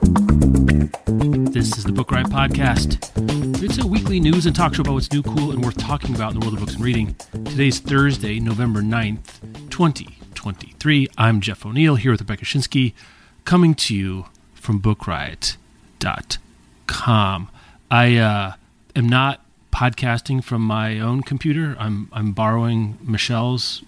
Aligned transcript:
This 0.00 1.76
is 1.76 1.84
the 1.84 1.92
Book 1.92 2.10
Riot 2.10 2.28
Podcast. 2.28 3.10
It's 3.62 3.76
a 3.76 3.86
weekly 3.86 4.18
news 4.18 4.46
and 4.46 4.56
talk 4.56 4.74
show 4.74 4.80
about 4.80 4.94
what's 4.94 5.12
new, 5.12 5.22
cool, 5.22 5.50
and 5.50 5.62
worth 5.62 5.76
talking 5.76 6.14
about 6.14 6.32
in 6.32 6.40
the 6.40 6.46
world 6.46 6.54
of 6.54 6.60
books 6.60 6.74
and 6.74 6.82
reading. 6.82 7.14
Today's 7.32 7.80
Thursday, 7.80 8.40
November 8.40 8.80
9th, 8.80 9.68
2023. 9.68 11.08
I'm 11.18 11.42
Jeff 11.42 11.66
O'Neill 11.66 11.96
here 11.96 12.12
with 12.12 12.22
Rebecca 12.22 12.46
Schinsky, 12.46 12.94
coming 13.44 13.74
to 13.74 13.94
you 13.94 14.24
from 14.54 14.80
bookriot.com. 14.80 15.58
I 17.90 18.16
uh, 18.16 18.54
am 18.96 19.08
not 19.08 19.44
podcasting 19.70 20.42
from 20.42 20.62
my 20.62 20.98
own 20.98 21.22
computer. 21.22 21.76
I'm, 21.78 22.08
I'm 22.14 22.32
borrowing 22.32 22.96
Michelle's 23.02 23.82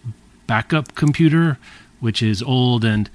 backup 0.47 0.95
computer, 0.95 1.57
which 2.01 2.23
is 2.23 2.43
old 2.43 2.85
and 2.85 3.09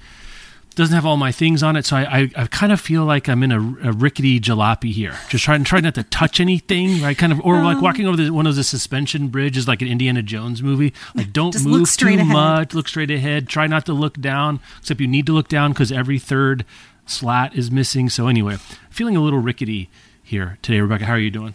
doesn't 0.78 0.94
have 0.94 1.04
all 1.04 1.16
my 1.16 1.32
things 1.32 1.62
on 1.62 1.76
it, 1.76 1.84
so 1.84 1.96
I, 1.96 2.02
I, 2.02 2.30
I 2.36 2.46
kind 2.46 2.72
of 2.72 2.80
feel 2.80 3.04
like 3.04 3.28
I'm 3.28 3.42
in 3.42 3.50
a, 3.50 3.58
a, 3.58 3.92
rickety 3.92 4.38
jalopy 4.38 4.92
here, 4.92 5.18
just 5.28 5.44
trying 5.44 5.64
trying 5.64 5.82
not 5.82 5.96
to 5.96 6.04
touch 6.04 6.38
anything, 6.38 7.02
right? 7.02 7.18
Kind 7.18 7.32
of, 7.32 7.40
or 7.40 7.62
like 7.62 7.82
walking 7.82 8.06
over 8.06 8.16
the, 8.16 8.30
one 8.30 8.46
of 8.46 8.54
the 8.54 8.62
suspension 8.62 9.26
bridges, 9.26 9.66
like 9.66 9.82
an 9.82 9.88
Indiana 9.88 10.22
Jones 10.22 10.62
movie. 10.62 10.94
Like, 11.16 11.32
don't 11.32 11.50
just 11.50 11.66
move 11.66 11.90
too 11.90 12.06
ahead. 12.06 12.26
much. 12.26 12.74
Look 12.74 12.86
straight 12.86 13.10
ahead. 13.10 13.48
Try 13.48 13.66
not 13.66 13.86
to 13.86 13.92
look 13.92 14.20
down, 14.20 14.60
except 14.78 15.00
you 15.00 15.08
need 15.08 15.26
to 15.26 15.32
look 15.32 15.48
down 15.48 15.72
because 15.72 15.90
every 15.90 16.20
third 16.20 16.64
slat 17.06 17.56
is 17.56 17.72
missing. 17.72 18.08
So 18.08 18.28
anyway, 18.28 18.58
feeling 18.88 19.16
a 19.16 19.20
little 19.20 19.40
rickety 19.40 19.90
here 20.22 20.58
today. 20.62 20.80
Rebecca, 20.80 21.06
how 21.06 21.14
are 21.14 21.18
you 21.18 21.32
doing? 21.32 21.54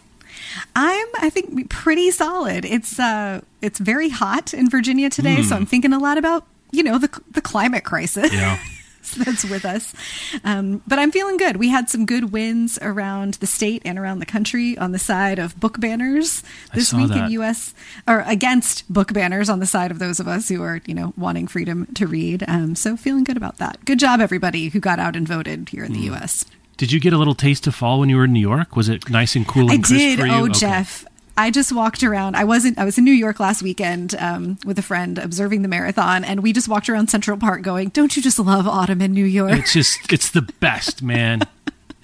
I'm, 0.76 1.06
I 1.18 1.30
think, 1.30 1.70
pretty 1.70 2.10
solid. 2.10 2.66
It's 2.66 3.00
uh, 3.00 3.40
it's 3.62 3.78
very 3.78 4.10
hot 4.10 4.52
in 4.52 4.68
Virginia 4.68 5.08
today, 5.08 5.36
mm. 5.36 5.44
so 5.44 5.56
I'm 5.56 5.64
thinking 5.64 5.94
a 5.94 5.98
lot 5.98 6.18
about 6.18 6.46
you 6.72 6.82
know 6.82 6.98
the 6.98 7.08
the 7.30 7.40
climate 7.40 7.84
crisis. 7.84 8.30
Yeah. 8.30 8.58
that's 9.24 9.44
with 9.44 9.64
us. 9.64 9.94
Um, 10.44 10.82
but 10.86 10.98
I'm 10.98 11.10
feeling 11.12 11.36
good. 11.36 11.56
We 11.56 11.68
had 11.68 11.88
some 11.88 12.06
good 12.06 12.32
wins 12.32 12.78
around 12.82 13.34
the 13.34 13.46
state 13.46 13.82
and 13.84 13.98
around 13.98 14.18
the 14.18 14.26
country 14.26 14.76
on 14.78 14.92
the 14.92 14.98
side 14.98 15.38
of 15.38 15.58
book 15.58 15.80
banners 15.80 16.42
this 16.74 16.92
week 16.92 17.08
that. 17.08 17.26
in 17.26 17.30
U.S. 17.32 17.74
or 18.06 18.20
against 18.26 18.90
book 18.92 19.12
banners 19.12 19.48
on 19.48 19.58
the 19.60 19.66
side 19.66 19.90
of 19.90 19.98
those 19.98 20.20
of 20.20 20.28
us 20.28 20.48
who 20.48 20.62
are, 20.62 20.80
you 20.86 20.94
know, 20.94 21.12
wanting 21.16 21.46
freedom 21.46 21.86
to 21.94 22.06
read. 22.06 22.44
Um, 22.48 22.74
so 22.74 22.96
feeling 22.96 23.24
good 23.24 23.36
about 23.36 23.58
that. 23.58 23.84
Good 23.84 23.98
job, 23.98 24.20
everybody 24.20 24.68
who 24.68 24.80
got 24.80 24.98
out 24.98 25.16
and 25.16 25.26
voted 25.26 25.68
here 25.70 25.84
in 25.84 25.92
the 25.92 25.98
Hmm. 26.00 26.14
U.S. 26.14 26.44
Did 26.76 26.90
you 26.90 26.98
get 26.98 27.12
a 27.12 27.18
little 27.18 27.36
taste 27.36 27.66
of 27.68 27.74
fall 27.74 28.00
when 28.00 28.08
you 28.08 28.16
were 28.16 28.24
in 28.24 28.32
New 28.32 28.40
York? 28.40 28.74
Was 28.74 28.88
it 28.88 29.08
nice 29.08 29.36
and 29.36 29.46
cool 29.46 29.70
and 29.70 29.84
I 29.84 29.88
did. 29.88 30.20
Oh, 30.20 30.44
Okay. 30.46 30.52
Jeff. 30.58 31.04
I 31.36 31.50
just 31.50 31.72
walked 31.72 32.02
around. 32.02 32.36
I 32.36 32.44
wasn't. 32.44 32.78
I 32.78 32.84
was 32.84 32.96
in 32.98 33.04
New 33.04 33.12
York 33.12 33.40
last 33.40 33.62
weekend 33.62 34.14
um, 34.16 34.58
with 34.64 34.78
a 34.78 34.82
friend 34.82 35.18
observing 35.18 35.62
the 35.62 35.68
marathon, 35.68 36.24
and 36.24 36.42
we 36.42 36.52
just 36.52 36.68
walked 36.68 36.88
around 36.88 37.10
Central 37.10 37.36
Park, 37.36 37.62
going, 37.62 37.88
"Don't 37.88 38.16
you 38.16 38.22
just 38.22 38.38
love 38.38 38.68
autumn 38.68 39.00
in 39.00 39.12
New 39.12 39.24
York?" 39.24 39.52
It's 39.52 39.72
just, 39.72 40.12
it's 40.12 40.30
the 40.30 40.42
best, 40.42 41.02
man. 41.02 41.40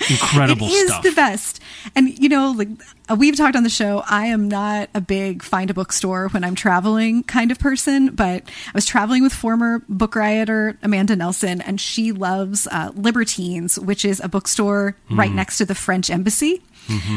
Incredible 0.08 0.68
stuff. 0.68 0.80
It 1.04 1.08
is 1.08 1.14
the 1.14 1.14
best. 1.14 1.60
And 1.94 2.18
you 2.18 2.28
know, 2.28 2.52
like 2.52 2.68
uh, 3.10 3.16
we've 3.16 3.36
talked 3.36 3.54
on 3.54 3.64
the 3.64 3.68
show, 3.70 4.02
I 4.08 4.26
am 4.26 4.48
not 4.48 4.88
a 4.94 5.00
big 5.00 5.42
find 5.42 5.68
a 5.70 5.74
bookstore 5.74 6.28
when 6.28 6.42
I'm 6.42 6.54
traveling 6.54 7.22
kind 7.24 7.50
of 7.50 7.58
person, 7.58 8.14
but 8.14 8.42
I 8.44 8.70
was 8.74 8.86
traveling 8.86 9.22
with 9.22 9.32
former 9.32 9.82
book 9.90 10.16
rioter 10.16 10.78
Amanda 10.82 11.16
Nelson, 11.16 11.60
and 11.60 11.78
she 11.80 12.12
loves 12.12 12.66
uh, 12.68 12.92
Albertine's, 12.96 13.78
which 13.78 14.04
is 14.06 14.20
a 14.20 14.28
bookstore 14.28 14.96
right 15.10 15.30
next 15.32 15.58
to 15.58 15.66
the 15.66 15.74
French 15.74 16.08
embassy. 16.08 16.62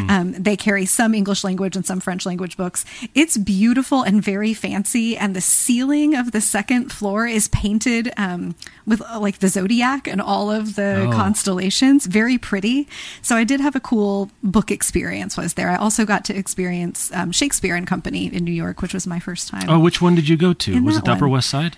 Um, 0.09 0.33
they 0.33 0.55
carry 0.55 0.85
some 0.85 1.13
English 1.15 1.43
language 1.43 1.75
and 1.75 1.85
some 1.85 1.99
French 1.99 2.25
language 2.25 2.57
books. 2.57 2.85
It's 3.15 3.37
beautiful 3.37 4.03
and 4.03 4.21
very 4.23 4.53
fancy, 4.53 5.17
and 5.17 5.35
the 5.35 5.41
ceiling 5.41 6.15
of 6.15 6.31
the 6.31 6.41
second 6.41 6.91
floor 6.91 7.25
is 7.25 7.47
painted 7.47 8.11
um, 8.17 8.55
with 8.85 9.01
uh, 9.01 9.19
like 9.19 9.39
the 9.39 9.47
zodiac 9.47 10.07
and 10.07 10.21
all 10.21 10.51
of 10.51 10.75
the 10.75 11.07
Oh. 11.07 11.11
constellations. 11.11 12.05
Very 12.05 12.37
pretty. 12.37 12.87
So 13.21 13.35
I 13.35 13.43
did 13.43 13.59
have 13.61 13.75
a 13.75 13.79
cool 13.79 14.29
book 14.43 14.69
experience. 14.71 15.35
Was 15.37 15.55
there? 15.55 15.69
I 15.69 15.75
also 15.75 16.05
got 16.05 16.23
to 16.25 16.37
experience 16.37 17.11
um, 17.13 17.31
Shakespeare 17.31 17.75
and 17.75 17.87
Company 17.87 18.27
in 18.27 18.43
New 18.43 18.51
York, 18.53 18.81
which 18.81 18.93
was 18.93 19.07
my 19.07 19.19
first 19.19 19.47
time. 19.47 19.69
Oh, 19.69 19.79
which 19.79 20.01
one 20.01 20.13
did 20.15 20.27
you 20.29 20.37
go 20.37 20.53
to? 20.53 20.73
In 20.73 20.83
Was 20.85 20.97
it 20.97 21.05
the 21.05 21.11
Upper. 21.13 21.27
West 21.27 21.49
Side? 21.49 21.77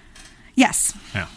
yes. 0.56 0.94
Yeah. 1.14 1.28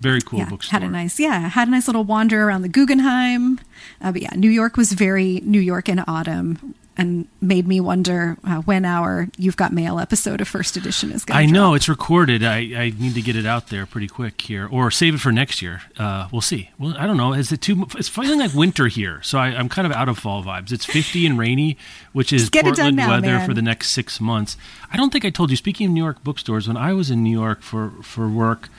Very 0.00 0.20
cool 0.20 0.38
yeah, 0.40 0.48
bookstore. 0.48 0.80
had 0.80 0.88
a 0.88 0.90
nice 0.90 1.18
yeah 1.18 1.48
had 1.48 1.68
a 1.68 1.70
nice 1.70 1.88
little 1.88 2.04
wander 2.04 2.44
around 2.44 2.62
the 2.62 2.68
Guggenheim, 2.68 3.60
uh, 4.00 4.12
but 4.12 4.22
yeah, 4.22 4.34
New 4.36 4.50
York 4.50 4.76
was 4.76 4.92
very 4.92 5.40
New 5.44 5.60
York 5.60 5.88
in 5.88 5.98
autumn 6.06 6.74
and 6.98 7.28
made 7.40 7.66
me 7.68 7.80
wonder 7.80 8.36
uh, 8.42 8.56
when 8.62 8.84
our 8.84 9.28
You've 9.38 9.56
Got 9.56 9.72
Mail 9.72 10.00
episode 10.00 10.40
of 10.40 10.48
First 10.48 10.76
Edition 10.76 11.12
is 11.12 11.24
going. 11.24 11.36
To 11.36 11.42
I 11.42 11.46
know 11.46 11.74
it's 11.74 11.88
recorded. 11.88 12.42
I, 12.42 12.56
I 12.74 12.92
need 12.98 13.14
to 13.14 13.22
get 13.22 13.36
it 13.36 13.46
out 13.46 13.68
there 13.68 13.86
pretty 13.86 14.08
quick 14.08 14.40
here, 14.40 14.66
or 14.68 14.90
save 14.90 15.14
it 15.14 15.18
for 15.18 15.30
next 15.30 15.62
year. 15.62 15.82
Uh, 15.96 16.26
we'll 16.32 16.40
see. 16.40 16.70
Well, 16.76 16.96
I 16.98 17.06
don't 17.06 17.16
know. 17.16 17.32
Is 17.32 17.52
it 17.52 17.60
too? 17.60 17.86
It's 17.96 18.08
feeling 18.08 18.40
like 18.40 18.52
winter 18.52 18.88
here, 18.88 19.22
so 19.22 19.38
I, 19.38 19.46
I'm 19.48 19.68
kind 19.68 19.86
of 19.86 19.92
out 19.92 20.08
of 20.08 20.18
fall 20.18 20.42
vibes. 20.42 20.72
It's 20.72 20.84
50 20.84 21.24
and 21.24 21.38
rainy, 21.38 21.78
which 22.12 22.32
is 22.32 22.42
Just 22.42 22.52
get 22.52 22.66
it 22.66 22.74
done 22.74 22.76
Portland 22.76 22.96
now, 22.96 23.10
weather 23.10 23.38
man. 23.38 23.46
for 23.46 23.54
the 23.54 23.62
next 23.62 23.90
six 23.90 24.20
months. 24.20 24.56
I 24.90 24.96
don't 24.96 25.12
think 25.12 25.24
I 25.24 25.30
told 25.30 25.50
you. 25.50 25.56
Speaking 25.56 25.86
of 25.86 25.92
New 25.92 26.02
York 26.02 26.24
bookstores, 26.24 26.66
when 26.66 26.76
I 26.76 26.92
was 26.94 27.12
in 27.12 27.22
New 27.22 27.38
York 27.38 27.62
for 27.62 27.92
for 28.02 28.28
work, 28.28 28.70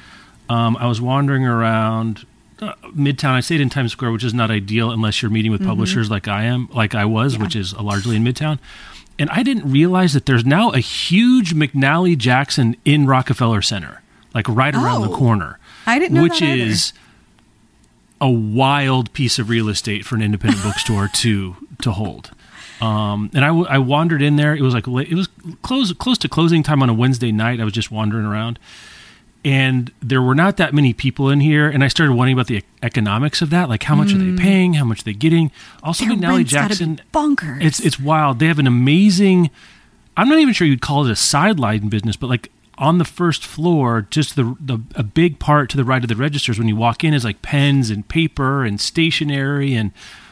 um, 0.50 0.76
I 0.78 0.88
was 0.88 1.00
wandering 1.00 1.46
around 1.46 2.26
uh, 2.60 2.74
Midtown. 2.96 3.32
I 3.32 3.40
stayed 3.40 3.62
in 3.62 3.70
Times 3.70 3.92
Square, 3.94 4.12
which 4.12 4.24
is 4.24 4.34
not 4.34 4.52
ideal 4.52 4.92
unless 4.92 5.22
you're 5.22 5.32
meeting 5.32 5.52
with 5.52 5.62
Mm-hmm. 5.62 5.70
publishers 5.70 6.10
like 6.12 6.28
I 6.28 6.44
am, 6.44 6.68
like 6.74 6.94
I 6.96 7.06
was, 7.06 7.38
which 7.38 7.56
is 7.56 7.74
largely 7.78 8.16
in 8.16 8.24
Midtown. 8.24 8.60
And 9.18 9.30
I 9.32 9.44
didn't 9.44 9.70
realize 9.72 10.14
that 10.14 10.26
there's 10.26 10.46
now 10.46 10.72
a 10.72 10.80
huge 10.80 11.54
McNally 11.54 12.18
Jackson 12.18 12.76
in 12.86 13.06
Rockefeller 13.06 13.62
Center, 13.62 14.02
like 14.34 14.48
right 14.50 14.74
around 14.74 15.02
the 15.02 15.10
Oh. 15.10 15.16
corner. 15.18 15.60
I 15.86 16.00
didn't 16.00 16.16
know 16.16 16.24
which 16.24 16.42
is 16.42 16.94
a 18.22 18.30
wild 18.30 19.12
piece 19.14 19.40
of 19.40 19.50
real 19.50 19.70
estate 19.70 20.06
for 20.06 20.16
an 20.16 20.22
independent 20.22 20.64
bookstore 20.64 21.08
to 21.16 21.56
to 21.82 21.92
hold. 21.92 22.32
Um, 22.82 23.30
and 23.34 23.44
I, 23.44 23.48
w- 23.48 23.66
I 23.68 23.78
wandered 23.78 24.22
in 24.22 24.38
there. 24.38 24.56
It 24.56 24.62
was 24.62 24.74
like 24.74 24.88
it 24.88 25.14
was 25.16 25.28
close 25.62 25.92
close 25.94 26.18
to 26.20 26.30
closing 26.30 26.64
time 26.64 26.82
on 26.82 26.90
a 26.90 26.94
Wednesday 26.94 27.32
night. 27.32 27.60
I 27.60 27.64
was 27.66 27.74
just 27.74 27.92
wandering 27.92 28.26
around, 28.26 28.58
and 29.50 29.92
there 30.02 30.22
were 30.22 30.36
not 30.36 30.58
that 30.58 30.74
many 30.74 30.94
people 30.94 31.30
in 31.30 31.40
here. 31.40 31.68
And 31.70 31.84
I 31.84 31.88
started 31.88 32.14
wondering 32.14 32.34
about 32.38 32.48
the 32.48 32.64
economics 32.84 33.42
of 33.42 33.50
that, 33.50 33.70
like 33.70 33.84
how 33.84 33.96
much 33.96 34.14
are 34.14 34.18
they 34.18 34.36
paying, 34.42 34.74
how 34.74 34.86
much 34.86 35.02
are 35.02 35.06
they 35.06 35.14
getting. 35.14 35.52
Also, 35.84 36.06
Hmm. 36.06 36.20
Their 36.20 36.30
McNally 36.32 36.46
Jackson, 36.46 37.02
bonkers. 37.14 37.64
It's 37.64 37.80
it's 37.80 38.00
wild. 38.00 38.40
They 38.40 38.48
have 38.48 38.60
an 38.60 38.68
amazing. 38.68 39.50
I'm 40.16 40.30
not 40.30 40.40
even 40.40 40.54
sure 40.54 40.68
you'd 40.68 40.82
call 40.82 41.06
it 41.06 41.12
a 41.12 41.16
sideline 41.16 41.88
business, 41.90 42.16
but 42.16 42.28
like 42.28 42.52
on 42.78 42.98
the 42.98 43.06
first 43.06 43.46
floor, 43.46 44.08
just 44.10 44.36
the 44.36 44.56
the 44.60 44.80
a 44.96 45.04
big 45.04 45.40
part 45.40 45.70
to 45.72 45.78
the 45.78 45.84
right 45.84 46.04
of 46.04 46.08
the 46.10 46.16
registers 46.16 46.58
when 46.60 46.68
you 46.68 46.76
walk 46.76 47.04
in 47.04 47.14
is 47.14 47.24
like 47.26 47.42
pens 47.42 47.90
and 47.90 48.08
paper 48.08 48.64
and 48.64 48.80
stationery 48.80 49.74
and 49.76 49.92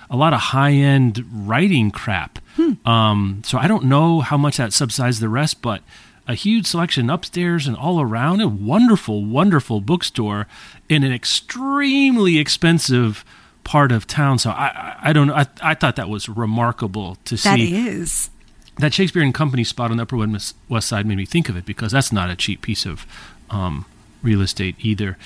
a 0.10 0.16
lot 0.16 0.34
of 0.34 0.40
high 0.40 0.72
end 0.72 1.26
writing 1.32 1.92
crap. 1.92 2.40
Um, 2.86 3.42
so 3.46 3.58
I 3.58 3.68
don't 3.68 3.84
know 3.86 4.22
how 4.22 4.38
much 4.38 4.58
that 4.58 4.74
subsides 4.74 5.20
the 5.20 5.30
rest, 5.30 5.62
but 5.62 5.82
a 6.28 6.36
huge 6.36 6.68
selection 6.68 7.10
upstairs 7.10 7.68
and 7.68 7.76
all 7.76 8.02
around. 8.02 8.42
A 8.42 8.48
wonderful, 8.48 9.26
wonderful 9.26 9.82
bookstore 9.82 10.48
in 10.90 11.04
an 11.04 11.14
extremely 11.14 12.38
expensive 12.38 13.24
part 13.64 13.92
of 13.92 14.08
town. 14.08 14.40
So 14.40 14.52
I, 14.52 14.68
I, 14.68 14.98
I 15.10 15.14
don't 15.14 15.28
know. 15.28 15.36
I, 15.36 15.48
I 15.62 15.74
thought 15.74 15.96
that 15.96 16.10
was 16.10 16.30
remarkable 16.30 17.18
to 17.26 17.36
that 17.36 17.56
see 17.56 17.88
is 17.88 18.30
that 18.78 18.94
Shakespeare 18.94 19.24
and 19.24 19.34
Company 19.34 19.64
spot 19.64 19.92
on 19.92 19.98
the 19.98 20.04
Upper 20.04 20.18
West 20.18 20.56
West 20.70 20.88
Side 20.88 21.06
made 21.06 21.18
me 21.18 21.26
think 21.26 21.50
of 21.50 21.58
it 21.58 21.66
because 21.66 21.92
that's 21.92 22.12
not 22.12 22.30
a 22.30 22.36
cheap 22.36 22.62
piece 22.62 22.86
of 22.86 23.06
um, 23.50 23.86
real 24.22 24.42
estate 24.42 24.76
either 24.80 25.18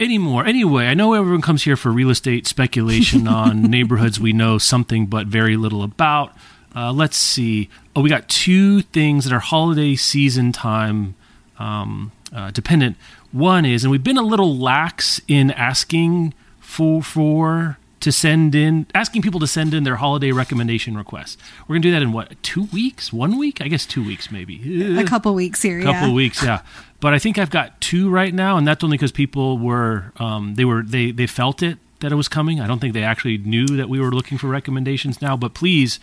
anymore. 0.00 0.44
Anyway, 0.44 0.86
I 0.86 0.94
know 0.94 1.14
everyone 1.14 1.42
comes 1.42 1.64
here 1.64 1.76
for 1.76 1.90
real 1.90 2.10
estate 2.10 2.46
speculation 2.46 3.26
on 3.28 3.62
neighborhoods 3.62 4.20
we 4.20 4.32
know 4.32 4.58
something 4.58 5.06
but 5.06 5.26
very 5.26 5.56
little 5.56 5.82
about. 5.82 6.36
Uh, 6.76 6.92
let's 6.92 7.16
see. 7.16 7.70
Oh, 7.94 8.02
we 8.02 8.10
got 8.10 8.28
two 8.28 8.82
things 8.82 9.24
that 9.24 9.32
are 9.32 9.40
holiday 9.40 9.96
season 9.96 10.52
time 10.52 11.14
um, 11.58 12.12
uh, 12.34 12.50
dependent. 12.50 12.96
One 13.32 13.64
is, 13.64 13.82
and 13.82 13.90
we've 13.90 14.04
been 14.04 14.18
a 14.18 14.22
little 14.22 14.56
lax 14.56 15.20
in 15.26 15.50
asking 15.52 16.34
for 16.60 17.02
for 17.02 17.78
to 18.00 18.12
send 18.12 18.54
in 18.54 18.86
asking 18.94 19.22
people 19.22 19.40
to 19.40 19.46
send 19.46 19.72
in 19.72 19.84
their 19.84 19.96
holiday 19.96 20.32
recommendation 20.32 20.96
requests. 20.96 21.38
We're 21.66 21.76
gonna 21.76 21.82
do 21.82 21.92
that 21.92 22.02
in 22.02 22.12
what 22.12 22.40
two 22.42 22.64
weeks? 22.64 23.10
One 23.12 23.38
week? 23.38 23.62
I 23.62 23.68
guess 23.68 23.86
two 23.86 24.04
weeks, 24.04 24.30
maybe. 24.30 24.98
A 24.98 25.04
couple 25.04 25.34
weeks 25.34 25.62
here. 25.62 25.80
A 25.80 25.84
couple 25.84 26.08
yeah. 26.08 26.14
weeks, 26.14 26.42
yeah. 26.42 26.60
But 27.00 27.14
I 27.14 27.18
think 27.18 27.38
I've 27.38 27.50
got 27.50 27.80
two 27.80 28.10
right 28.10 28.34
now, 28.34 28.58
and 28.58 28.66
that's 28.66 28.84
only 28.84 28.98
because 28.98 29.12
people 29.12 29.58
were 29.58 30.12
um, 30.18 30.56
they 30.56 30.66
were 30.66 30.82
they 30.82 31.10
they 31.10 31.26
felt 31.26 31.62
it 31.62 31.78
that 32.00 32.12
it 32.12 32.16
was 32.16 32.28
coming. 32.28 32.60
I 32.60 32.66
don't 32.66 32.80
think 32.80 32.92
they 32.92 33.02
actually 33.02 33.38
knew 33.38 33.66
that 33.66 33.88
we 33.88 33.98
were 33.98 34.10
looking 34.10 34.36
for 34.36 34.48
recommendations 34.48 35.22
now. 35.22 35.36
But 35.36 35.54
please, 35.54 35.98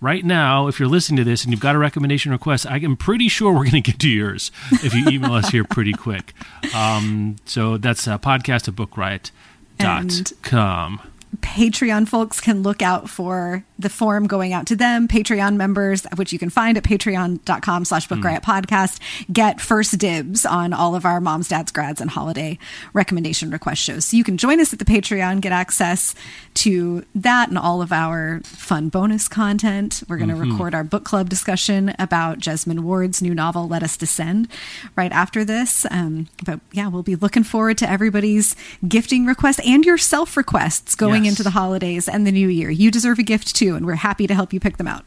right 0.00 0.24
now, 0.24 0.68
if 0.68 0.78
you're 0.78 0.88
listening 0.88 1.16
to 1.18 1.24
this 1.24 1.44
and 1.44 1.52
you've 1.52 1.60
got 1.60 1.74
a 1.74 1.78
recommendation 1.78 2.32
request, 2.32 2.66
I 2.66 2.78
am 2.78 2.96
pretty 2.96 3.28
sure 3.28 3.52
we're 3.52 3.70
going 3.70 3.70
to 3.82 3.92
get 3.92 3.98
to 4.00 4.08
yours 4.08 4.50
if 4.72 4.94
you 4.94 5.06
email 5.08 5.34
us 5.34 5.50
here 5.50 5.64
pretty 5.64 5.92
quick. 5.92 6.32
Um, 6.74 7.36
so 7.44 7.76
that's 7.76 8.08
uh, 8.08 8.18
podcast 8.18 8.68
at 8.68 8.74
bookriot.com. 8.74 11.00
Patreon 11.40 12.08
folks 12.08 12.40
can 12.40 12.62
look 12.62 12.80
out 12.82 13.10
for 13.10 13.64
the 13.78 13.88
form 13.88 14.26
going 14.26 14.52
out 14.52 14.66
to 14.66 14.76
them. 14.76 15.06
Patreon 15.06 15.56
members, 15.56 16.06
which 16.16 16.32
you 16.32 16.38
can 16.38 16.50
find 16.50 16.76
at 16.76 16.84
patreon.com 16.84 17.84
slash 17.84 18.08
book 18.08 18.22
riot 18.24 18.42
podcast, 18.42 18.98
get 19.32 19.60
first 19.60 19.96
dibs 19.98 20.44
on 20.46 20.72
all 20.72 20.94
of 20.94 21.04
our 21.04 21.20
moms, 21.20 21.48
dads, 21.48 21.70
grads, 21.72 22.00
and 22.00 22.10
holiday 22.10 22.58
recommendation 22.92 23.50
request 23.50 23.80
shows. 23.82 24.04
So 24.06 24.16
you 24.16 24.24
can 24.24 24.36
join 24.36 24.60
us 24.60 24.72
at 24.72 24.78
the 24.78 24.84
Patreon, 24.84 25.40
get 25.40 25.52
access 25.52 26.14
to 26.54 27.04
that 27.14 27.48
and 27.50 27.58
all 27.58 27.82
of 27.82 27.92
our 27.92 28.40
fun 28.44 28.88
bonus 28.88 29.28
content. 29.28 30.02
We're 30.08 30.16
going 30.16 30.28
to 30.30 30.34
Mm-hmm. 30.38 30.52
record 30.52 30.74
our 30.74 30.84
book 30.84 31.04
club 31.04 31.28
discussion 31.28 31.94
about 31.98 32.38
Jesmyn 32.38 32.80
Ward's 32.80 33.20
new 33.20 33.34
novel, 33.34 33.66
Let 33.66 33.82
Us 33.82 33.96
Descend, 33.96 34.46
right 34.94 35.10
after 35.10 35.44
this. 35.44 35.84
Um, 35.90 36.28
but 36.44 36.60
yeah, 36.72 36.86
we'll 36.88 37.02
be 37.02 37.16
looking 37.16 37.42
forward 37.44 37.76
to 37.78 37.90
everybody's 37.90 38.54
gifting 38.86 39.26
requests 39.26 39.60
and 39.66 39.84
your 39.84 39.98
self 39.98 40.36
requests 40.36 40.94
going 40.94 41.24
Yes. 41.24 41.32
into 41.32 41.42
the 41.42 41.50
holidays 41.50 42.08
and 42.08 42.26
the 42.26 42.30
new 42.32 42.46
year. 42.48 42.70
You 42.70 42.90
deserve 42.90 43.18
a 43.18 43.22
gift 43.24 43.54
too, 43.56 43.67
and 43.74 43.86
we're 43.86 43.94
happy 43.94 44.26
to 44.26 44.34
help 44.34 44.52
you 44.52 44.60
pick 44.60 44.76
them 44.76 44.88
out. 44.88 45.04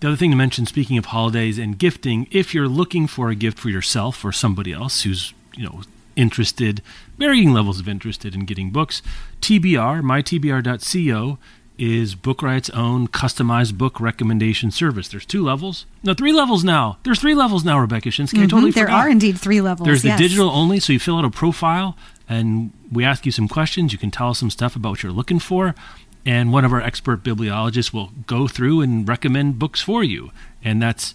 The 0.00 0.08
other 0.08 0.16
thing 0.16 0.30
to 0.30 0.36
mention, 0.36 0.66
speaking 0.66 0.98
of 0.98 1.06
holidays 1.06 1.58
and 1.58 1.78
gifting, 1.78 2.28
if 2.30 2.52
you're 2.52 2.68
looking 2.68 3.06
for 3.06 3.30
a 3.30 3.34
gift 3.34 3.58
for 3.58 3.70
yourself 3.70 4.24
or 4.24 4.32
somebody 4.32 4.72
else 4.72 5.02
who's 5.02 5.32
you 5.56 5.64
know 5.64 5.82
interested, 6.16 6.82
varying 7.18 7.52
levels 7.52 7.80
of 7.80 7.88
interested 7.88 8.34
in 8.34 8.44
getting 8.44 8.70
books, 8.70 9.00
TBR 9.40 10.02
mytbr.co 10.02 11.38
is 11.78 12.14
Book 12.14 12.42
Riot's 12.42 12.70
own 12.70 13.06
customized 13.08 13.76
book 13.76 14.00
recommendation 14.00 14.70
service. 14.70 15.08
There's 15.08 15.26
two 15.26 15.44
levels, 15.44 15.86
no, 16.02 16.14
three 16.14 16.32
levels 16.32 16.64
now. 16.64 16.98
There's 17.04 17.20
three 17.20 17.34
levels 17.34 17.64
now, 17.64 17.78
Rebecca 17.78 18.08
Schinsky. 18.08 18.34
I 18.34 18.40
mm-hmm. 18.40 18.48
totally 18.48 18.70
there 18.70 18.86
forgot. 18.86 19.06
are 19.06 19.08
indeed 19.08 19.38
three 19.38 19.60
levels. 19.60 19.86
There's 19.86 20.02
the 20.02 20.16
digital 20.16 20.50
only, 20.50 20.80
so 20.80 20.92
you 20.92 20.98
fill 20.98 21.18
out 21.18 21.24
a 21.24 21.30
profile 21.30 21.96
and 22.28 22.72
we 22.90 23.04
ask 23.04 23.26
you 23.26 23.32
some 23.32 23.48
questions. 23.48 23.92
You 23.92 23.98
can 23.98 24.10
tell 24.10 24.30
us 24.30 24.38
some 24.38 24.50
stuff 24.50 24.74
about 24.76 24.90
what 24.90 25.02
you're 25.02 25.12
looking 25.12 25.38
for, 25.38 25.74
and 26.26 26.52
one 26.52 26.64
of 26.64 26.72
our 26.72 26.82
expert 26.82 27.22
bibliologists 27.22 27.92
will 27.92 28.10
go 28.26 28.48
through 28.48 28.80
and 28.80 29.08
recommend 29.08 29.60
books 29.60 29.80
for 29.80 30.02
you. 30.02 30.32
And 30.62 30.82
that's 30.82 31.14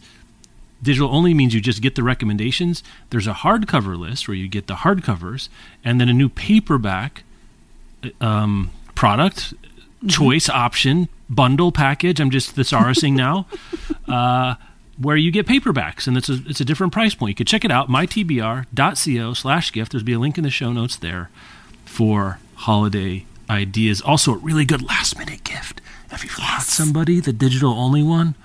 digital 0.82 1.14
only 1.14 1.34
means 1.34 1.54
you 1.54 1.60
just 1.60 1.82
get 1.82 1.96
the 1.96 2.02
recommendations. 2.02 2.82
There's 3.10 3.28
a 3.28 3.34
hardcover 3.34 4.00
list 4.00 4.28
where 4.28 4.36
you 4.36 4.48
get 4.48 4.68
the 4.68 4.76
hardcovers, 4.76 5.50
and 5.84 6.00
then 6.00 6.08
a 6.08 6.14
new 6.14 6.30
paperback 6.30 7.24
um, 8.22 8.72
product 8.96 9.54
choice 10.08 10.50
option 10.50 11.10
bundle 11.30 11.72
package. 11.72 12.20
I'm 12.20 12.32
just 12.32 12.56
thesaurussing 12.56 13.14
now. 13.14 13.46
Uh, 14.08 14.56
where 14.98 15.16
you 15.16 15.32
get 15.32 15.48
paperbacks, 15.48 16.06
and 16.06 16.18
it's 16.18 16.28
a, 16.28 16.38
it's 16.46 16.60
a 16.60 16.66
different 16.66 16.92
price 16.92 17.16
point. 17.16 17.30
You 17.30 17.36
can 17.36 17.46
check 17.46 17.64
it 17.64 17.72
out, 17.72 17.88
mytbr.co 17.88 19.34
slash 19.34 19.72
gift. 19.72 19.94
There's 19.94 20.04
be 20.04 20.12
a 20.12 20.20
link 20.20 20.38
in 20.38 20.44
the 20.44 20.50
show 20.50 20.74
notes 20.74 20.98
there 20.98 21.30
for 21.86 22.40
holiday 22.56 23.26
ideas. 23.52 24.02
Also, 24.02 24.34
a 24.34 24.38
really 24.38 24.66
good 24.66 24.82
last 24.82 25.18
minute 25.18 25.44
gift. 25.44 25.82
If 26.12 26.24
you've 26.24 26.38
got 26.38 26.64
somebody, 26.64 27.20
the 27.20 27.34
digital 27.34 27.72
only 27.72 28.04
one, 28.04 28.36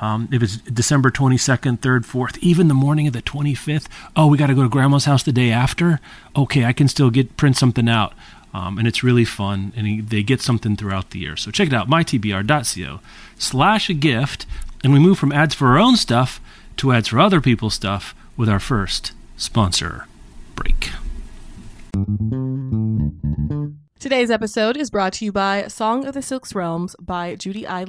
um, 0.00 0.28
if 0.32 0.42
it's 0.42 0.56
December 0.58 1.10
22nd, 1.10 1.78
3rd, 1.78 2.00
4th, 2.00 2.38
even 2.38 2.68
the 2.68 2.74
morning 2.74 3.06
of 3.06 3.12
the 3.12 3.22
25th, 3.22 3.86
oh, 4.16 4.26
we 4.26 4.36
got 4.36 4.48
to 4.48 4.54
go 4.54 4.62
to 4.62 4.68
grandma's 4.68 5.04
house 5.04 5.22
the 5.22 5.32
day 5.32 5.50
after. 5.50 6.00
Okay, 6.36 6.64
I 6.64 6.72
can 6.72 6.88
still 6.88 7.10
get 7.10 7.36
print 7.36 7.56
something 7.56 7.88
out. 7.88 8.12
Um, 8.52 8.78
and 8.78 8.86
it's 8.86 9.02
really 9.02 9.24
fun, 9.24 9.72
and 9.74 9.86
he, 9.86 10.00
they 10.00 10.22
get 10.22 10.40
something 10.40 10.76
throughout 10.76 11.10
the 11.10 11.18
year. 11.18 11.36
So 11.36 11.50
check 11.50 11.68
it 11.68 11.74
out, 11.74 11.88
mytbr.co 11.88 13.00
slash 13.36 13.90
a 13.90 13.94
gift, 13.94 14.46
and 14.84 14.92
we 14.92 15.00
move 15.00 15.18
from 15.18 15.32
ads 15.32 15.54
for 15.54 15.68
our 15.68 15.78
own 15.78 15.96
stuff 15.96 16.40
to 16.76 16.92
ads 16.92 17.08
for 17.08 17.18
other 17.18 17.40
people's 17.40 17.74
stuff 17.74 18.14
with 18.36 18.48
our 18.48 18.60
first 18.60 19.12
sponsor 19.36 20.06
break. 20.54 20.90
Today's 24.04 24.30
episode 24.30 24.76
is 24.76 24.90
brought 24.90 25.14
to 25.14 25.24
you 25.24 25.32
by 25.32 25.66
Song 25.66 26.04
of 26.04 26.12
the 26.12 26.20
Six 26.20 26.54
Realms 26.54 26.94
by 27.00 27.36
Judy 27.36 27.66
I. 27.66 27.86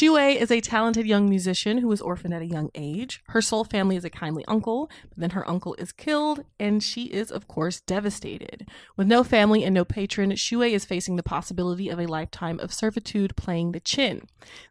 Lin. 0.00 0.10
Xue 0.10 0.36
is 0.36 0.50
a 0.50 0.60
talented 0.60 1.06
young 1.06 1.28
musician 1.28 1.78
who 1.78 1.88
was 1.88 2.00
orphaned 2.00 2.34
at 2.34 2.42
a 2.42 2.46
young 2.46 2.70
age. 2.74 3.22
Her 3.28 3.40
sole 3.40 3.64
family 3.64 3.96
is 3.96 4.04
a 4.04 4.10
kindly 4.10 4.44
uncle, 4.46 4.90
but 5.08 5.18
then 5.18 5.30
her 5.30 5.48
uncle 5.48 5.74
is 5.78 5.92
killed, 5.92 6.44
and 6.58 6.82
she 6.82 7.04
is, 7.04 7.30
of 7.30 7.48
course, 7.48 7.80
devastated. 7.80 8.68
With 8.96 9.06
no 9.06 9.22
family 9.24 9.64
and 9.64 9.74
no 9.74 9.84
patron, 9.84 10.30
Xue 10.32 10.70
is 10.70 10.84
facing 10.84 11.16
the 11.16 11.22
possibility 11.22 11.88
of 11.88 11.98
a 11.98 12.06
lifetime 12.06 12.58
of 12.60 12.72
servitude 12.72 13.36
playing 13.36 13.72
the 13.72 13.80
qin. 13.80 14.24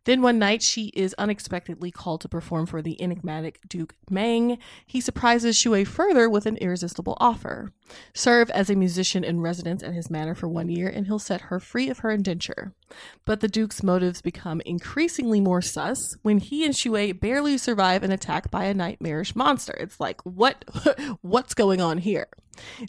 Then 0.05 0.21
one 0.21 0.39
night, 0.39 0.61
she 0.61 0.87
is 0.95 1.15
unexpectedly 1.17 1.91
called 1.91 2.21
to 2.21 2.29
perform 2.29 2.65
for 2.65 2.81
the 2.81 3.01
enigmatic 3.01 3.59
Duke 3.67 3.95
Meng. 4.09 4.57
He 4.85 5.01
surprises 5.01 5.57
Xue 5.57 5.85
further 5.87 6.29
with 6.29 6.45
an 6.45 6.57
irresistible 6.57 7.17
offer. 7.19 7.71
Serve 8.13 8.49
as 8.51 8.69
a 8.69 8.75
musician 8.75 9.23
in 9.23 9.41
residence 9.41 9.83
at 9.83 9.93
his 9.93 10.09
manor 10.09 10.35
for 10.35 10.47
one 10.47 10.69
year, 10.69 10.87
and 10.87 11.05
he'll 11.05 11.19
set 11.19 11.41
her 11.41 11.59
free 11.59 11.89
of 11.89 11.99
her 11.99 12.11
indenture. 12.11 12.73
But 13.25 13.39
the 13.39 13.47
Duke's 13.47 13.83
motives 13.83 14.21
become 14.21 14.61
increasingly 14.61 15.41
more 15.41 15.61
sus 15.61 16.15
when 16.21 16.39
he 16.39 16.63
and 16.65 16.73
Xue 16.73 17.19
barely 17.19 17.57
survive 17.57 18.03
an 18.03 18.11
attack 18.11 18.51
by 18.51 18.65
a 18.65 18.73
nightmarish 18.73 19.35
monster. 19.35 19.73
It's 19.73 19.99
like, 19.99 20.21
what 20.21 20.65
what's 21.21 21.53
going 21.53 21.81
on 21.81 21.97
here? 21.99 22.27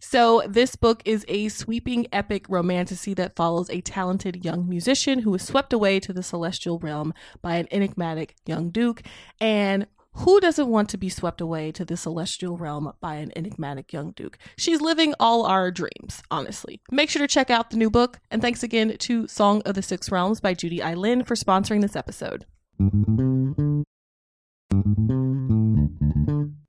So 0.00 0.43
this 0.46 0.76
book 0.76 1.02
is 1.04 1.25
a 1.28 1.48
sweeping 1.48 2.06
epic 2.12 2.46
romantasy 2.48 3.14
that 3.14 3.37
follows 3.37 3.70
a 3.70 3.81
talented 3.81 4.44
young 4.44 4.69
musician 4.69 5.20
who 5.20 5.34
is 5.34 5.43
swept 5.43 5.72
away 5.72 5.99
to 6.00 6.12
the 6.12 6.22
celestial 6.22 6.78
realm 6.78 7.12
by 7.42 7.56
an 7.56 7.66
enigmatic 7.71 8.37
young 8.47 8.71
duke 8.71 9.02
and 9.40 9.87
who 10.16 10.40
doesn't 10.40 10.68
want 10.68 10.88
to 10.90 10.99
be 10.99 11.08
swept 11.08 11.40
away 11.40 11.70
to 11.73 11.85
the 11.85 11.96
celestial 11.96 12.56
realm 12.56 12.92
by 13.00 13.16
an 13.16 13.32
enigmatic 13.37 13.92
young 13.92 14.12
duke? 14.12 14.38
She's 14.56 14.80
living 14.80 15.14
all 15.20 15.44
our 15.44 15.70
dreams, 15.70 16.23
honestly. 16.30 16.80
Make 16.90 17.11
sure 17.11 17.20
to 17.20 17.28
check 17.28 17.50
out 17.50 17.70
the 17.70 17.76
new 17.76 17.90
book, 17.90 18.18
and 18.30 18.40
thanks 18.40 18.62
again 18.62 18.96
to 18.96 19.28
Song 19.28 19.62
of 19.66 19.75
the 19.75 19.82
Six 19.82 20.11
Realms 20.11 20.40
by 20.40 20.54
Judy 20.54 20.82
I. 20.82 20.94
Lin 20.94 21.23
for 21.25 21.35
sponsoring 21.35 21.82
this 21.82 21.96
episode. 21.96 22.46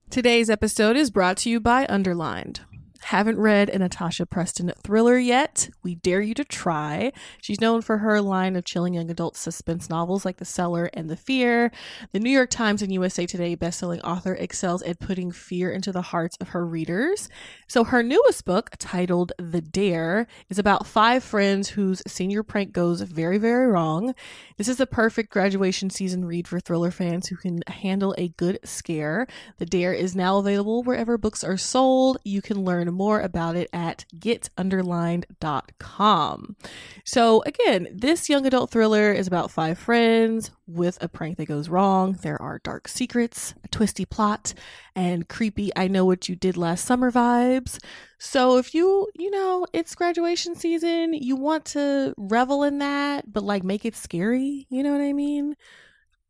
Today's 0.09 0.49
episode 0.49 0.97
is 0.97 1.09
brought 1.09 1.37
to 1.37 1.49
you 1.49 1.59
by 1.59 1.85
Underlined. 1.87 2.61
Haven't 3.01 3.37
read 3.37 3.69
a 3.69 3.79
Natasha 3.79 4.25
Preston 4.25 4.71
thriller 4.83 5.17
yet? 5.17 5.69
We 5.83 5.95
dare 5.95 6.21
you 6.21 6.33
to 6.33 6.43
try. 6.43 7.13
She's 7.41 7.61
known 7.61 7.81
for 7.81 7.99
her 7.99 8.21
line 8.21 8.55
of 8.55 8.65
chilling 8.65 8.95
young 8.95 9.09
adult 9.09 9.37
suspense 9.37 9.89
novels 9.89 10.25
like 10.25 10.37
The 10.37 10.45
Cellar 10.45 10.89
and 10.93 11.09
The 11.09 11.15
Fear. 11.15 11.71
The 12.11 12.19
New 12.19 12.29
York 12.29 12.49
Times 12.49 12.81
and 12.81 12.91
USA 12.91 13.25
Today 13.25 13.55
bestselling 13.55 14.01
author 14.03 14.33
excels 14.33 14.81
at 14.81 14.99
putting 14.99 15.31
fear 15.31 15.71
into 15.71 15.91
the 15.91 16.01
hearts 16.01 16.37
of 16.41 16.49
her 16.49 16.65
readers. 16.65 17.29
So 17.67 17.83
her 17.83 18.01
newest 18.03 18.45
book, 18.45 18.71
titled 18.79 19.31
The 19.37 19.61
Dare, 19.61 20.27
is 20.49 20.59
about 20.59 20.87
five 20.87 21.23
friends 21.23 21.69
whose 21.69 22.01
senior 22.07 22.43
prank 22.43 22.73
goes 22.73 23.01
very, 23.01 23.37
very 23.37 23.67
wrong. 23.67 24.15
This 24.57 24.67
is 24.67 24.77
the 24.77 24.87
perfect 24.87 25.31
graduation 25.31 25.89
season 25.89 26.25
read 26.25 26.47
for 26.47 26.59
thriller 26.59 26.91
fans 26.91 27.27
who 27.27 27.35
can 27.35 27.61
handle 27.67 28.15
a 28.17 28.29
good 28.29 28.59
scare. 28.63 29.27
The 29.57 29.65
Dare 29.65 29.93
is 29.93 30.15
now 30.15 30.37
available 30.37 30.83
wherever 30.83 31.17
books 31.17 31.43
are 31.43 31.57
sold. 31.57 32.17
You 32.23 32.41
can 32.41 32.63
learn 32.63 32.86
more 32.91 33.21
about 33.21 33.55
it 33.55 33.69
at 33.73 34.05
getunderlined.com. 34.15 36.55
So, 37.03 37.43
again, 37.45 37.87
this 37.93 38.29
young 38.29 38.45
adult 38.45 38.71
thriller 38.71 39.11
is 39.11 39.27
about 39.27 39.51
five 39.51 39.77
friends 39.77 40.51
with 40.67 40.97
a 41.01 41.07
prank 41.07 41.37
that 41.37 41.47
goes 41.47 41.69
wrong. 41.69 42.17
There 42.21 42.41
are 42.41 42.59
dark 42.59 42.87
secrets, 42.87 43.53
a 43.63 43.67
twisty 43.67 44.05
plot, 44.05 44.53
and 44.95 45.27
creepy 45.27 45.71
I 45.75 45.87
know 45.87 46.05
what 46.05 46.29
you 46.29 46.35
did 46.35 46.57
last 46.57 46.85
summer 46.85 47.11
vibes. 47.11 47.79
So, 48.19 48.57
if 48.57 48.73
you, 48.73 49.07
you 49.15 49.31
know, 49.31 49.65
it's 49.73 49.95
graduation 49.95 50.55
season, 50.55 51.13
you 51.13 51.35
want 51.35 51.65
to 51.65 52.13
revel 52.17 52.63
in 52.63 52.79
that, 52.79 53.31
but 53.31 53.43
like 53.43 53.63
make 53.63 53.85
it 53.85 53.95
scary, 53.95 54.65
you 54.69 54.83
know 54.83 54.91
what 54.91 55.01
I 55.01 55.13
mean? 55.13 55.55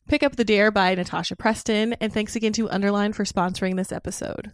Pick 0.07 0.23
up 0.23 0.37
The 0.37 0.45
Dare 0.45 0.71
by 0.71 0.95
Natasha 0.95 1.35
Preston, 1.35 1.93
and 1.93 2.13
thanks 2.13 2.37
again 2.37 2.53
to 2.53 2.69
Underline 2.69 3.11
for 3.11 3.25
sponsoring 3.25 3.75
this 3.75 3.91
episode. 3.91 4.53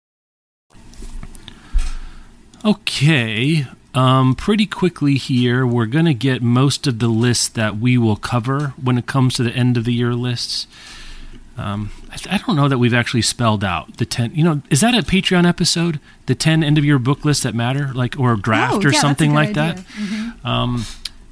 Okay, 2.63 3.65
um, 3.95 4.35
pretty 4.35 4.67
quickly 4.67 5.15
here, 5.15 5.65
we're 5.65 5.87
going 5.87 6.05
to 6.05 6.13
get 6.13 6.43
most 6.43 6.85
of 6.85 6.99
the 6.99 7.07
lists 7.07 7.49
that 7.49 7.77
we 7.77 7.97
will 7.97 8.15
cover 8.15 8.73
when 8.81 8.97
it 8.97 9.07
comes 9.07 9.33
to 9.35 9.43
the 9.43 9.51
end 9.51 9.77
of 9.77 9.85
the 9.85 9.93
year 9.93 10.13
lists. 10.13 10.67
Um, 11.57 11.91
I, 12.11 12.17
th- 12.17 12.33
I, 12.33 12.37
don't 12.37 12.55
know 12.55 12.69
that 12.69 12.77
we've 12.77 12.93
actually 12.93 13.23
spelled 13.23 13.63
out 13.63 13.97
the 13.97 14.05
10. 14.05 14.35
You 14.35 14.43
know, 14.43 14.61
is 14.69 14.81
that 14.81 14.93
a 14.93 14.99
Patreon 14.99 15.47
episode? 15.47 15.99
The 16.27 16.35
10 16.35 16.63
end 16.63 16.77
of 16.77 16.85
year 16.85 16.97
book 16.97 17.25
lists 17.25 17.43
that 17.43 17.53
matter? 17.53 17.91
Like, 17.93 18.17
or 18.19 18.35
draft 18.35 18.85
oh, 18.85 18.89
or 18.89 18.93
yeah, 18.93 18.99
something 18.99 19.33
like 19.33 19.49
idea. 19.49 19.55
that? 19.55 19.77
Mm-hmm. 19.77 20.47
Um, 20.47 20.85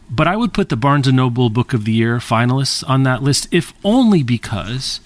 but 0.09 0.27
I 0.27 0.35
would 0.35 0.53
put 0.53 0.69
the 0.69 0.75
Barnes 0.75 1.07
and 1.07 1.15
Noble 1.15 1.49
Book 1.49 1.73
of 1.73 1.85
the 1.85 1.93
Year 1.93 2.17
finalists 2.17 2.87
on 2.89 3.03
that 3.03 3.21
list, 3.21 3.47
if 3.51 3.73
only 3.83 4.23
because 4.23 4.99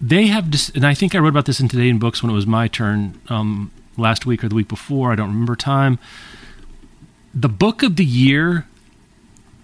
they 0.00 0.28
have, 0.28 0.50
dis- 0.50 0.70
and 0.70 0.86
I 0.86 0.94
think 0.94 1.14
I 1.14 1.18
wrote 1.18 1.28
about 1.28 1.46
this 1.46 1.60
in 1.60 1.68
Today 1.68 1.88
in 1.88 1.98
Books 1.98 2.22
when 2.22 2.30
it 2.30 2.34
was 2.34 2.46
my 2.46 2.68
turn 2.68 3.20
um, 3.28 3.70
last 4.00 4.26
week 4.26 4.42
or 4.42 4.48
the 4.48 4.54
week 4.54 4.68
before. 4.68 5.12
I 5.12 5.14
don't 5.14 5.28
remember 5.28 5.56
time. 5.56 5.98
The 7.34 7.48
book 7.48 7.82
of 7.82 7.96
the 7.96 8.04
year, 8.04 8.66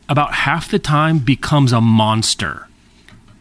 about 0.09 0.33
half 0.35 0.71
the 0.71 0.79
time, 0.79 1.19
becomes 1.19 1.73
a 1.73 1.81
monster. 1.81 2.69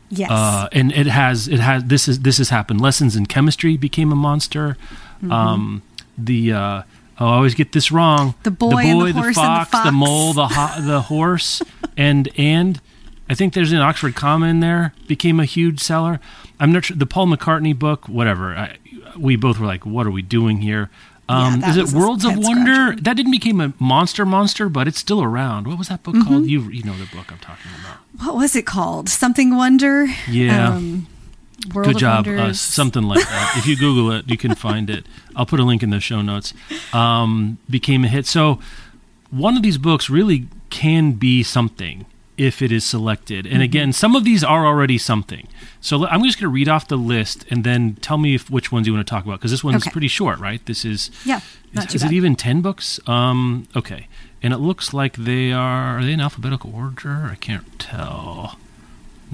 Yes. 0.10 0.32
Uh, 0.32 0.70
and 0.72 0.92
it 0.92 1.08
has 1.08 1.48
it 1.48 1.60
has 1.60 1.84
this 1.86 2.08
is 2.08 2.20
this 2.22 2.38
has 2.38 2.50
happened. 2.50 2.82
Lessons 2.82 3.16
in 3.16 3.25
chemistry 3.25 3.78
became 3.78 4.12
a 4.12 4.16
monster. 4.16 4.78
Mm-hmm. 5.18 5.32
Um, 5.32 5.82
the 6.18 6.54
uh, 6.54 6.82
oh, 7.20 7.25
I 7.25 7.36
always 7.36 7.56
get 7.56 7.72
this 7.72 7.92
wrong. 7.92 8.36
The 8.44 8.52
boy 8.52 8.84
the 8.84 9.14
horse 9.14 9.16
and 9.16 9.25
the 9.25 9.34
fox, 9.34 9.70
fox. 9.72 9.92
mole, 9.92 10.34
the 10.34 10.48
ho- 10.48 10.82
the 10.82 11.02
horse, 11.02 11.62
and 11.98 12.30
and 12.38 12.80
I 13.29 13.34
think 13.34 13.53
there's 13.53 13.72
an 13.72 13.79
Oxford 13.79 14.15
comma 14.15 14.48
in 14.48 14.60
there 14.60 14.94
became 15.08 15.39
a 15.39 15.46
huge 15.46 15.79
seller. 15.79 16.20
I'm 16.60 16.72
not 16.72 16.86
sure 16.86 16.96
the 16.98 17.05
Paul 17.08 17.27
McCartney 17.27 17.77
book, 17.77 18.08
whatever. 18.08 18.55
I, 18.55 18.77
we 19.17 19.36
both 19.36 19.60
were 19.60 19.65
like, 19.67 19.86
what 19.86 20.05
are 20.05 20.12
we 20.12 20.22
doing 20.22 20.58
here? 20.58 20.89
Um, 21.27 21.62
that 21.62 21.75
is 21.75 21.94
it 21.94 21.98
Worlds 21.98 22.24
of 22.24 22.38
Wonder? 22.38 22.74
scratcher. 22.74 23.01
That 23.01 23.15
didn't 23.17 23.32
become 23.32 23.60
a 23.60 23.74
monster 23.79 24.27
monster, 24.27 24.70
but 24.70 24.88
it's 24.88 25.00
still 25.00 25.24
around. 25.24 25.65
What 25.67 25.79
was 25.79 25.88
that 25.88 26.03
book 26.03 26.13
Mm-hmm. 26.15 26.27
called? 26.27 26.46
You 26.46 26.62
you 26.70 26.84
know 26.84 26.96
the 26.96 27.08
book 27.15 27.32
I'm 27.32 27.39
talking 27.39 27.72
about. 27.82 27.98
what 28.24 28.36
was 28.36 28.55
it 28.55 28.67
called? 28.67 29.10
Something 29.10 29.55
Wonder? 29.55 30.05
Yeah. 30.29 30.75
Um, 30.75 31.08
World 31.74 31.88
Good 31.88 31.96
of 31.96 32.01
job. 32.01 32.27
Uh, 32.27 32.53
something 32.53 33.01
like 33.03 33.24
that. 33.27 33.55
if 33.58 33.65
you 33.65 33.75
Google 33.75 34.12
it, 34.12 34.29
you 34.29 34.38
can 34.38 34.53
find 34.67 34.88
it. 34.88 35.08
I'll 35.36 35.48
put 35.48 35.60
a 35.60 35.63
link 35.63 35.82
in 35.82 35.89
the 35.89 36.00
show 36.00 36.22
notes. 36.22 36.53
Um, 36.94 37.58
became 37.67 38.03
a 38.03 38.08
hit. 38.08 38.27
So 38.27 38.60
one 39.32 39.58
of 39.58 39.63
these 39.63 39.79
books 39.79 40.12
really 40.12 40.48
can 40.70 41.13
be 41.13 41.41
something 41.41 42.05
if 42.38 42.62
it 42.62 42.72
is 42.72 42.84
selected. 42.84 43.46
Mm-hmm. 43.46 43.54
And 43.54 43.63
again, 43.63 43.94
some 43.94 44.15
of 44.15 44.24
these 44.24 44.44
are 44.44 44.65
already 44.65 44.98
something. 44.98 45.48
So 45.82 46.06
I'm 46.08 46.24
just 46.24 46.38
going 46.39 46.50
to 46.50 46.54
read 46.54 46.68
off 46.68 46.88
the 46.88 46.98
list 46.98 47.46
and 47.50 47.63
then 47.63 47.96
tell 48.01 48.18
me 48.18 48.36
if, 48.36 48.50
which 48.50 48.72
ones 48.72 48.88
you 48.88 48.94
want 48.94 49.06
to 49.06 49.10
talk 49.10 49.24
about 49.25 49.39
because 49.39 49.51
this 49.51 49.63
one's 49.63 49.84
Okay. 49.84 49.92
pretty 49.92 50.08
short, 50.08 50.39
right? 50.39 50.65
This 50.65 50.84
is 50.86 51.12
Yeah, 51.24 51.39
Is, 51.74 51.86
too 51.86 51.96
is 51.96 52.04
it 52.04 52.12
even 52.12 52.36
ten 52.36 52.62
books? 52.62 53.00
Um, 53.08 53.68
okay, 53.75 54.08
and 54.44 54.54
it 54.54 54.58
looks 54.58 54.94
like 54.94 55.15
they 55.18 55.51
are. 55.51 56.00
Are 56.00 56.04
they 56.04 56.13
in 56.13 56.20
alphabetical 56.20 56.74
order? 56.75 57.30
I 57.32 57.36
can't 57.36 57.77
tell. 57.80 58.58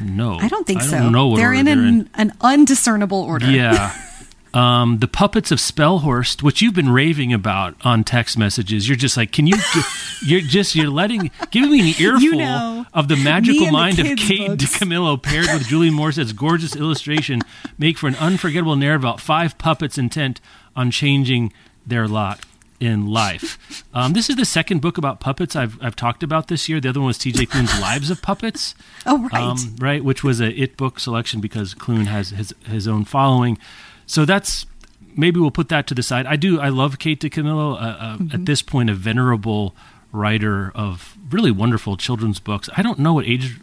No, 0.01 0.37
I 0.39 0.47
don't 0.47 0.65
think 0.67 0.81
I 0.81 0.85
so. 0.85 0.97
Don't 0.99 1.11
know 1.11 1.27
what 1.27 1.37
they're 1.37 1.53
in 1.53 1.65
they're 1.65 1.77
an, 1.77 2.09
an 2.15 2.33
undiscernible 2.41 3.21
order. 3.21 3.49
yeah. 3.49 3.93
Um, 4.53 4.97
the 4.99 5.07
puppets 5.07 5.51
of 5.51 5.59
Spelhorst, 5.59 6.43
which 6.43 6.61
you've 6.61 6.73
been 6.73 6.89
raving 6.89 7.31
about 7.31 7.75
on 7.85 8.03
text 8.03 8.37
messages, 8.37 8.89
you're 8.89 8.97
just 8.97 9.15
like, 9.15 9.31
can 9.31 9.47
you? 9.47 9.55
you're 10.25 10.41
just 10.41 10.75
you're 10.75 10.89
letting 10.89 11.31
giving 11.51 11.71
me 11.71 11.91
an 11.91 12.01
earful 12.01 12.37
know, 12.37 12.85
of 12.93 13.07
the 13.07 13.15
magical 13.15 13.61
and 13.67 13.67
the 13.67 13.71
mind 13.71 13.99
of 13.99 14.17
Kate 14.17 14.47
books. 14.49 14.63
DiCamillo 14.77 15.21
paired 15.21 15.47
with 15.53 15.67
Julie 15.67 15.89
Morstad's 15.89 16.33
gorgeous 16.33 16.75
illustration 16.75 17.41
make 17.77 17.97
for 17.97 18.07
an 18.07 18.15
unforgettable 18.15 18.75
narrative 18.75 19.03
about 19.03 19.21
five 19.21 19.57
puppets 19.57 19.97
intent 19.97 20.41
on 20.75 20.91
changing 20.91 21.53
their 21.87 22.07
lot 22.07 22.41
in 22.79 23.07
life. 23.07 23.57
Um, 23.93 24.13
this 24.13 24.29
is 24.29 24.37
the 24.37 24.45
second 24.45 24.79
book 24.79 24.97
about 24.97 25.19
puppets 25.19 25.53
I've 25.53 25.77
I've 25.83 25.97
talked 25.97 26.23
about 26.23 26.47
this 26.47 26.69
year. 26.69 26.79
The 26.79 26.87
other 26.89 27.01
one 27.01 27.07
was 27.07 27.17
T.J. 27.17 27.47
Klune's 27.47 27.77
Lives 27.81 28.09
of 28.09 28.21
Puppets 28.21 28.73
Oh, 29.05 29.27
right. 29.27 29.33
um, 29.33 29.75
right, 29.79 30.01
which 30.01 30.23
was 30.23 30.39
a 30.39 30.49
it 30.49 30.77
book 30.77 30.97
selection 30.97 31.41
because 31.41 31.75
Klune 31.75 32.05
has 32.07 32.29
his 32.29 32.53
his 32.65 32.87
own 32.87 33.03
following. 33.03 33.57
So 34.11 34.25
that's 34.25 34.65
maybe 35.15 35.39
we'll 35.39 35.51
put 35.51 35.69
that 35.69 35.87
to 35.87 35.95
the 35.95 36.03
side. 36.03 36.25
I 36.25 36.35
do 36.35 36.59
I 36.59 36.67
love 36.67 36.99
Kate 36.99 37.21
DiCamillo. 37.21 37.75
Uh, 37.75 37.77
uh, 37.77 38.17
Mm-hmm. 38.17 38.35
At 38.35 38.45
this 38.45 38.61
point, 38.61 38.89
a 38.89 38.93
venerable 38.93 39.73
writer 40.11 40.69
of 40.75 41.15
really 41.29 41.49
wonderful 41.49 41.95
children's 41.95 42.37
books. 42.37 42.69
I 42.75 42.81
don't 42.81 42.99
know 42.99 43.13
what 43.13 43.25
age 43.25 43.57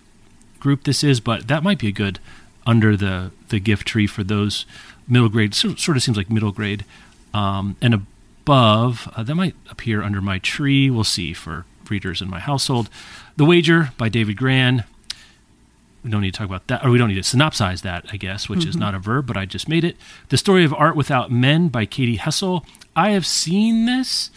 group 0.58 0.84
this 0.84 1.04
is, 1.04 1.20
but 1.20 1.48
that 1.48 1.62
might 1.62 1.78
be 1.78 1.88
a 1.88 1.92
good 1.92 2.18
under 2.66 2.96
the 2.96 3.30
the 3.50 3.60
gift 3.60 3.86
tree 3.86 4.06
for 4.06 4.24
those 4.24 4.64
middle 5.06 5.28
grade. 5.28 5.54
So, 5.54 5.74
sort 5.74 5.98
of 5.98 6.02
seems 6.02 6.16
like 6.16 6.30
middle 6.30 6.52
grade, 6.52 6.86
um, 7.34 7.76
and 7.82 7.92
above 7.92 9.12
uh, 9.14 9.22
that 9.22 9.34
might 9.34 9.54
appear 9.70 10.02
under 10.02 10.22
my 10.22 10.38
tree. 10.38 10.88
We'll 10.88 11.04
see 11.04 11.34
for 11.34 11.66
readers 11.90 12.22
in 12.22 12.30
my 12.30 12.40
household. 12.40 12.88
The 13.36 13.44
Wager 13.44 13.90
by 13.98 14.08
David 14.08 14.38
Grann. 14.38 14.84
We 16.04 16.10
don't 16.10 16.20
need 16.20 16.32
to 16.32 16.38
talk 16.38 16.46
about 16.46 16.68
that, 16.68 16.84
or 16.84 16.90
we 16.90 16.98
don't 16.98 17.08
need 17.08 17.22
to 17.22 17.36
synopsize 17.36 17.82
that, 17.82 18.06
I 18.12 18.16
guess, 18.16 18.48
which 18.48 18.64
is 18.64 18.76
not 18.76 18.94
a 18.94 18.98
verb, 19.00 19.26
but 19.26 19.36
I 19.36 19.46
just 19.46 19.68
made 19.68 19.82
it. 19.82 19.96
The 20.28 20.36
Story 20.36 20.64
of 20.64 20.72
Art 20.72 20.94
Without 20.94 21.32
Men 21.32 21.68
by 21.68 21.86
Katy 21.86 22.16
Hessel. 22.16 22.64
I 22.94 23.10
have 23.10 23.26
seen 23.26 23.86
this 23.86 24.30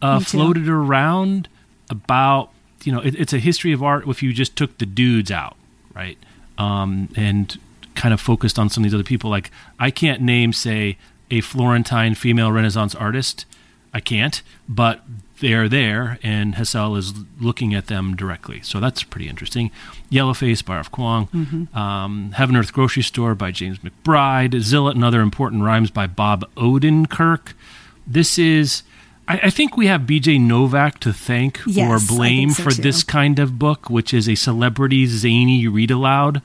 uh, 0.00 0.20
floated 0.20 0.68
around 0.68 1.48
about, 1.90 2.50
you 2.82 2.92
know, 2.92 3.00
it, 3.00 3.14
it's 3.14 3.32
a 3.32 3.38
history 3.38 3.72
of 3.72 3.82
art 3.82 4.08
if 4.08 4.22
you 4.22 4.32
just 4.32 4.56
took 4.56 4.78
the 4.78 4.86
dudes 4.86 5.30
out, 5.30 5.56
right? 5.94 6.16
Um, 6.56 7.10
and 7.14 7.58
kind 7.94 8.14
of 8.14 8.20
focused 8.20 8.58
on 8.58 8.70
some 8.70 8.82
of 8.82 8.90
these 8.90 8.94
other 8.94 9.04
people. 9.04 9.28
Like, 9.28 9.50
I 9.78 9.90
can't 9.90 10.22
name, 10.22 10.52
say, 10.54 10.96
a 11.30 11.42
Florentine 11.42 12.14
female 12.14 12.50
Renaissance 12.50 12.94
artist. 12.94 13.44
I 13.94 14.00
can't, 14.00 14.42
but 14.66 15.04
they're 15.42 15.68
there, 15.68 16.18
and 16.22 16.54
Hessel 16.54 16.96
is 16.96 17.12
looking 17.38 17.74
at 17.74 17.88
them 17.88 18.16
directly. 18.16 18.62
So 18.62 18.80
that's 18.80 19.02
pretty 19.02 19.28
interesting. 19.28 19.70
Yellowface 20.10 20.64
by 20.64 20.76
R.F. 20.76 20.90
Kuang. 20.90 21.74
Um, 21.76 22.32
Heaven 22.32 22.56
Earth 22.56 22.72
Grocery 22.72 23.02
Store 23.02 23.34
by 23.34 23.50
James 23.50 23.78
McBride. 23.80 24.52
Zilot 24.54 24.92
and 24.94 25.04
Other 25.04 25.20
Important 25.20 25.62
Rhymes 25.62 25.90
by 25.90 26.06
Bob 26.06 26.50
Odenkirk. 26.54 27.52
This 28.06 28.38
is, 28.38 28.82
I, 29.28 29.40
I 29.44 29.50
think 29.50 29.76
we 29.76 29.86
have 29.88 30.02
BJ 30.02 30.40
Novak 30.40 30.98
to 31.00 31.12
thank 31.12 31.60
Yes, 31.66 32.10
or 32.10 32.16
blame 32.16 32.50
so 32.50 32.62
for 32.62 32.70
too. 32.70 32.80
this 32.82 33.02
kind 33.02 33.38
of 33.38 33.58
book, 33.58 33.90
which 33.90 34.14
is 34.14 34.28
a 34.28 34.34
celebrity 34.36 35.04
zany 35.06 35.68
read 35.68 35.90
aloud. 35.90 36.40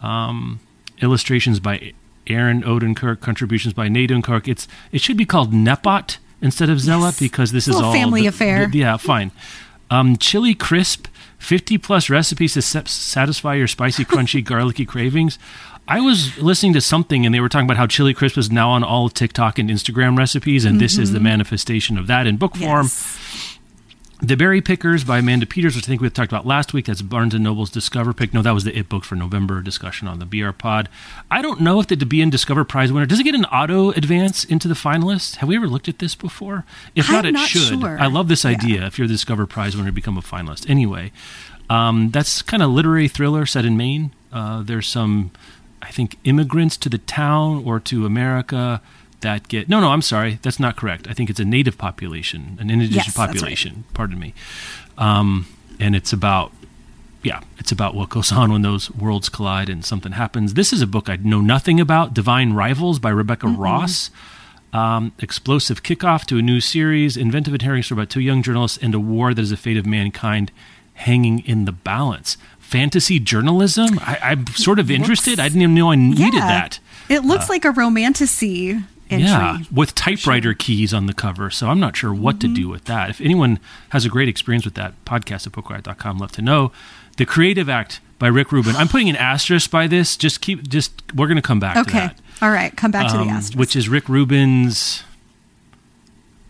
Um, 0.00 0.60
illustrations 1.02 1.58
by 1.58 1.92
Erin 2.26 2.62
Odenkirk, 2.62 3.20
contributions 3.20 3.74
by 3.74 3.88
Nate 3.88 4.10
Odenkirk. 4.10 4.46
It's 4.48 4.68
it 4.92 5.00
should 5.00 5.16
be 5.16 5.24
called 5.24 5.52
Nepot 5.52 6.18
instead 6.42 6.70
of 6.70 6.80
Zella 6.80 7.06
Yes. 7.08 7.18
because 7.18 7.52
this 7.52 7.66
is 7.68 7.76
all 7.76 7.92
family 7.92 8.22
the- 8.22 8.26
affair. 8.28 8.68
the- 8.68 8.78
yeah, 8.78 8.96
fine. 8.96 9.30
Um, 9.90 10.16
Chili 10.16 10.54
Crisp 10.54 11.06
50 11.38 11.78
plus 11.78 12.10
recipes 12.10 12.54
to 12.54 12.62
sa- 12.62 12.82
satisfy 12.86 13.54
your 13.54 13.68
spicy, 13.68 14.04
crunchy, 14.04 14.42
garlicky 14.52 14.84
cravings. 14.84 15.38
I 15.88 16.00
was 16.00 16.36
listening 16.38 16.72
to 16.72 16.80
something 16.80 17.24
and 17.24 17.32
they 17.32 17.38
were 17.38 17.48
talking 17.48 17.66
about 17.66 17.76
how 17.76 17.86
chili 17.86 18.12
crisp 18.12 18.36
is 18.36 18.50
now 18.50 18.70
on 18.70 18.82
all 18.82 19.08
TikTok 19.08 19.56
and 19.60 19.70
Instagram 19.70 20.18
recipes, 20.18 20.64
and 20.64 20.80
this 20.80 20.98
is 20.98 21.12
the 21.12 21.20
manifestation 21.20 21.96
of 21.96 22.08
that 22.08 22.26
in 22.26 22.36
book 22.38 22.56
form. 22.56 22.88
The 24.22 24.34
Berry 24.34 24.62
Pickers 24.62 25.04
by 25.04 25.18
Amanda 25.18 25.44
Peters, 25.44 25.76
which 25.76 25.84
I 25.84 25.88
think 25.88 26.00
we 26.00 26.08
talked 26.08 26.32
about 26.32 26.46
last 26.46 26.72
week. 26.72 26.86
That's 26.86 27.02
Barnes 27.02 27.34
and 27.34 27.44
Noble's 27.44 27.68
Discover 27.68 28.14
Pick. 28.14 28.32
No, 28.32 28.40
that 28.40 28.52
was 28.52 28.64
the 28.64 28.76
It 28.76 28.88
book 28.88 29.04
for 29.04 29.14
November 29.14 29.60
discussion 29.60 30.08
on 30.08 30.20
the 30.20 30.24
BR 30.24 30.52
Pod. 30.52 30.88
I 31.30 31.42
don't 31.42 31.60
know 31.60 31.80
if 31.80 31.86
the 31.86 31.96
DeBean 31.96 32.30
Discover 32.30 32.64
Prize 32.64 32.90
winner 32.90 33.04
does 33.04 33.20
it 33.20 33.24
get 33.24 33.34
an 33.34 33.44
auto 33.46 33.90
advance 33.90 34.42
into 34.42 34.68
the 34.68 34.74
finalists. 34.74 35.36
Have 35.36 35.50
we 35.50 35.56
ever 35.56 35.68
looked 35.68 35.86
at 35.86 35.98
this 35.98 36.14
before? 36.14 36.64
If 36.94 37.10
not, 37.10 37.26
I'm 37.26 37.30
it 37.30 37.32
not 37.32 37.48
should. 37.50 37.78
sure. 37.80 37.98
I 38.00 38.06
love 38.06 38.28
this 38.28 38.46
idea. 38.46 38.86
If 38.86 38.98
you're 38.98 39.06
the 39.06 39.12
Discover 39.14 39.46
Prize 39.46 39.76
winner, 39.76 39.92
become 39.92 40.16
a 40.16 40.22
finalist. 40.22 40.68
Anyway, 40.68 41.12
um, 41.68 42.10
that's 42.10 42.40
kind 42.40 42.62
of 42.62 42.70
literary 42.70 43.08
thriller 43.08 43.44
set 43.44 43.66
in 43.66 43.76
Maine. 43.76 44.12
Uh, 44.32 44.62
there's 44.62 44.88
some, 44.88 45.30
I 45.82 45.90
think, 45.90 46.16
immigrants 46.24 46.78
to 46.78 46.88
the 46.88 46.98
town 46.98 47.62
or 47.66 47.80
to 47.80 48.06
America 48.06 48.80
that 49.26 49.48
get. 49.48 49.68
No, 49.68 49.80
no, 49.80 49.90
I'm 49.90 50.02
sorry. 50.02 50.38
That's 50.42 50.60
not 50.60 50.76
correct. 50.76 51.06
I 51.08 51.12
think 51.12 51.28
it's 51.28 51.40
a 51.40 51.44
native 51.44 51.76
population, 51.76 52.56
an 52.60 52.70
indigenous 52.70 53.06
Yes, 53.06 53.06
that's 53.06 53.18
right. 53.18 53.28
population. 53.28 53.84
Pardon 53.92 54.18
me. 54.18 54.32
Um, 54.96 55.46
and 55.78 55.94
it's 55.94 56.12
about, 56.12 56.52
yeah, 57.22 57.40
it's 57.58 57.72
about 57.72 57.94
what 57.94 58.08
goes 58.08 58.30
on 58.32 58.52
when 58.52 58.62
those 58.62 58.90
worlds 58.92 59.28
collide 59.28 59.68
and 59.68 59.84
something 59.84 60.12
happens. 60.12 60.54
This 60.54 60.72
is 60.72 60.80
a 60.80 60.86
book 60.86 61.08
I 61.08 61.16
know 61.16 61.40
nothing 61.40 61.80
about 61.80 62.14
Divine 62.14 62.52
Rivals 62.52 62.98
by 62.98 63.10
Rebecca 63.10 63.48
Ross. 63.48 64.10
Um, 64.72 65.12
explosive 65.20 65.82
kickoff 65.82 66.24
to 66.26 66.38
a 66.38 66.42
new 66.42 66.60
series, 66.60 67.16
inventive 67.16 67.54
and 67.54 67.62
story 67.62 67.98
about 67.98 68.10
two 68.10 68.20
young 68.20 68.42
journalists 68.42 68.78
and 68.78 68.94
a 68.94 69.00
war 69.00 69.32
that 69.32 69.40
is 69.40 69.50
the 69.50 69.56
fate 69.56 69.76
of 69.76 69.86
mankind 69.86 70.52
hanging 70.94 71.40
in 71.46 71.64
the 71.64 71.72
balance. 71.72 72.36
Fantasy 72.58 73.18
journalism? 73.18 73.98
I, 74.00 74.18
I'm 74.22 74.46
sort 74.48 74.78
of 74.78 74.90
interested. 74.90 75.40
I 75.40 75.48
didn't 75.48 75.62
even 75.62 75.74
know 75.74 75.92
I 75.92 75.96
needed 75.96 76.34
yeah. 76.34 76.46
that. 76.46 76.80
It 77.08 77.24
looks 77.24 77.48
like 77.48 77.64
a 77.64 77.70
romantasy 77.70 78.82
entry. 79.10 79.26
Yeah, 79.28 79.58
with 79.72 79.94
typewriter 79.94 80.54
keys 80.54 80.92
on 80.94 81.06
the 81.06 81.14
cover. 81.14 81.50
So 81.50 81.68
I'm 81.68 81.80
not 81.80 81.96
sure 81.96 82.12
what 82.14 82.38
Mm-hmm. 82.38 82.54
to 82.54 82.60
do 82.60 82.68
with 82.68 82.84
that. 82.84 83.10
If 83.10 83.20
anyone 83.20 83.58
has 83.90 84.04
a 84.04 84.08
great 84.08 84.28
experience 84.28 84.64
with 84.64 84.74
that, 84.74 84.92
podcast 85.04 85.46
at 85.46 85.52
bookriot.com, 85.52 86.18
love 86.18 86.32
to 86.32 86.42
know. 86.42 86.72
The 87.16 87.24
Creative 87.26 87.68
Act 87.68 88.00
by 88.18 88.26
Rick 88.28 88.52
Rubin. 88.52 88.76
I'm 88.76 88.88
putting 88.88 89.08
an 89.08 89.16
asterisk 89.16 89.70
by 89.70 89.86
this. 89.86 90.16
Just 90.16 90.40
keep, 90.40 90.68
just, 90.68 91.02
we're 91.14 91.26
going 91.26 91.36
to 91.36 91.42
come 91.42 91.60
back 91.60 91.74
to 91.74 91.80
Okay. 91.80 92.10
All 92.42 92.50
right. 92.50 92.76
Come 92.76 92.90
back 92.90 93.10
to 93.12 93.18
Um, 93.18 93.26
the 93.26 93.32
asterisk. 93.32 93.58
Which 93.58 93.74
is 93.76 93.88
Rick 93.88 94.08
Rubin's 94.08 95.02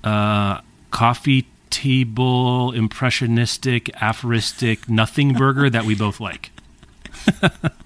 uh, 0.04 0.60
coffee 0.90 1.46
table, 1.70 2.72
impressionistic, 2.72 3.90
aphoristic, 4.02 4.88
nothing 4.88 5.34
burger 5.34 5.68
that 5.70 5.84
we 5.84 5.94
both 5.94 6.20
like. 6.20 6.50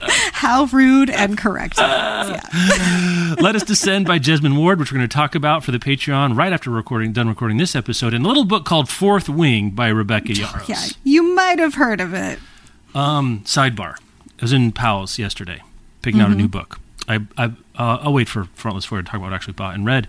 How 0.32 0.64
rude 0.66 1.10
and 1.10 1.36
correct. 1.36 1.78
yeah. 1.78 3.34
Let 3.40 3.54
Us 3.56 3.62
Descend 3.62 4.06
by 4.06 4.18
Jesmyn 4.18 4.56
Ward, 4.56 4.78
which 4.78 4.90
we're 4.92 4.98
going 4.98 5.08
to 5.08 5.14
talk 5.14 5.34
about 5.34 5.62
for 5.64 5.70
the 5.72 5.78
Patreon 5.78 6.36
right 6.36 6.52
after 6.52 6.70
recording, 6.70 7.12
done 7.12 7.28
recording 7.28 7.58
this 7.58 7.76
episode, 7.76 8.14
and 8.14 8.24
a 8.24 8.28
little 8.28 8.44
book 8.44 8.64
called 8.64 8.88
Fourth 8.88 9.28
Wing 9.28 9.70
by 9.70 9.88
Rebecca 9.88 10.28
Yarros. 10.32 10.68
Yeah. 10.68 10.82
You 11.04 11.34
might 11.34 11.58
have 11.58 11.74
heard 11.74 12.00
of 12.00 12.14
it. 12.14 12.38
Um, 12.94 13.40
sidebar. 13.44 13.96
I 13.96 14.42
was 14.42 14.52
in 14.52 14.72
Powell's 14.72 15.18
yesterday, 15.18 15.62
picking 16.02 16.20
out 16.20 16.30
a 16.30 16.34
new 16.34 16.48
book. 16.48 16.80
I, 17.06 17.20
I 17.36 17.44
uh, 17.76 17.98
I'll 18.02 18.12
wait 18.12 18.28
for 18.28 18.44
Frontless 18.54 18.84
Four 18.86 18.98
to 18.98 19.04
talk 19.04 19.14
about 19.14 19.24
what 19.26 19.32
I 19.32 19.36
actually 19.36 19.52
bought 19.54 19.74
and 19.74 19.84
read. 19.84 20.08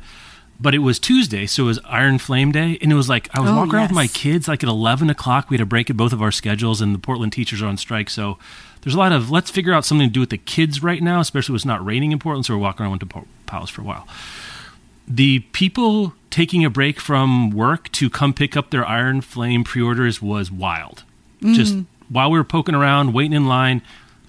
But 0.59 0.75
it 0.75 0.79
was 0.79 0.99
Tuesday, 0.99 1.47
so 1.47 1.63
it 1.63 1.67
was 1.67 1.79
Iron 1.85 2.17
Flame 2.19 2.51
Day, 2.51 2.77
and 2.81 2.91
it 2.91 2.95
was 2.95 3.09
like 3.09 3.27
I 3.35 3.39
was 3.41 3.49
Oh, 3.49 3.55
walking 3.57 3.73
around 3.75 3.83
with 3.87 3.91
my 3.95 4.07
kids 4.07 4.47
like 4.47 4.63
at 4.63 4.69
eleven 4.69 5.09
o'clock. 5.09 5.49
We 5.49 5.55
had 5.55 5.61
a 5.61 5.65
break 5.65 5.89
in 5.89 5.97
both 5.97 6.13
of 6.13 6.21
our 6.21 6.31
schedules, 6.31 6.79
and 6.81 6.93
the 6.95 6.99
Portland 6.99 7.33
teachers 7.33 7.61
are 7.61 7.65
on 7.67 7.77
strike, 7.77 8.09
so 8.09 8.37
there's 8.81 8.95
a 8.95 8.97
lot 8.97 9.11
of 9.11 9.29
let's 9.31 9.51
figure 9.51 9.73
out 9.73 9.85
something 9.85 10.07
to 10.07 10.13
do 10.13 10.19
with 10.19 10.29
the 10.29 10.37
kids 10.37 10.81
right 10.83 11.01
now, 11.01 11.19
especially 11.19 11.53
when 11.53 11.57
it's 11.57 11.65
not 11.65 11.83
raining 11.85 12.11
in 12.11 12.19
Portland. 12.19 12.45
So 12.45 12.53
we're 12.55 12.61
walking 12.61 12.85
around 12.85 12.99
to 12.99 13.05
Po- 13.05 13.27
Powell's 13.45 13.69
for 13.69 13.81
a 13.81 13.83
while. 13.85 14.07
The 15.07 15.39
people 15.51 16.13
taking 16.29 16.63
a 16.63 16.69
break 16.69 16.99
from 16.99 17.51
work 17.51 17.91
to 17.93 18.09
come 18.09 18.33
pick 18.33 18.55
up 18.55 18.69
their 18.71 18.85
Iron 18.85 19.21
Flame 19.21 19.63
pre-orders 19.63 20.21
was 20.21 20.49
wild. 20.51 21.03
Just 21.53 21.75
while 22.07 22.29
we 22.29 22.37
were 22.37 22.43
poking 22.43 22.75
around, 22.75 23.13
waiting 23.13 23.33
in 23.33 23.47
line, 23.47 23.81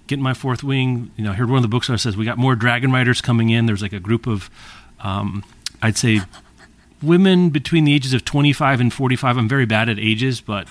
getting 0.07 0.23
my 0.23 0.35
fourth 0.35 0.63
wing, 0.65 1.11
you 1.17 1.25
know, 1.25 1.33
I 1.33 1.35
heard 1.35 1.49
one 1.51 1.59
of 1.59 1.63
the 1.63 1.69
bookstores 1.69 2.03
says 2.03 2.17
we 2.17 2.25
got 2.25 2.39
more 2.39 2.57
Dragon 2.57 2.91
Riders 2.91 3.21
coming 3.21 3.51
in. 3.51 3.67
There's 3.67 3.83
like 3.83 3.93
a 3.93 4.01
group 4.01 4.27
of, 4.27 4.51
um, 5.01 5.45
I'd 5.83 5.97
say, 5.99 6.21
women 7.03 7.51
between 7.51 7.85
the 7.85 7.93
ages 7.95 8.13
of 8.15 8.25
25 8.25 8.81
and 8.81 8.93
45. 8.93 9.37
I'm 9.37 9.49
very 9.49 9.67
bad 9.67 9.89
at 9.89 9.99
ages, 9.99 10.41
but 10.41 10.69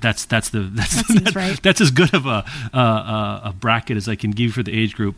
that's 0.00 0.24
that's 0.24 0.50
the 0.50 0.60
that's 0.72 0.94
That 0.96 1.06
seems 1.06 1.34
right. 1.34 1.62
that's 1.62 1.80
as 1.80 1.90
good 1.90 2.12
of 2.14 2.26
a, 2.26 2.44
a 2.72 2.78
a 2.78 3.40
a 3.46 3.52
bracket 3.52 3.96
as 3.96 4.08
I 4.08 4.14
can 4.16 4.30
give 4.32 4.52
for 4.52 4.62
the 4.62 4.72
age 4.78 4.94
group. 4.94 5.16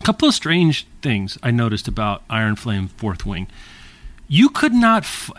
A 0.00 0.04
couple 0.04 0.28
of 0.28 0.34
strange 0.34 0.86
things 1.02 1.36
I 1.42 1.50
noticed 1.50 1.88
about 1.88 2.22
Iron 2.30 2.54
Flame 2.56 2.88
Fourth 2.88 3.26
Wing. 3.26 3.48
You 4.28 4.48
could 4.48 4.72
not 4.72 5.02
f- 5.02 5.30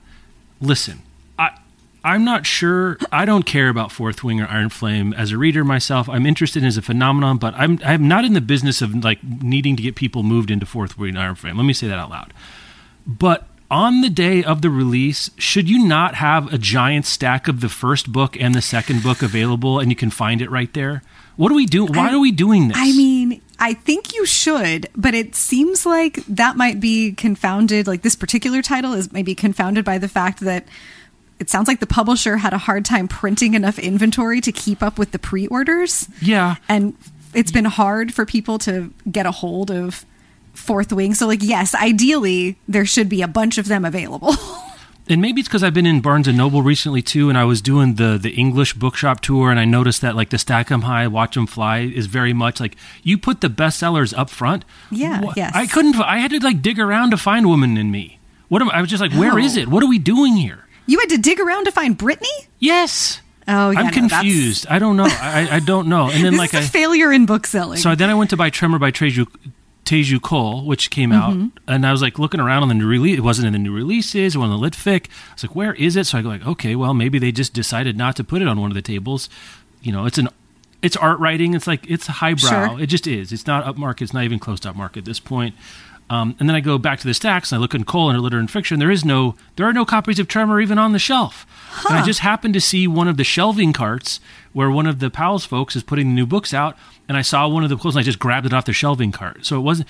listen. 0.60 1.02
I 1.38 1.58
I'm 2.04 2.24
not 2.26 2.46
sure. 2.46 2.98
I 3.12 3.26
don't 3.26 3.46
care 3.46 3.70
about 3.70 3.92
Fourth 3.92 4.24
Wing 4.24 4.42
or 4.42 4.48
Iron 4.48 4.70
Flame 4.70 5.14
as 5.14 5.32
a 5.32 5.38
reader 5.38 5.64
myself. 5.64 6.08
I'm 6.10 6.26
interested 6.26 6.64
in 6.64 6.68
as 6.68 6.78
a 6.78 6.82
phenomenon, 6.82 7.38
but 7.38 7.54
I'm 7.56 7.80
I'm 7.86 8.08
not 8.08 8.26
in 8.26 8.34
the 8.34 8.42
business 8.42 8.82
of 8.82 8.96
like 9.04 9.24
needing 9.24 9.76
to 9.78 9.84
get 9.84 9.96
people 9.96 10.24
moved 10.24 10.50
into 10.52 10.66
Fourth 10.66 10.98
Wing 10.98 11.10
and 11.12 11.20
Iron 11.20 11.36
Flame. 11.36 11.56
Let 11.58 11.64
me 11.64 11.74
say 11.74 11.88
that 11.88 12.00
out 12.00 12.10
loud. 12.10 12.34
But 13.08 13.48
on 13.72 14.02
the 14.02 14.10
day 14.10 14.44
of 14.44 14.62
the 14.62 14.70
release, 14.70 15.30
should 15.38 15.70
you 15.70 15.86
not 15.88 16.16
have 16.16 16.52
a 16.54 16.58
giant 16.58 17.06
stack 17.06 17.48
of 17.48 17.62
the 17.62 17.70
first 17.70 18.12
book 18.12 18.36
and 18.40 18.56
the 18.56 18.62
second 18.62 19.04
book 19.04 19.22
available 19.22 19.80
and 19.80 19.92
you 19.92 19.96
can 19.96 20.10
find 20.10 20.42
it 20.42 20.50
right 20.50 20.74
there? 20.74 21.04
What 21.36 21.52
are 21.52 21.56
we 21.56 21.66
doing? 21.66 21.94
Why 21.94 22.10
I- 22.10 22.14
are 22.14 22.20
we 22.20 22.32
doing 22.32 22.68
this? 22.70 22.78
I 22.80 22.92
mean, 22.94 23.42
I 23.60 23.74
think 23.74 24.14
you 24.16 24.26
should, 24.26 24.88
but 24.96 25.14
it 25.14 25.36
seems 25.36 25.86
like 25.86 26.16
that 26.26 26.58
might 26.58 26.80
be 26.80 27.12
confounded. 27.14 27.88
Like 27.88 28.02
this 28.02 28.16
particular 28.16 28.62
title 28.62 28.94
is 28.94 29.12
maybe 29.14 29.36
confounded 29.36 29.86
by 29.86 29.98
the 29.98 30.08
fact 30.10 30.40
that 30.42 30.66
it 31.40 31.50
sounds 31.50 31.68
like 31.68 31.80
the 31.80 31.88
publisher 31.88 32.38
had 32.38 32.54
a 32.54 32.58
hard 32.58 32.84
time 32.86 33.08
printing 33.08 33.54
enough 33.54 33.80
inventory 33.80 34.42
to 34.42 34.52
keep 34.52 34.82
up 34.84 34.98
with 34.98 35.12
the 35.12 35.20
pre 35.20 35.48
orders. 35.48 36.10
yeah. 36.22 36.56
And 36.68 36.96
it's 37.34 37.52
been 37.52 37.66
hard 37.66 38.14
for 38.14 38.26
people 38.26 38.58
to 38.60 38.92
get 39.10 39.26
a 39.28 39.32
hold 39.32 39.70
of 39.72 40.04
Fourth 40.60 40.92
Wing. 40.94 41.14
So, 41.14 41.26
like, 41.28 41.42
yes, 41.42 41.74
ideally, 41.74 42.58
there 42.68 42.86
should 42.86 43.10
be 43.10 43.22
a 43.22 43.28
bunch 43.28 43.58
of 43.58 43.68
them 43.68 43.86
available. 43.86 44.36
and 45.10 45.22
maybe 45.22 45.40
it's 45.42 45.48
because 45.48 45.64
I've 45.64 45.74
been 45.74 45.86
in 45.88 46.02
Barnes 46.02 46.28
and 46.28 46.38
Noble 46.38 46.62
recently 46.62 47.02
too, 47.02 47.30
and 47.30 47.38
I 47.38 47.44
was 47.46 47.62
doing 47.62 47.96
the 47.96 48.18
the 48.22 48.32
English 48.32 48.74
bookshop 48.76 49.22
tour, 49.22 49.50
and 49.50 49.60
I 49.60 49.66
noticed 49.66 50.02
that 50.02 50.16
like 50.16 50.30
the 50.30 50.38
Stack 50.38 50.72
'em 50.72 50.84
High, 50.84 51.08
Watch 51.08 51.36
'em 51.38 51.48
Fly 51.48 51.80
is 51.80 52.06
very 52.06 52.34
much 52.34 52.60
like 52.60 52.76
you 53.04 53.18
put 53.18 53.42
the 53.42 53.50
bestsellers 53.50 54.14
up 54.18 54.30
front. 54.30 54.66
Yeah, 54.92 55.22
Wha- 55.22 55.34
yes. 55.36 55.52
I 55.56 55.66
couldn't. 55.66 55.96
I 56.00 56.18
had 56.20 56.32
to 56.32 56.40
like 56.40 56.62
dig 56.62 56.80
around 56.80 57.12
to 57.12 57.18
find 57.18 57.48
Woman 57.48 57.78
in 57.78 57.90
Me. 57.92 58.20
What 58.50 58.62
am 58.62 58.70
I 58.70 58.82
was 58.82 58.90
just 58.90 59.02
like, 59.02 59.14
where 59.14 59.34
Oh. 59.34 59.38
is 59.38 59.58
it? 59.58 59.68
What 59.70 59.82
are 59.84 59.88
we 59.90 60.00
doing 60.00 60.36
here? 60.36 60.66
you 60.88 61.00
had 61.00 61.10
to 61.10 61.18
dig 61.20 61.40
around 61.40 61.66
to 61.66 61.72
find 61.72 61.98
Britney? 62.00 62.48
Yes. 62.58 63.22
Oh, 63.48 63.70
yeah. 63.70 63.80
I'm 63.80 63.86
no, 63.86 63.92
that's- 63.92 64.10
confused. 64.10 64.66
I 64.70 64.80
don't 64.80 64.98
know. 64.98 65.06
I, 65.08 65.48
I 65.58 65.60
don't 65.60 65.88
know. 65.88 66.10
And 66.10 66.24
then 66.24 66.32
This 66.38 66.40
like 66.40 66.54
a 66.56 66.62
failure 66.64 67.12
in 67.14 67.26
book 67.28 67.46
selling. 67.48 67.78
So 67.78 67.94
then 67.96 68.10
I 68.10 68.16
went 68.16 68.30
to 68.32 68.38
buy 68.38 68.50
Tremor 68.50 68.80
by 68.80 68.92
Teju, 68.92 69.28
Teju 69.90 70.22
Cole, 70.22 70.66
which 70.66 70.90
came 70.92 71.12
out, 71.12 71.34
Mm-hmm. 71.34 71.48
and 71.68 71.86
I 71.86 71.92
was 71.92 72.02
like 72.02 72.20
looking 72.20 72.40
around 72.40 72.62
on 72.62 72.68
the 72.70 72.76
new 72.76 72.88
release. 72.88 73.18
It 73.18 73.22
wasn't 73.22 73.48
in 73.48 73.54
the 73.54 73.60
new 73.60 73.74
releases. 73.74 74.38
Wasn't 74.38 74.54
on 74.54 74.62
the 74.62 74.70
Litfic. 74.70 75.08
I 75.30 75.34
was 75.34 75.44
like, 75.44 75.56
where 75.56 75.74
is 75.74 75.96
it? 75.96 76.06
So 76.06 76.18
I 76.18 76.22
go 76.22 76.30
like, 76.30 76.46
okay, 76.46 76.76
well 76.76 76.94
maybe 76.94 77.18
they 77.18 77.32
just 77.32 77.54
decided 77.54 77.98
not 77.98 78.16
to 78.18 78.24
put 78.24 78.42
it 78.42 78.48
on 78.48 78.60
one 78.62 78.70
of 78.70 78.76
the 78.76 78.82
tables. 78.84 79.30
You 79.82 79.92
know, 79.92 80.06
it's 80.06 80.18
an 80.18 80.30
it's 80.82 80.96
art 80.96 81.20
writing. 81.20 81.56
It's 81.56 81.68
like 81.68 81.90
it's 81.90 82.08
highbrow. 82.08 82.68
Sure. 82.76 82.80
It 82.80 82.88
just 82.88 83.08
is. 83.08 83.32
It's 83.32 83.48
not 83.48 83.66
upmarket. 83.66 84.04
It's 84.04 84.14
not 84.14 84.24
even 84.24 84.40
close 84.40 84.60
to 84.62 84.72
upmarket 84.72 84.98
at 84.98 85.06
this 85.06 85.20
point. 85.20 85.56
Um, 86.10 86.36
and 86.40 86.50
then 86.50 86.56
I 86.56 86.60
go 86.60 86.78
back 86.78 87.00
to 87.00 87.08
the 87.08 87.14
stacks 87.14 87.52
and 87.52 87.60
I 87.60 87.62
look 87.62 87.76
in 87.76 87.84
Cole 87.84 88.10
and 88.10 88.20
Litter 88.20 88.40
and 88.40 88.50
Fiction. 88.50 88.80
There 88.80 88.90
is 88.90 89.06
no, 89.06 89.36
there 89.56 89.68
are 89.68 89.74
no 89.74 89.86
copies 89.86 90.18
of 90.18 90.28
Tremor 90.28 90.60
even 90.60 90.80
on 90.80 90.92
the 90.92 91.00
shelf. 91.00 91.46
And 91.88 91.98
I 91.98 92.04
just 92.04 92.22
happened 92.22 92.56
to 92.56 92.62
see 92.62 92.88
one 92.88 93.08
of 93.08 93.18
the 93.18 93.24
shelving 93.24 93.74
carts 93.74 94.20
where 94.52 94.72
one 94.72 94.88
of 94.88 95.00
the 95.00 95.12
Powell's 95.12 95.46
folks 95.46 95.76
is 95.76 95.84
putting 95.84 96.08
the 96.08 96.14
new 96.14 96.26
books 96.26 96.54
out, 96.54 96.76
and 97.08 97.16
I 97.16 97.22
saw 97.22 97.48
one 97.48 97.64
of 97.64 97.70
the 97.70 97.78
clothes 97.78 97.96
and 97.96 98.02
I 98.02 98.04
just 98.04 98.18
grabbed 98.18 98.48
it 98.48 98.54
off 98.54 98.66
the 98.66 98.74
shelving 98.74 99.12
cart. 99.12 99.46
So 99.46 99.58
it 99.58 99.62
wasn't. 99.62 99.88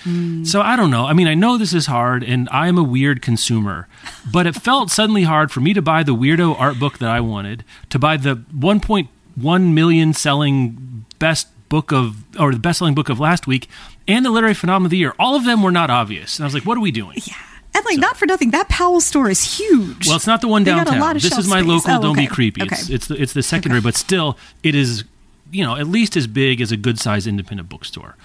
So 0.47 0.61
I 0.61 0.75
don't 0.75 0.91
know. 0.91 1.05
I 1.05 1.13
mean, 1.13 1.27
I 1.27 1.33
know 1.35 1.57
this 1.57 1.73
is 1.73 1.85
hard, 1.85 2.23
and 2.23 2.49
I'm 2.51 2.77
a 2.77 2.83
weird 2.83 3.21
consumer, 3.21 3.87
but 4.31 4.45
it 4.45 4.55
felt 4.55 4.91
suddenly 4.91 5.23
hard 5.23 5.51
for 5.51 5.61
me 5.61 5.73
to 5.73 5.81
buy 5.81 6.03
the 6.03 6.13
weirdo 6.15 6.59
art 6.59 6.79
book 6.79 6.97
that 6.99 7.09
I 7.09 7.21
wanted, 7.21 7.63
to 7.89 7.97
buy 7.99 8.17
the 8.17 8.35
1.1 8.35 9.73
million 9.73 10.13
selling 10.13 11.05
best 11.17 11.47
book 11.69 11.91
of 11.91 12.17
or 12.39 12.51
the 12.51 12.59
best 12.59 12.79
selling 12.79 12.95
book 12.95 13.09
of 13.09 13.19
last 13.19 13.47
week 13.47 13.67
and 14.07 14.25
the 14.25 14.29
literary 14.31 14.53
phenomenon 14.55 14.85
of 14.87 14.91
the 14.91 14.97
year 14.97 15.13
all 15.19 15.35
of 15.35 15.45
them 15.45 15.61
were 15.63 15.71
not 15.71 15.89
obvious 15.89 16.37
and 16.37 16.43
i 16.43 16.47
was 16.47 16.53
like 16.53 16.65
what 16.65 16.77
are 16.77 16.81
we 16.81 16.91
doing 16.91 17.17
Yeah. 17.25 17.35
And 17.75 17.85
like, 17.85 17.99
not 17.99 18.17
for 18.17 18.25
nothing, 18.25 18.49
that 18.51 18.67
Powell 18.67 18.99
store 18.99 19.29
is 19.29 19.57
huge. 19.59 20.07
well 20.07 20.15
it's 20.15 20.25
not 20.25 20.41
the 20.41 20.47
one 20.47 20.63
They 20.63 20.71
downtown 20.71 20.99
lot 20.99 21.15
of 21.15 21.21
this 21.21 21.37
is 21.37 21.47
my 21.47 21.59
space. 21.59 21.69
local 21.69 21.91
Oh, 21.91 22.01
don't 22.01 22.15
be 22.17 22.25
creepy 22.25 22.63
Okay. 22.63 22.75
it's, 22.75 22.89
it's 22.89 23.07
the 23.07 23.21
it's 23.21 23.33
the 23.33 23.43
secondary 23.43 23.79
but 23.79 23.95
still 23.95 24.37
it 24.63 24.73
is 24.73 25.03
you 25.51 25.63
know 25.63 25.75
at 25.75 25.87
least 25.87 26.17
as 26.17 26.25
big 26.25 26.61
as 26.61 26.71
a 26.71 26.77
good 26.77 26.99
sized 26.99 27.27
independent 27.27 27.69
bookstore 27.69 28.15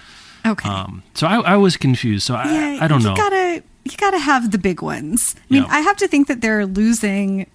okay. 0.45 0.67
um 0.67 1.03
so 1.13 1.27
i, 1.27 1.35
I 1.53 1.57
was 1.57 1.77
confused 1.77 2.25
so 2.25 2.33
I, 2.35 2.45
yeah, 2.51 2.77
I 2.83 2.87
don't 2.87 3.01
you 3.01 3.07
know 3.09 3.15
Gotta 3.15 3.63
you 3.85 3.95
gotta 3.97 4.17
have 4.17 4.49
the 4.51 4.57
big 4.57 4.81
ones. 4.81 5.35
I 5.37 5.53
mean, 5.53 5.63
Yeah. 5.63 5.69
I 5.69 5.81
have 5.81 5.95
to 5.97 6.07
think 6.07 6.27
that 6.27 6.41
they're 6.41 6.65
losing 6.65 7.45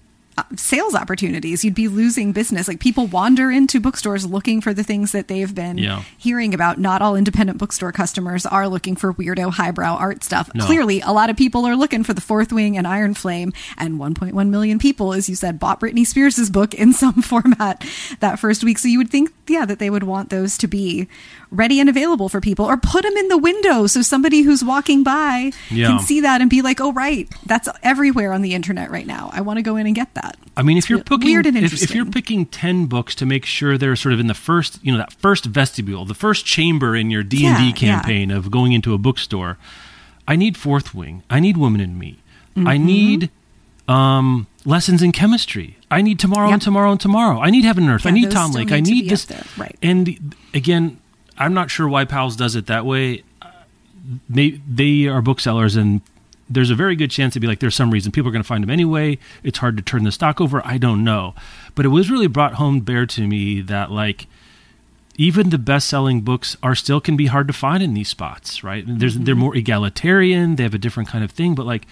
sales 0.55 0.95
opportunities. 0.95 1.63
You'd 1.63 1.75
be 1.75 1.87
losing 1.87 2.31
business. 2.31 2.67
Like 2.67 2.79
people 2.79 3.07
wander 3.07 3.51
into 3.51 3.79
bookstores 3.79 4.25
looking 4.25 4.61
for 4.61 4.73
the 4.73 4.83
things 4.83 5.11
that 5.11 5.27
they've 5.27 5.53
been 5.53 5.77
Yeah. 5.77 6.03
hearing 6.17 6.53
about. 6.53 6.79
Not 6.79 7.01
all 7.01 7.15
independent 7.15 7.57
bookstore 7.59 7.91
customers 7.91 8.45
are 8.45 8.67
looking 8.67 8.95
for 8.95 9.13
weirdo 9.13 9.51
highbrow 9.53 9.95
art 9.95 10.23
stuff. 10.23 10.49
No. 10.55 10.65
Clearly, 10.65 11.01
a 11.01 11.11
lot 11.11 11.29
of 11.29 11.35
people 11.37 11.65
are 11.65 11.75
looking 11.75 12.03
for 12.03 12.13
the 12.13 12.21
Fourth 12.21 12.51
Wing 12.51 12.77
and 12.77 12.87
Iron 12.87 13.13
Flame, 13.13 13.53
and 13.77 13.99
1.1 13.99 14.49
million 14.49 14.79
people, 14.79 15.13
as 15.13 15.29
you 15.29 15.35
said, 15.35 15.59
bought 15.59 15.79
Britney 15.79 16.05
Spears' 16.07 16.49
book 16.49 16.73
in 16.73 16.93
some 16.93 17.21
format 17.21 17.85
that 18.19 18.39
first 18.39 18.63
week. 18.63 18.77
So 18.79 18.87
you 18.87 18.97
would 18.97 19.09
think, 19.09 19.31
yeah, 19.47 19.65
that 19.65 19.79
they 19.79 19.89
would 19.89 20.03
want 20.03 20.29
those 20.29 20.57
to 20.59 20.67
be 20.67 21.07
ready 21.51 21.79
and 21.81 21.89
available 21.89 22.29
for 22.29 22.39
people, 22.41 22.65
or 22.65 22.77
put 22.77 23.03
them 23.03 23.15
in 23.17 23.27
the 23.27 23.37
window 23.37 23.85
so 23.85 24.01
somebody 24.01 24.41
who's 24.41 24.63
walking 24.63 25.03
by 25.03 25.51
Yeah. 25.69 25.87
can 25.87 25.99
see 25.99 26.21
that 26.21 26.39
and 26.41 26.49
be 26.49 26.61
like, 26.61 26.79
"Oh, 26.79 26.93
right, 26.93 27.27
that's 27.45 27.67
everywhere 27.83 28.31
on 28.33 28.41
the 28.41 28.53
internet 28.53 28.89
right 28.89 29.05
now. 29.05 29.29
I 29.33 29.41
want 29.41 29.57
to 29.57 29.61
go 29.61 29.75
in 29.75 29.85
and 29.85 29.93
get 29.93 30.13
that." 30.15 30.37
I 30.55 30.63
mean, 30.63 30.77
if 30.77 30.89
you're 30.89 30.99
picking, 30.99 31.25
weird 31.29 31.45
and 31.45 31.57
if, 31.57 31.73
if 31.83 31.93
you're 31.93 32.05
picking 32.05 32.45
ten 32.45 32.85
books 32.85 33.13
to 33.15 33.25
make 33.25 33.45
sure 33.45 33.77
they're 33.77 33.95
sort 33.95 34.13
of 34.13 34.19
in 34.19 34.27
the 34.27 34.33
first, 34.33 34.79
you 34.81 34.91
know, 34.91 34.97
that 34.97 35.11
first 35.13 35.45
vestibule, 35.45 36.05
the 36.05 36.13
first 36.13 36.45
chamber 36.45 36.95
in 36.95 37.09
your 37.11 37.23
D 37.23 37.45
and 37.45 37.59
Yeah, 37.59 37.65
D 37.65 37.73
campaign 37.73 38.31
of 38.31 38.49
going 38.49 38.71
into 38.71 38.93
a 38.93 38.97
bookstore, 38.97 39.57
I 40.27 40.35
need 40.37 40.55
Fourth 40.57 40.93
Wing. 40.95 41.23
I 41.29 41.39
need 41.41 41.57
Woman 41.57 41.81
in 41.81 41.99
Me. 41.99 42.19
I 42.55 42.59
Mm-hmm. 42.77 42.85
need 42.85 43.29
um, 43.87 44.47
lessons 44.63 45.01
in 45.01 45.11
chemistry. 45.11 45.77
I 45.89 46.01
need 46.01 46.19
tomorrow 46.19 46.47
Yep. 46.47 46.53
and 46.53 46.61
tomorrow 46.61 46.91
and 46.91 46.99
tomorrow. 46.99 47.39
I 47.41 47.49
need 47.49 47.65
Heaven 47.65 47.83
and 47.85 47.93
Earth. 47.93 48.05
I 48.05 48.11
need 48.11 48.31
Tom 48.31 48.51
Lake. 48.51 48.67
need 48.69 48.73
I 48.75 48.79
need 48.79 49.09
this. 49.09 49.27
right. 49.57 49.75
And 49.81 50.33
again, 50.53 50.97
I'm 51.37 51.53
not 51.53 51.71
sure 51.71 51.87
why 51.87 52.05
Powell's 52.05 52.35
does 52.35 52.55
it 52.55 52.67
that 52.67 52.85
way. 52.85 53.23
They 54.29 54.61
they 54.67 55.07
are 55.07 55.21
booksellers 55.21 55.75
and. 55.75 56.01
There's 56.53 56.69
a 56.69 56.75
very 56.75 56.97
good 56.97 57.11
chance 57.11 57.33
to 57.35 57.39
be 57.39 57.47
like 57.47 57.61
there's 57.61 57.75
some 57.75 57.91
reason 57.91 58.11
people 58.11 58.27
are 58.27 58.33
going 58.33 58.43
to 58.43 58.47
find 58.47 58.61
them 58.61 58.69
anyway. 58.69 59.19
It's 59.41 59.59
hard 59.59 59.77
to 59.77 59.83
turn 59.83 60.03
the 60.03 60.11
stock 60.11 60.41
over. 60.41 60.61
I 60.65 60.77
don't 60.77 61.01
know, 61.01 61.33
but 61.75 61.85
it 61.85 61.89
was 61.89 62.11
really 62.11 62.27
brought 62.27 62.55
home 62.55 62.81
bare 62.81 63.05
to 63.05 63.25
me 63.25 63.61
that 63.61 63.89
like 63.89 64.27
even 65.17 65.49
the 65.49 65.57
best-selling 65.57 66.23
books 66.23 66.57
are 66.61 66.75
still 66.75 66.99
can 66.99 67.15
be 67.15 67.27
hard 67.27 67.47
to 67.47 67.53
find 67.53 67.81
in 67.81 67.93
these 67.93 68.09
spots, 68.09 68.65
right? 68.65 68.83
There's 68.85 69.17
they're 69.17 69.33
mm-hmm. 69.33 69.39
more 69.39 69.55
egalitarian. 69.55 70.57
They 70.57 70.63
have 70.63 70.73
a 70.73 70.77
different 70.77 71.07
kind 71.07 71.23
of 71.23 71.31
thing, 71.31 71.55
but 71.55 71.65
like 71.65 71.87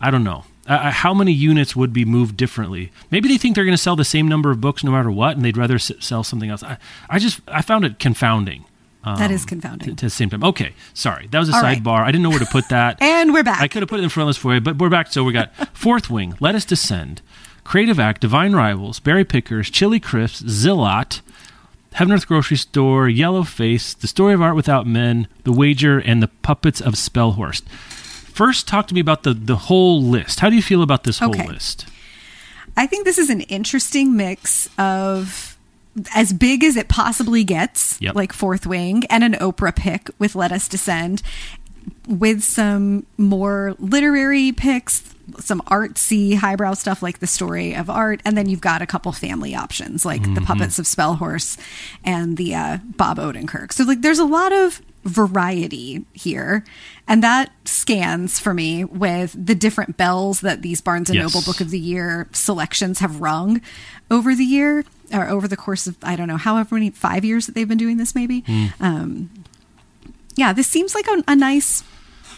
I 0.00 0.12
don't 0.12 0.22
know 0.22 0.44
uh, 0.70 0.74
uh, 0.74 0.90
how 0.92 1.12
many 1.12 1.32
units 1.32 1.74
would 1.76 1.92
be 1.92 2.04
moved 2.04 2.36
differently. 2.36 2.92
Maybe 3.10 3.28
they 3.28 3.36
think 3.36 3.54
they're 3.56 3.64
going 3.64 3.76
to 3.76 3.82
sell 3.82 3.96
the 3.96 4.04
same 4.04 4.28
number 4.28 4.50
of 4.50 4.60
books 4.60 4.82
no 4.84 4.92
matter 4.92 5.10
what, 5.10 5.36
and 5.36 5.44
they'd 5.44 5.56
rather 5.56 5.74
s- 5.74 5.92
sell 5.98 6.22
something 6.22 6.48
else. 6.48 6.62
I, 6.62 6.78
I 7.10 7.18
just 7.18 7.40
I 7.48 7.60
found 7.60 7.84
it 7.84 7.98
confounding. 7.98 8.64
That 9.04 9.30
is 9.30 9.42
um, 9.42 9.48
confounding. 9.48 9.96
To 9.96 10.06
the 10.06 10.10
same 10.10 10.30
time. 10.30 10.44
Okay, 10.44 10.74
sorry, 10.94 11.26
that 11.28 11.38
was 11.38 11.48
a 11.48 11.54
All 11.56 11.62
right. 11.62 11.82
sidebar. 11.82 12.02
I 12.02 12.06
didn't 12.12 12.22
know 12.22 12.30
where 12.30 12.38
to 12.38 12.46
put 12.46 12.68
that. 12.68 12.98
And 13.02 13.32
we're 13.32 13.42
back. 13.42 13.60
I 13.60 13.66
could 13.68 13.82
have 13.82 13.88
put 13.88 13.98
it 14.00 14.02
in 14.04 14.08
front 14.10 14.28
of 14.28 14.30
us 14.30 14.36
for 14.36 14.54
you, 14.54 14.60
but 14.60 14.78
we're 14.78 14.88
back. 14.90 15.10
So 15.12 15.24
we 15.24 15.32
got 15.32 15.52
Fourth 15.76 16.08
Wing, 16.10 16.34
Let 16.38 16.54
Us 16.54 16.64
Descend, 16.64 17.20
Creative 17.64 17.98
Act, 17.98 18.20
Divine 18.20 18.52
Rivals, 18.54 19.00
Berry 19.00 19.24
Pickers, 19.24 19.70
Chili 19.70 20.00
Crisps, 20.00 20.42
Zilot, 20.42 21.20
Heaven 21.94 22.12
Earth 22.14 22.26
Grocery 22.28 22.56
Store, 22.58 23.08
Yellow 23.08 23.42
Face, 23.42 23.94
The 23.94 24.06
Story 24.06 24.34
of 24.34 24.42
Art 24.42 24.54
Without 24.54 24.86
Men, 24.86 25.26
The 25.44 25.52
Wager, 25.52 25.98
and 25.98 26.22
The 26.22 26.28
Puppets 26.28 26.80
of 26.80 26.94
Spelhorst. 26.94 27.62
First, 28.32 28.66
talk 28.68 28.86
to 28.88 28.94
me 28.94 29.00
about 29.00 29.22
the, 29.22 29.34
the 29.34 29.56
whole 29.56 30.02
list. 30.02 30.40
How 30.40 30.50
do 30.50 30.56
you 30.56 30.62
feel 30.62 30.82
about 30.82 31.04
this 31.04 31.18
whole 31.18 31.30
Okay. 31.30 31.46
list? 31.46 31.86
I 32.76 32.86
think 32.86 33.04
this 33.04 33.18
is 33.18 33.30
an 33.30 33.40
interesting 33.42 34.16
mix 34.16 34.68
of 34.78 35.58
as 36.14 36.32
big 36.32 36.62
as 36.62 36.76
it 36.76 36.88
possibly 36.88 37.42
gets, 37.44 38.00
Yep. 38.00 38.14
like 38.14 38.32
Fourth 38.32 38.64
Wing, 38.66 39.04
and 39.10 39.24
an 39.24 39.32
Oprah 39.34 39.74
pick 39.74 40.08
with 40.18 40.34
Let 40.36 40.52
Us 40.52 40.68
Descend, 40.68 41.20
with 42.06 42.42
some 42.44 43.06
more 43.18 43.74
literary 43.78 44.52
picks, 44.52 45.14
some 45.40 45.60
artsy, 45.62 46.36
highbrow 46.36 46.74
stuff 46.74 47.02
like 47.02 47.18
the 47.18 47.26
story 47.26 47.74
of 47.74 47.90
art, 47.90 48.20
and 48.24 48.36
then 48.38 48.48
you've 48.48 48.60
got 48.60 48.82
a 48.82 48.86
couple 48.86 49.10
family 49.12 49.54
options 49.54 50.04
like 50.04 50.22
the 50.34 50.40
Puppets 50.40 50.78
of 50.78 50.84
Spelhorst 50.86 51.58
and 52.04 52.36
the 52.36 52.54
uh, 52.54 52.78
Bob 52.96 53.18
Odenkirk. 53.18 53.72
So 53.72 53.84
like, 53.84 54.00
there's 54.02 54.18
a 54.18 54.24
lot 54.24 54.52
of 54.52 54.80
variety 55.04 56.04
here, 56.12 56.64
and 57.08 57.22
that 57.22 57.50
scans 57.64 58.38
for 58.38 58.52
me 58.54 58.84
with 58.84 59.34
the 59.46 59.54
different 59.54 59.96
bells 59.96 60.40
that 60.40 60.62
these 60.62 60.80
Barnes 60.80 61.08
and 61.10 61.16
Yes. 61.18 61.32
Noble 61.34 61.44
Book 61.44 61.60
of 61.60 61.70
the 61.70 61.78
Year 61.78 62.28
selections 62.32 62.98
have 62.98 63.20
rung 63.20 63.60
over 64.10 64.34
the 64.34 64.44
year 64.44 64.84
or 65.12 65.28
over 65.28 65.48
the 65.48 65.56
course 65.56 65.86
of 65.86 65.96
I 66.02 66.16
don't 66.16 66.28
know 66.28 66.36
however 66.36 66.74
many 66.74 66.90
five 66.90 67.24
years 67.24 67.46
that 67.46 67.54
they've 67.54 67.68
been 67.68 67.78
doing 67.78 67.96
this 67.96 68.14
maybe. 68.14 68.40
Hmm. 68.40 68.66
Um, 68.80 69.30
yeah, 70.36 70.52
this 70.52 70.66
seems 70.68 70.94
like 70.94 71.06
a, 71.08 71.22
a 71.28 71.34
nice 71.36 71.82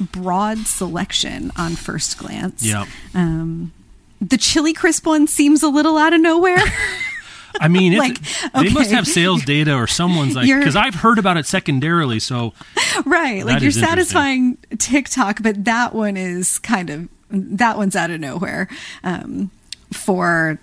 broad 0.00 0.58
selection 0.66 1.52
on 1.56 1.76
first 1.76 2.16
glance. 2.18 2.64
Yep. 2.64 2.88
Um, 3.14 3.72
the 4.20 4.36
chili 4.36 4.72
crisp 4.72 5.04
one 5.06 5.26
seems 5.26 5.62
a 5.62 5.68
little 5.68 5.98
out 5.98 6.12
of 6.12 6.20
nowhere. 6.20 6.58
I 7.60 7.68
mean, 7.68 7.92
it's, 7.92 7.98
Like, 8.00 8.52
they 8.64 8.70
must 8.70 8.90
have 8.90 9.06
sales 9.06 9.44
data 9.44 9.74
or 9.74 9.86
someone's 9.86 10.34
like, 10.34 10.46
because 10.46 10.76
I've 10.76 10.94
heard 10.94 11.18
about 11.18 11.36
it 11.36 11.46
secondarily. 11.46 12.20
So 12.20 12.52
right. 13.04 13.44
Like 13.44 13.62
you're 13.62 13.70
satisfying 13.70 14.58
TikTok, 14.78 15.42
but 15.42 15.64
that 15.64 15.94
one 15.94 16.16
is 16.16 16.58
kind 16.58 16.90
of 16.90 17.08
that 17.30 17.76
one's 17.78 17.96
out 17.96 18.10
of 18.10 18.20
nowhere 18.20 18.68
um, 19.04 19.50
for 19.92 20.58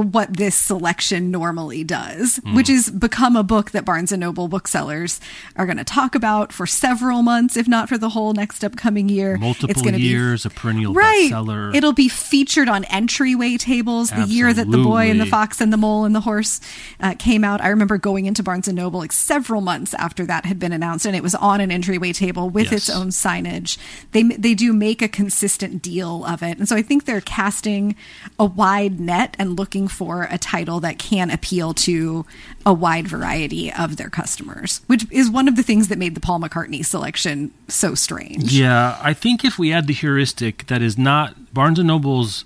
what 0.00 0.36
this 0.36 0.54
selection 0.54 1.30
normally 1.30 1.84
does, 1.84 2.36
Hmm. 2.44 2.54
which 2.54 2.70
is 2.70 2.90
become 2.90 3.36
a 3.36 3.42
book 3.42 3.72
that 3.72 3.84
Barnes 3.84 4.12
and 4.12 4.20
Noble 4.20 4.48
booksellers 4.48 5.20
are 5.56 5.66
going 5.66 5.78
to 5.78 5.84
talk 5.84 6.14
about 6.14 6.52
for 6.52 6.66
several 6.66 7.22
months, 7.22 7.56
if 7.56 7.66
not 7.68 7.88
for 7.88 7.98
the 7.98 8.10
whole 8.10 8.32
next 8.32 8.64
upcoming 8.64 9.08
year. 9.08 9.36
multiple 9.38 9.82
gonna 9.82 9.98
years, 9.98 10.44
a 10.46 10.50
perennial 10.50 10.92
right. 10.94 11.30
bestseller. 11.30 11.74
It'll 11.74 11.92
be 11.92 12.08
featured 12.08 12.68
on 12.68 12.84
entryway 12.84 13.56
tables 13.56 14.10
the 14.10 14.24
year 14.24 14.52
that 14.52 14.70
the 14.70 14.78
boy 14.78 15.10
and 15.10 15.20
the 15.20 15.26
fox 15.26 15.60
and 15.60 15.72
the 15.72 15.76
mole 15.76 16.04
and 16.04 16.14
the 16.14 16.20
horse 16.20 16.60
uh, 17.00 17.14
came 17.18 17.44
out. 17.44 17.60
I 17.60 17.68
remember 17.68 17.98
going 17.98 18.26
into 18.26 18.42
Barnes 18.42 18.68
and 18.68 18.76
Noble 18.76 19.00
like 19.00 19.12
several 19.12 19.60
months 19.60 19.94
after 19.94 20.24
that 20.26 20.46
had 20.46 20.58
been 20.58 20.72
announced, 20.72 21.06
and 21.06 21.16
it 21.16 21.22
was 21.22 21.34
on 21.34 21.60
an 21.60 21.70
entryway 21.70 22.12
table 22.12 22.48
with 22.50 22.72
its 22.72 22.88
own 22.90 23.08
signage. 23.08 23.78
They 24.12 24.22
they 24.22 24.54
do 24.54 24.72
make 24.72 25.02
a 25.02 25.08
consistent 25.08 25.82
deal 25.82 26.24
of 26.24 26.42
it, 26.42 26.58
and 26.58 26.68
so 26.68 26.76
I 26.76 26.82
think 26.82 27.04
they're 27.04 27.20
casting 27.20 27.96
a 28.38 28.44
wide 28.44 29.00
net 29.00 29.36
and 29.38 29.58
looking 29.58 29.87
for 29.88 30.28
a 30.30 30.38
title 30.38 30.80
that 30.80 30.98
can 30.98 31.30
appeal 31.30 31.74
to 31.74 32.24
a 32.66 32.72
wide 32.72 33.08
variety 33.08 33.72
of 33.72 33.96
their 33.96 34.10
customers, 34.10 34.80
which 34.86 35.06
is 35.10 35.30
one 35.30 35.48
of 35.48 35.56
the 35.56 35.62
things 35.62 35.88
that 35.88 35.98
made 35.98 36.14
the 36.14 36.20
Paul 36.20 36.40
McCartney 36.40 36.84
selection 36.84 37.52
so 37.68 37.94
strange. 37.94 38.52
Yeah, 38.52 38.98
I 39.02 39.14
think 39.14 39.44
if 39.44 39.58
we 39.58 39.72
add 39.72 39.86
the 39.86 39.92
heuristic 39.94 40.66
that 40.66 40.82
is 40.82 40.96
not 40.98 41.52
Barnes 41.54 41.78
and 41.78 41.88
Noble's, 41.88 42.44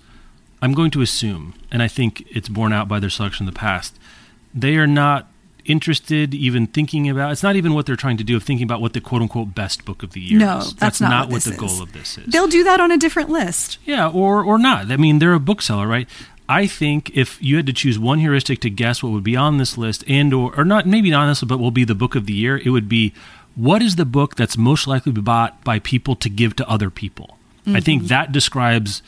I'm 0.61 0.72
going 0.74 0.90
to 0.92 1.00
assume, 1.02 1.55
and 1.70 1.83
I 1.83 1.88
think 1.88 2.24
it's 2.31 2.48
borne 2.48 2.72
out 2.72 2.88
by 2.88 3.00
their 3.00 3.11
selection 3.11 3.46
in 3.46 3.52
the 3.52 3.59
past, 3.59 3.98
they 4.55 4.76
are 4.76 4.87
not 4.87 5.28
interested 5.64 6.35
even 6.35 6.66
thinking 6.66 7.09
about 7.09 7.31
it's 7.31 7.42
not 7.44 7.55
even 7.55 7.72
what 7.72 7.87
they're 7.87 7.94
trying 7.94 8.16
to 8.16 8.24
do 8.24 8.37
of 8.37 8.42
thinking 8.42 8.64
about 8.64 8.81
what 8.81 8.94
the 8.94 9.00
quote 9.00 9.22
unquote 9.22 9.55
best 9.55 9.85
book 9.85 10.02
of 10.02 10.11
the 10.12 10.20
year 10.20 10.37
No, 10.40 10.59
is. 10.59 10.74
that's 10.74 11.00
not 11.00 11.26
what 11.28 11.35
what, 11.35 11.42
the 11.44 11.50
is. 11.52 11.57
goal 11.57 11.81
of 11.81 11.92
this 11.92 12.18
is. 12.18 12.26
They'll 12.26 12.48
do 12.48 12.64
that 12.64 12.81
on 12.81 12.90
a 12.90 12.98
different 12.98 13.31
list. 13.31 13.78
Yeah, 13.85 14.09
or 14.09 14.42
or 14.42 14.59
not. 14.59 14.90
I 14.90 14.96
mean, 14.96 15.20
they're 15.20 15.35
a 15.35 15.38
bookseller, 15.40 15.87
right? 15.87 16.09
I 16.53 16.67
think 16.67 17.17
if 17.17 17.43
you 17.43 17.57
had 17.57 17.67
to 17.67 17.73
choose 17.73 17.99
one 17.99 18.19
heuristic 18.19 18.61
to 18.61 18.69
guess 18.69 19.03
what 19.03 19.11
would 19.12 19.25
be 19.25 19.37
on 19.37 19.57
this 19.57 19.79
list, 19.79 20.05
and 20.07 20.35
or 20.35 20.53
or 20.55 20.65
not, 20.67 20.87
maybe 20.87 21.11
not 21.11 21.23
on 21.23 21.29
this, 21.29 21.41
list, 21.41 21.49
but 21.49 21.59
will 21.59 21.71
be 21.71 21.85
the 21.85 21.95
book 21.95 22.15
of 22.15 22.27
the 22.27 22.35
year, 22.35 22.59
it 22.59 22.69
would 22.69 22.91
be 22.91 23.15
what 23.55 23.81
is 23.81 23.97
the 23.97 24.05
book 24.05 24.37
that's 24.37 24.59
most 24.59 24.87
likely 24.87 25.12
to 25.12 25.21
be 25.21 25.25
bought 25.25 25.65
by 25.65 25.79
people 25.79 26.15
to 26.17 26.29
give 26.29 26.55
to 26.57 26.69
other 26.69 26.91
people. 26.91 27.38
I 27.67 27.81
think 27.81 28.03
mm-hmm. 28.03 28.09
that 28.09 28.33
describes 28.33 29.03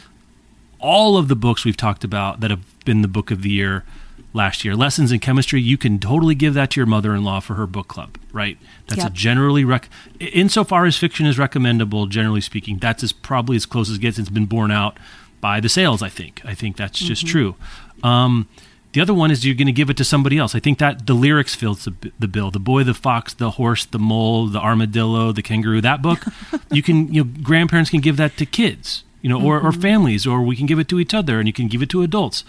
all 0.78 1.16
of 1.18 1.28
the 1.28 1.36
books 1.36 1.64
we've 1.64 1.76
talked 1.76 2.04
about 2.04 2.40
that 2.40 2.50
have 2.50 2.64
been 2.84 3.02
the 3.02 3.08
book 3.08 3.30
of 3.30 3.42
the 3.42 3.50
year 3.50 3.84
last 4.32 4.64
year. 4.64 4.76
Lessons 4.76 5.12
in 5.12 5.18
chemistry, 5.18 5.60
you 5.60 5.76
can 5.76 5.98
totally 5.98 6.34
give 6.34 6.54
that 6.54 6.70
to 6.70 6.80
your 6.80 6.86
mother-in-law 6.86 7.40
for 7.40 7.54
her 7.54 7.66
book 7.66 7.88
club, 7.88 8.16
right? 8.32 8.56
That's 8.86 9.02
Yep. 9.02 9.10
a 9.10 9.14
generally 9.14 9.64
rec- 9.64 9.88
insofar 10.20 10.86
as 10.86 10.96
fiction 10.96 11.26
is 11.26 11.38
recommendable, 11.38 12.06
generally 12.06 12.40
speaking, 12.40 12.78
that's 12.78 13.02
as 13.02 13.12
probably 13.12 13.56
as 13.56 13.66
close 13.66 13.90
as 13.90 13.96
it 13.96 14.00
gets. 14.00 14.18
It's 14.18 14.28
been 14.28 14.46
borne 14.46 14.70
out 14.70 14.98
by 15.44 15.60
the 15.60 15.68
sales. 15.68 16.00
I 16.00 16.08
think. 16.08 16.40
I 16.42 16.54
think 16.54 16.78
that's 16.78 16.98
just 16.98 17.26
true. 17.26 17.54
Um, 18.02 18.48
the 18.94 19.02
other 19.02 19.12
one 19.12 19.30
is 19.30 19.44
you're 19.44 19.54
going 19.54 19.66
to 19.66 19.72
give 19.72 19.90
it 19.90 19.96
to 19.98 20.04
somebody 20.04 20.38
else. 20.38 20.54
I 20.54 20.58
think 20.58 20.78
that 20.78 21.06
the 21.06 21.12
lyrics 21.12 21.54
fills 21.54 21.84
the, 21.84 21.92
the 22.18 22.28
bill. 22.28 22.50
The 22.50 22.58
boy, 22.58 22.82
the 22.82 22.94
fox, 22.94 23.34
the 23.34 23.50
horse, 23.50 23.84
the 23.84 23.98
mole, 23.98 24.46
the 24.46 24.58
armadillo, 24.58 25.32
the 25.32 25.42
kangaroo. 25.42 25.82
That 25.82 26.00
book, 26.00 26.24
you 26.70 26.82
can 26.82 27.12
you 27.12 27.24
know 27.24 27.30
grandparents 27.42 27.90
can 27.90 28.00
give 28.00 28.16
that 28.16 28.38
to 28.38 28.46
kids, 28.46 29.04
you 29.20 29.28
know, 29.28 29.38
or, 29.38 29.60
or 29.60 29.70
families, 29.70 30.26
or 30.26 30.40
we 30.40 30.56
can 30.56 30.64
give 30.64 30.78
it 30.78 30.88
to 30.88 30.98
each 30.98 31.12
other, 31.12 31.38
and 31.38 31.46
you 31.46 31.52
can 31.52 31.68
give 31.68 31.82
it 31.82 31.90
to 31.90 32.00
adults. 32.00 32.42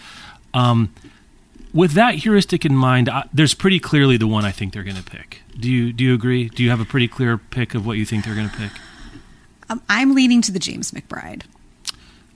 Um, 0.54 0.94
with 1.74 1.92
that 1.92 2.14
heuristic 2.14 2.64
in 2.64 2.74
mind, 2.74 3.10
I, 3.10 3.28
there's 3.30 3.52
pretty 3.52 3.78
clearly 3.78 4.16
the 4.16 4.26
one 4.26 4.46
I 4.46 4.52
think 4.52 4.72
they're 4.72 4.88
going 4.90 4.96
to 4.96 5.10
pick. 5.16 5.42
Do 5.60 5.70
you 5.70 5.92
do 5.92 6.02
you 6.02 6.14
agree? 6.14 6.48
Do 6.48 6.62
you 6.62 6.70
have 6.70 6.80
a 6.80 6.86
pretty 6.86 7.08
clear 7.08 7.36
pick 7.36 7.74
of 7.74 7.84
what 7.84 7.98
you 7.98 8.06
think 8.06 8.24
they're 8.24 8.34
going 8.34 8.48
to 8.48 8.56
pick? 8.56 8.72
Um, 9.68 9.82
I'm 9.90 10.14
leaning 10.14 10.40
to 10.42 10.52
the 10.52 10.60
James 10.60 10.92
McBride. 10.92 11.42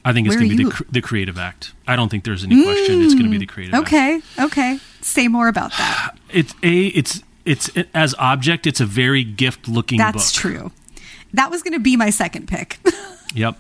I 0.05 0.13
think 0.13 0.27
it's 0.27 0.37
going 0.37 0.51
to 0.51 0.57
be 0.57 0.65
the, 0.65 0.85
the 0.91 1.01
creative 1.03 1.39
act. 1.39 1.73
I 1.87 1.95
don't 1.97 2.09
think 2.09 2.25
there's 2.25 2.45
any 2.45 2.63
question. 2.63 3.03
It's 3.03 3.15
going 3.15 3.27
to 3.27 3.31
be 3.31 3.39
the 3.39 3.45
hmm. 3.45 3.51
creative 3.51 3.75
act. 3.75 3.87
Okay, 3.87 4.21
okay. 4.39 4.79
Say 5.03 5.29
more 5.29 5.49
about 5.49 5.73
that. 5.73 6.17
It's 6.33 6.55
a 6.63 6.87
it's 6.87 7.25
it's 7.45 7.71
as 7.93 8.15
object. 8.17 8.65
It's 8.65 8.79
a 8.81 8.87
very 8.87 9.25
gift 9.25 9.67
looking 9.67 9.99
book. 9.99 10.13
That's 10.13 10.31
true. 10.31 10.71
That 11.33 11.51
was 11.51 11.65
going 11.65 11.73
to 11.73 11.81
be 11.81 11.97
my 11.97 12.11
second 12.11 12.49
pick. 12.49 12.79
Yep. 13.33 13.59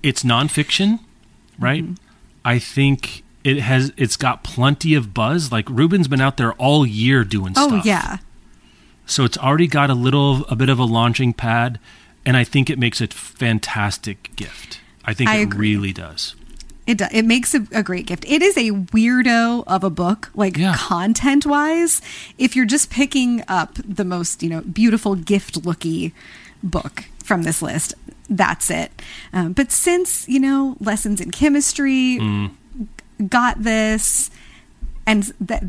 it's 0.00 0.22
nonfiction, 0.22 1.00
right? 1.58 1.82
Mm-hmm. 1.82 1.94
I 2.44 2.60
think 2.60 3.24
it 3.42 3.58
has 3.58 3.92
it's 3.96 4.16
got 4.16 4.44
plenty 4.44 4.94
of 4.94 5.12
buzz. 5.12 5.50
Like 5.50 5.68
Rubin's 5.68 6.06
been 6.06 6.20
out 6.20 6.36
there 6.36 6.52
all 6.52 6.86
year 6.86 7.24
doing 7.24 7.54
Oh 7.56 7.68
stuff. 7.68 7.84
yeah. 7.84 8.18
So 9.06 9.24
it's 9.24 9.38
already 9.38 9.66
got 9.66 9.90
a 9.90 9.94
little 9.94 10.44
a 10.46 10.54
bit 10.54 10.68
of 10.68 10.78
a 10.78 10.84
launching 10.84 11.32
pad 11.32 11.80
and 12.24 12.36
I 12.36 12.44
think 12.44 12.70
it 12.70 12.78
makes 12.78 13.00
a 13.00 13.08
fantastic 13.08 14.34
gift. 14.36 14.80
I 15.10 15.14
think 15.14 15.28
I 15.30 15.36
it 15.38 15.42
agree. 15.44 15.70
really 15.76 15.92
does. 15.92 16.34
It 16.86 16.98
does. 16.98 17.10
it 17.12 17.24
makes 17.24 17.54
a, 17.54 17.66
a 17.72 17.82
great 17.82 18.06
gift. 18.06 18.24
It 18.26 18.42
is 18.42 18.56
a 18.56 18.70
weirdo 18.94 19.64
of 19.66 19.84
a 19.84 19.90
book, 19.90 20.30
like 20.34 20.56
Yeah. 20.56 20.74
content 20.76 21.44
wise. 21.46 22.00
If 22.38 22.56
you're 22.56 22.66
just 22.76 22.90
picking 22.90 23.42
up 23.48 23.74
the 23.98 24.04
most, 24.04 24.42
you 24.42 24.48
know, 24.50 24.60
beautiful 24.62 25.14
gift 25.14 25.64
looky 25.64 26.12
book 26.62 27.04
from 27.22 27.42
this 27.44 27.62
list, 27.62 27.94
that's 28.28 28.70
it. 28.70 28.90
Um, 29.32 29.52
but 29.52 29.70
since 29.72 30.28
you 30.28 30.40
know, 30.40 30.76
lessons 30.80 31.20
in 31.20 31.30
chemistry 31.30 32.18
Mm. 32.20 32.50
got 33.28 33.62
this, 33.62 34.30
and 35.06 35.32
that. 35.40 35.62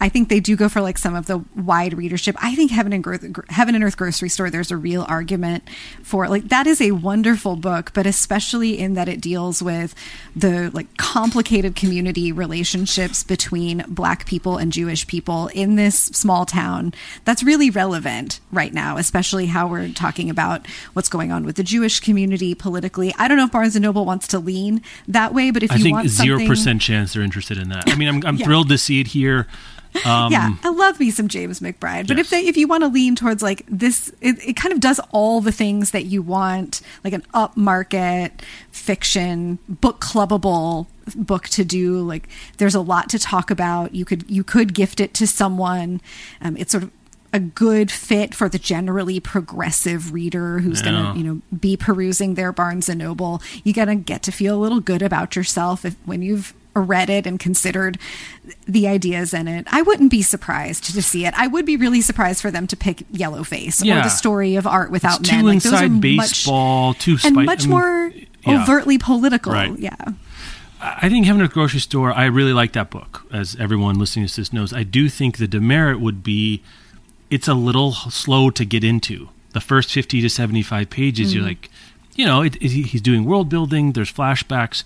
I 0.00 0.08
think 0.08 0.28
they 0.28 0.38
do 0.38 0.54
go 0.54 0.68
for 0.68 0.80
like 0.80 0.96
some 0.96 1.16
of 1.16 1.26
the 1.26 1.44
wide 1.56 1.92
readership. 1.98 2.36
I 2.40 2.54
think 2.54 2.70
Heaven 2.70 2.92
and 2.92 3.02
Gro- 3.02 3.18
Heaven 3.48 3.74
and 3.74 3.82
Earth 3.82 3.96
Grocery 3.96 4.28
Store. 4.28 4.48
There's 4.48 4.70
a 4.70 4.76
real 4.76 5.04
argument 5.08 5.64
for 6.04 6.28
like 6.28 6.48
that 6.50 6.68
is 6.68 6.80
a 6.80 6.92
wonderful 6.92 7.56
book, 7.56 7.90
but 7.92 8.06
especially 8.06 8.78
in 8.78 8.94
that 8.94 9.08
it 9.08 9.20
deals 9.20 9.62
with 9.64 9.92
the 10.36 10.70
like 10.72 10.96
complicated 10.98 11.74
community 11.74 12.30
relationships 12.30 13.24
between 13.24 13.84
Black 13.88 14.24
people 14.24 14.56
and 14.56 14.72
Jewish 14.72 15.04
people 15.06 15.48
in 15.48 15.74
this 15.74 15.96
small 15.98 16.46
town. 16.46 16.94
That's 17.24 17.42
really 17.42 17.68
relevant 17.70 18.38
right 18.52 18.72
now, 18.72 18.98
especially 18.98 19.46
how 19.46 19.66
we're 19.66 19.88
talking 19.88 20.30
about 20.30 20.64
what's 20.92 21.08
going 21.08 21.32
on 21.32 21.44
with 21.44 21.56
the 21.56 21.64
Jewish 21.64 21.98
community 21.98 22.54
politically. 22.54 23.12
I 23.18 23.26
don't 23.26 23.36
know 23.36 23.46
if 23.46 23.52
Barnes 23.52 23.74
and 23.74 23.82
Noble 23.82 24.04
wants 24.04 24.28
to 24.28 24.38
lean 24.38 24.82
that 25.08 25.34
way, 25.34 25.50
but 25.50 25.64
if 25.64 25.76
you 25.76 25.90
want 25.90 26.08
to. 26.08 26.22
I 26.22 26.24
you 26.24 26.36
think 26.36 26.38
want 26.38 26.38
zero 26.38 26.46
percent 26.48 26.80
chance 26.82 27.14
they're 27.14 27.22
interested 27.22 27.58
in 27.58 27.68
that. 27.70 27.90
I 27.90 27.96
mean, 27.96 28.08
I'm, 28.08 28.24
I'm 28.24 28.36
Yeah. 28.36 28.46
thrilled 28.46 28.68
to 28.68 28.78
see 28.78 29.00
it 29.00 29.08
here. 29.08 29.48
Um, 30.04 30.30
yeah, 30.32 30.56
I 30.62 30.68
love 30.70 30.98
me 31.00 31.10
some 31.10 31.28
James 31.28 31.60
McBride. 31.60 32.06
But 32.08 32.18
if 32.18 32.30
they 32.30 32.46
if 32.46 32.56
you 32.56 32.66
want 32.68 32.82
to 32.82 32.88
lean 32.88 33.16
towards 33.16 33.42
like 33.42 33.64
this, 33.68 34.10
it, 34.20 34.36
it 34.46 34.56
kind 34.56 34.72
of 34.72 34.80
does 34.80 35.00
all 35.10 35.40
the 35.40 35.52
things 35.52 35.92
that 35.92 36.04
you 36.06 36.22
want, 36.22 36.80
like 37.04 37.12
an 37.12 37.22
upmarket 37.34 38.30
fiction, 38.70 39.58
book 39.68 40.00
clubbable 40.00 40.86
book 41.14 41.48
to 41.48 41.64
do. 41.64 42.00
Like 42.00 42.28
there's 42.58 42.74
a 42.74 42.80
lot 42.80 43.08
to 43.10 43.18
talk 43.18 43.50
about. 43.50 43.94
You 43.94 44.04
could 44.04 44.28
you 44.30 44.44
could 44.44 44.74
gift 44.74 45.00
it 45.00 45.14
to 45.14 45.26
someone. 45.26 46.00
Um, 46.40 46.56
it's 46.56 46.72
sort 46.72 46.84
of 46.84 46.90
a 47.32 47.40
good 47.40 47.90
fit 47.90 48.34
for 48.34 48.48
the 48.48 48.58
generally 48.58 49.20
progressive 49.20 50.12
reader 50.12 50.60
who's 50.60 50.80
Yeah. 50.80 50.90
going 50.92 51.12
to 51.14 51.18
you 51.18 51.24
know 51.24 51.42
be 51.58 51.76
perusing 51.76 52.34
their 52.34 52.52
Barnes 52.52 52.88
and 52.88 52.98
Noble. 52.98 53.42
You 53.64 53.72
got 53.72 53.86
to 53.86 53.94
get 53.94 54.22
to 54.24 54.32
feel 54.32 54.56
a 54.56 54.60
little 54.62 54.80
good 54.80 55.02
about 55.02 55.36
yourself 55.36 55.84
if 55.84 55.96
when 56.04 56.22
you've 56.22 56.54
read 56.80 57.10
it 57.10 57.26
and 57.26 57.38
considered 57.40 57.98
the 58.66 58.86
ideas 58.88 59.32
in 59.34 59.48
it. 59.48 59.66
I 59.70 59.82
wouldn't 59.82 60.10
be 60.10 60.22
surprised 60.22 60.84
to 60.94 61.02
see 61.02 61.26
it. 61.26 61.34
I 61.36 61.46
would 61.46 61.66
be 61.66 61.76
really 61.76 62.00
surprised 62.00 62.40
for 62.42 62.50
them 62.50 62.66
to 62.68 62.76
pick 62.76 62.98
Yellowface 63.12 63.82
or 63.82 64.02
the 64.02 64.08
story 64.08 64.56
of 64.56 64.66
art 64.66 64.90
without 64.90 65.20
It's 65.20 65.30
men. 65.32 65.40
too 65.40 65.46
Like, 65.46 65.62
those 65.62 65.72
are 65.72 65.76
inside 65.84 65.90
much- 65.92 66.00
baseball, 66.02 66.94
too 66.94 67.16
and 67.24 67.34
much 67.36 67.60
I 67.60 67.62
mean, 67.62 67.70
more 67.70 68.12
yeah. 68.46 68.62
overtly 68.62 68.98
political. 68.98 69.52
Right. 69.52 69.78
Yeah. 69.78 69.94
I 70.80 71.08
think 71.08 71.26
having 71.26 71.42
a 71.42 71.48
grocery 71.48 71.80
store, 71.80 72.12
I 72.12 72.26
really 72.26 72.52
like 72.52 72.72
that 72.74 72.90
book. 72.90 73.26
As 73.32 73.56
everyone 73.58 73.98
listening 73.98 74.26
to 74.26 74.36
this 74.36 74.52
knows, 74.52 74.72
I 74.72 74.82
do 74.82 75.08
think 75.08 75.38
the 75.38 75.48
demerit 75.48 76.00
would 76.00 76.22
be 76.22 76.62
it's 77.30 77.48
a 77.48 77.54
little 77.54 77.92
slow 77.92 78.50
to 78.50 78.64
get 78.64 78.84
into. 78.84 79.30
The 79.52 79.60
first 79.60 79.90
50 79.90 80.20
to 80.20 80.28
75 80.28 80.90
pages, 80.90 81.28
Mm-hmm. 81.30 81.36
you're 81.38 81.46
like, 81.48 81.70
you 82.14 82.24
know, 82.26 82.42
it, 82.42 82.56
it, 82.56 82.68
he's 82.70 83.00
doing 83.00 83.24
world 83.24 83.48
building, 83.48 83.92
there's 83.92 84.12
flashbacks. 84.12 84.84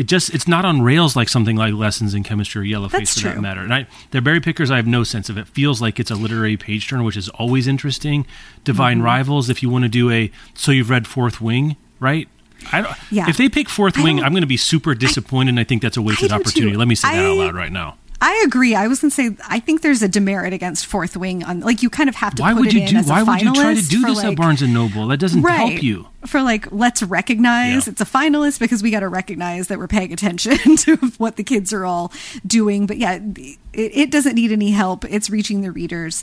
It 0.00 0.06
just, 0.06 0.32
it's 0.32 0.48
not 0.48 0.64
on 0.64 0.80
rails 0.80 1.14
like 1.14 1.28
something 1.28 1.56
like 1.56 1.74
Lessons 1.74 2.14
in 2.14 2.22
Chemistry 2.22 2.62
or 2.72 2.78
Yellowface 2.78 2.90
That's 2.92 3.14
for 3.14 3.20
true. 3.20 3.30
that 3.32 3.40
matter. 3.42 3.60
And 3.60 3.74
I, 3.74 3.86
the 4.12 4.22
Berry 4.22 4.40
Pickers, 4.40 4.70
I 4.70 4.76
have 4.76 4.86
no 4.86 5.04
sense 5.04 5.28
of 5.28 5.36
it. 5.36 5.46
Feels 5.46 5.82
like 5.82 6.00
it's 6.00 6.10
a 6.10 6.14
literary 6.14 6.56
page 6.56 6.88
turner, 6.88 7.02
which 7.02 7.18
is 7.18 7.28
always 7.28 7.66
interesting. 7.66 8.26
Divine 8.64 8.96
Mm-hmm. 8.96 9.04
Rivals, 9.04 9.50
if 9.50 9.62
you 9.62 9.68
want 9.68 9.84
to 9.84 9.90
do 9.90 10.10
a, 10.10 10.30
so 10.54 10.72
you've 10.72 10.88
read 10.88 11.06
Fourth 11.06 11.42
Wing, 11.42 11.76
right? 12.00 12.28
I 12.72 12.80
don't, 12.80 12.96
Yeah. 13.10 13.28
If 13.28 13.36
they 13.36 13.50
pick 13.50 13.68
Fourth 13.68 13.98
I 13.98 14.02
Wing, 14.02 14.22
I'm 14.22 14.32
going 14.32 14.40
to 14.40 14.46
be 14.46 14.56
super 14.56 14.94
disappointed, 14.94 15.50
and 15.50 15.60
I 15.60 15.64
think 15.64 15.82
that's 15.82 15.98
a 15.98 16.02
wasted 16.02 16.32
opportunity. 16.32 16.72
too. 16.72 16.78
Let 16.78 16.88
me 16.88 16.94
say 16.94 17.10
that 17.12 17.22
out 17.24 17.36
loud 17.36 17.54
right 17.54 17.70
now. 17.72 17.98
I 18.22 18.42
agree. 18.46 18.74
I 18.74 18.86
was 18.86 19.00
going 19.00 19.10
to 19.10 19.14
say 19.14 19.36
I 19.48 19.60
think 19.60 19.80
there's 19.80 20.02
a 20.02 20.08
demerit 20.08 20.52
against 20.52 20.86
Fourth 20.86 21.16
Wing 21.16 21.42
on 21.42 21.60
like 21.60 21.82
you 21.82 21.88
kind 21.88 22.08
of 22.08 22.16
have 22.16 22.34
to 22.34 22.42
Why 22.42 22.52
put 22.52 22.60
would 22.60 22.72
you 22.72 22.86
do? 22.86 22.98
Why 23.02 23.22
would 23.22 23.40
you 23.40 23.54
try 23.54 23.74
to 23.74 23.82
do 23.82 24.02
this 24.02 24.22
at 24.22 24.36
Barnes 24.36 24.60
and 24.62 24.74
Noble? 24.74 25.06
That 25.06 25.18
doesn't 25.18 25.42
right. 25.42 25.56
help 25.70 25.82
you. 25.82 26.06
For 26.26 26.42
like, 26.42 26.70
let's 26.70 27.02
recognize 27.02 27.86
Yeah. 27.86 27.92
it's 27.92 28.00
a 28.00 28.04
finalist 28.04 28.60
because 28.60 28.82
we 28.82 28.90
got 28.90 29.00
to 29.00 29.08
recognize 29.08 29.68
that 29.68 29.78
we're 29.78 29.88
paying 29.88 30.12
attention 30.12 30.76
to 30.78 30.96
what 31.16 31.36
the 31.36 31.44
kids 31.44 31.72
are 31.72 31.86
all 31.86 32.12
doing. 32.46 32.86
But 32.86 32.98
yeah, 32.98 33.18
it, 33.34 33.58
it 33.72 34.10
doesn't 34.10 34.34
need 34.34 34.52
any 34.52 34.70
help. 34.70 35.04
It's 35.06 35.30
reaching 35.30 35.62
the 35.62 35.70
readers. 35.72 36.22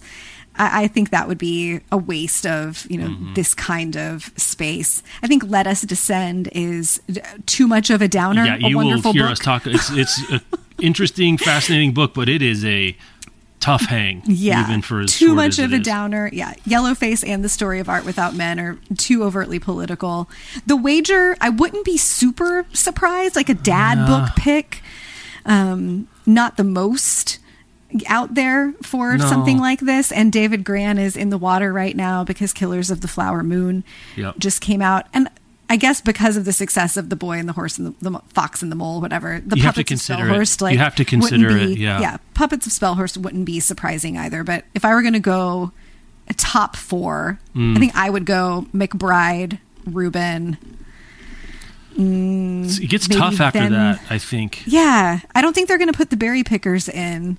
I, 0.57 0.83
I 0.83 0.87
think 0.87 1.09
that 1.11 1.27
would 1.27 1.37
be 1.37 1.79
a 1.91 1.97
waste 1.97 2.45
of 2.45 2.85
you 2.89 2.97
know 2.97 3.07
Mm-hmm. 3.07 3.33
this 3.35 3.53
kind 3.53 3.95
of 3.95 4.31
space. 4.37 5.01
I 5.23 5.27
think 5.27 5.43
"Let 5.45 5.67
Us 5.67 5.81
Descend" 5.81 6.49
is 6.51 7.01
d- 7.09 7.21
too 7.45 7.67
much 7.67 7.89
of 7.89 8.01
a 8.01 8.07
downer. 8.07 8.45
Yeah, 8.45 8.57
you 8.57 8.77
will 8.77 9.01
hear 9.11 9.23
book. 9.23 9.31
us 9.31 9.39
talk. 9.39 9.65
It's 9.67 9.89
it's 9.91 10.17
an 10.31 10.41
interesting, 10.81 11.37
fascinating 11.37 11.93
book, 11.93 12.13
but 12.13 12.27
it 12.29 12.41
is 12.41 12.65
a 12.65 12.95
tough 13.59 13.81
hang. 13.83 14.21
Yeah, 14.25 14.63
even 14.67 14.81
for 14.83 15.01
as 15.01 15.13
too 15.17 15.33
much 15.33 15.57
of 15.59 15.71
a 15.73 15.77
is. 15.77 15.81
downer. 15.85 16.29
Yeah, 16.33 16.53
Yellowface 16.65 17.27
and 17.27 17.43
the 17.43 17.49
story 17.49 17.79
of 17.79 17.89
art 17.89 18.05
without 18.05 18.35
men 18.35 18.59
are 18.59 18.77
too 18.97 19.23
overtly 19.23 19.57
political. 19.59 20.29
The 20.65 20.75
Wager, 20.75 21.35
I 21.41 21.49
wouldn't 21.49 21.83
be 21.85 21.97
super 21.97 22.65
surprised. 22.73 23.35
Like 23.35 23.49
a 23.49 23.55
dad 23.55 24.05
book 24.05 24.35
pick, 24.35 24.81
um, 25.45 26.07
not 26.25 26.57
the 26.57 26.63
most 26.63 27.39
out 28.07 28.35
there 28.35 28.73
for 28.83 29.17
No. 29.17 29.25
something 29.27 29.57
like 29.59 29.79
this. 29.79 30.11
And 30.11 30.31
David 30.31 30.63
Grann 30.63 30.97
is 30.97 31.15
in 31.15 31.29
the 31.29 31.37
water 31.37 31.71
right 31.71 31.95
now 31.95 32.23
because 32.23 32.51
Killers 32.53 32.91
of 32.91 33.01
the 33.01 33.07
Flower 33.07 33.43
Moon 33.43 33.83
Yep. 34.15 34.35
just 34.39 34.61
came 34.61 34.81
out 34.81 35.05
and. 35.13 35.29
I 35.69 35.75
guess 35.75 35.99
because 35.99 36.37
of 36.37 36.45
the 36.45 36.53
success 36.53 36.95
of 36.95 37.09
the 37.09 37.17
boy 37.17 37.39
and 37.39 37.49
the 37.49 37.51
horse 37.51 37.77
and 37.77 37.93
the, 37.99 38.09
the 38.11 38.19
fox 38.29 38.61
and 38.63 38.71
the 38.71 38.75
mole, 38.77 39.01
whatever 39.01 39.41
the 39.45 39.57
You 39.57 39.63
have 39.63 39.75
to 39.75 39.81
puppets 39.81 40.09
of 40.09 40.15
consider 40.17 40.41
it. 40.41 40.61
Like 40.61 40.71
You 40.71 40.79
have 40.79 40.95
to 40.95 41.03
consider 41.03 41.49
be- 41.53 41.73
it, 41.73 41.77
yeah. 41.77 41.99
yeah, 41.99 42.17
Puppets 42.35 42.65
of 42.67 42.71
Spelhorst 42.71 43.17
wouldn't 43.17 43.43
be 43.43 43.59
surprising 43.59 44.17
either. 44.17 44.45
But 44.45 44.63
if 44.73 44.85
I 44.85 44.93
were 44.95 45.01
going 45.01 45.13
to 45.15 45.19
go 45.19 45.73
a 46.29 46.33
top 46.35 46.77
four, 46.77 47.39
Mm. 47.53 47.75
I 47.75 47.79
think 47.81 47.95
I 47.97 48.09
would 48.09 48.23
go 48.25 48.65
McBride, 48.73 49.59
Rubin. 49.85 50.55
It's- 51.97 52.79
It 52.79 52.87
gets 52.89 53.07
tough 53.07 53.41
after 53.41 53.59
then- 53.59 53.71
that. 53.73 53.99
I 54.09 54.19
think. 54.19 54.63
Yeah, 54.67 55.19
I 55.35 55.41
don't 55.41 55.53
think 55.53 55.67
they're 55.67 55.77
going 55.77 55.91
to 55.91 55.97
put 55.97 56.11
the 56.11 56.17
Berry 56.17 56.43
Pickers 56.43 56.87
in 56.87 57.37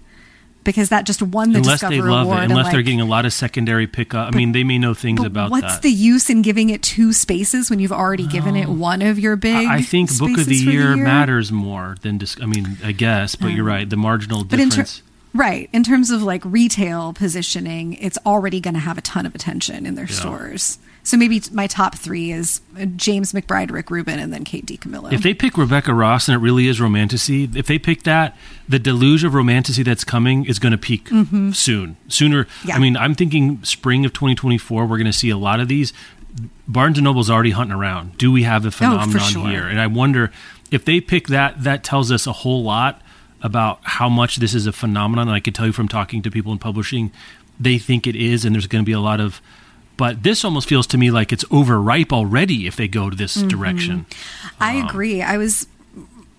because 0.64 0.90
that 0.90 1.06
just 1.06 1.22
won 1.22 1.52
the 1.52 1.58
Unless 1.60 1.76
Discover 1.80 1.94
they 1.94 2.00
love 2.02 2.26
Award. 2.26 2.40
it, 2.40 2.50
unless 2.50 2.72
they're 2.72 2.82
getting 2.82 3.00
a 3.00 3.04
lot 3.06 3.24
of 3.24 3.32
secondary 3.32 3.86
pickup. 3.86 4.32
I 4.32 4.36
mean, 4.36 4.52
they 4.52 4.64
may 4.64 4.78
know 4.78 4.92
things 4.92 5.18
but 5.20 5.26
about 5.28 5.50
what's 5.50 5.74
that. 5.76 5.82
the 5.82 5.90
use 5.90 6.28
in 6.28 6.42
giving 6.42 6.68
it 6.70 6.82
two 6.82 7.12
spaces 7.12 7.70
when 7.70 7.78
you've 7.80 7.92
already 7.92 8.26
given 8.26 8.54
it 8.56 8.68
one 8.68 9.00
of 9.00 9.18
your 9.18 9.36
big? 9.36 9.66
I 9.66 9.76
I 9.76 9.82
think 9.82 10.10
Book 10.18 10.30
of 10.30 10.36
the 10.36 10.42
spaces 10.44 10.64
for 10.64 10.70
year, 10.70 10.96
matters 10.96 11.50
more 11.50 11.96
than. 12.02 12.18
Dis- 12.18 12.36
I 12.42 12.46
mean, 12.46 12.76
I 12.84 12.92
guess, 12.92 13.34
but 13.34 13.48
you're 13.48 13.64
right. 13.64 13.88
The 13.88 13.96
marginal 13.96 14.44
But 14.44 14.60
in 14.60 14.68
ter- 14.68 14.82
difference. 14.82 15.02
right 15.34 15.70
in 15.72 15.84
terms 15.84 16.10
of 16.10 16.22
like 16.22 16.42
retail 16.44 17.12
positioning, 17.14 17.94
it's 17.94 18.18
already 18.26 18.60
going 18.60 18.74
to 18.74 18.80
have 18.80 18.98
a 18.98 19.02
ton 19.02 19.24
of 19.26 19.34
attention 19.34 19.86
in 19.86 19.94
their 19.94 20.06
Yeah. 20.06 20.14
stores. 20.14 20.78
So 21.08 21.16
maybe 21.16 21.40
my 21.52 21.66
top 21.66 21.94
three 21.94 22.32
is 22.32 22.60
uh, 22.78 22.84
James 22.84 23.32
McBride, 23.32 23.70
Rick 23.70 23.90
Rubin, 23.90 24.18
and 24.18 24.30
then 24.30 24.44
Kate 24.44 24.66
DiCamillo. 24.66 25.10
If 25.10 25.22
they 25.22 25.32
pick 25.32 25.56
Rebecca 25.56 25.94
Ross 25.94 26.28
and 26.28 26.34
it 26.34 26.38
really 26.38 26.68
is 26.68 26.82
romantasy, 26.82 27.48
if 27.54 27.66
they 27.66 27.78
pick 27.78 28.02
that, 28.02 28.36
the 28.68 28.78
deluge 28.78 29.24
of 29.24 29.32
romantasy 29.32 29.82
that's 29.82 30.04
coming 30.04 30.44
is 30.44 30.58
going 30.58 30.72
to 30.72 30.76
peak 30.76 31.08
soon. 31.08 31.96
Sooner. 32.08 32.44
Mm-hmm. 32.44 32.68
Yeah. 32.68 32.74
I 32.76 32.78
mean, 32.78 32.94
I'm 32.98 33.14
thinking 33.14 33.64
spring 33.64 34.04
of 34.04 34.12
2024. 34.12 34.84
We're 34.84 34.98
going 34.98 35.06
to 35.06 35.12
see 35.14 35.30
a 35.30 35.38
lot 35.38 35.60
of 35.60 35.68
these. 35.68 35.94
Barnes 36.66 36.98
and 36.98 37.04
Noble's 37.04 37.30
already 37.30 37.52
hunting 37.52 37.74
around. 37.74 38.18
Do 38.18 38.30
we 38.30 38.42
have 38.42 38.66
a 38.66 38.70
phenomenon 38.70 39.16
Oh, 39.16 39.18
sure. 39.20 39.48
here? 39.48 39.66
And 39.66 39.80
I 39.80 39.86
wonder 39.86 40.30
if 40.70 40.84
they 40.84 41.00
pick 41.00 41.28
that. 41.28 41.64
That 41.64 41.84
tells 41.84 42.12
us 42.12 42.26
a 42.26 42.32
whole 42.32 42.62
lot 42.62 43.00
about 43.40 43.80
how 43.84 44.10
much 44.10 44.36
this 44.36 44.52
is 44.54 44.66
a 44.66 44.72
phenomenon. 44.72 45.28
And 45.28 45.34
I 45.34 45.40
could 45.40 45.54
tell 45.54 45.64
you 45.64 45.72
from 45.72 45.88
talking 45.88 46.20
to 46.20 46.30
people 46.30 46.52
in 46.52 46.58
publishing, 46.58 47.12
they 47.58 47.78
think 47.78 48.06
it 48.06 48.14
is, 48.14 48.44
and 48.44 48.54
there's 48.54 48.66
going 48.66 48.84
to 48.84 48.86
be 48.86 48.92
a 48.92 49.00
lot 49.00 49.20
of. 49.20 49.40
But 49.98 50.22
this 50.22 50.44
almost 50.44 50.66
feels 50.68 50.86
to 50.86 50.96
me 50.96 51.10
like 51.10 51.30
it's 51.32 51.44
overripe 51.50 52.12
already 52.12 52.66
if 52.66 52.76
they 52.76 52.88
go 52.88 53.10
to 53.10 53.16
this 53.16 53.36
Mm-hmm. 53.36 53.48
direction. 53.48 54.06
I 54.58 54.76
agree. 54.76 55.20
I 55.20 55.36
was 55.36 55.66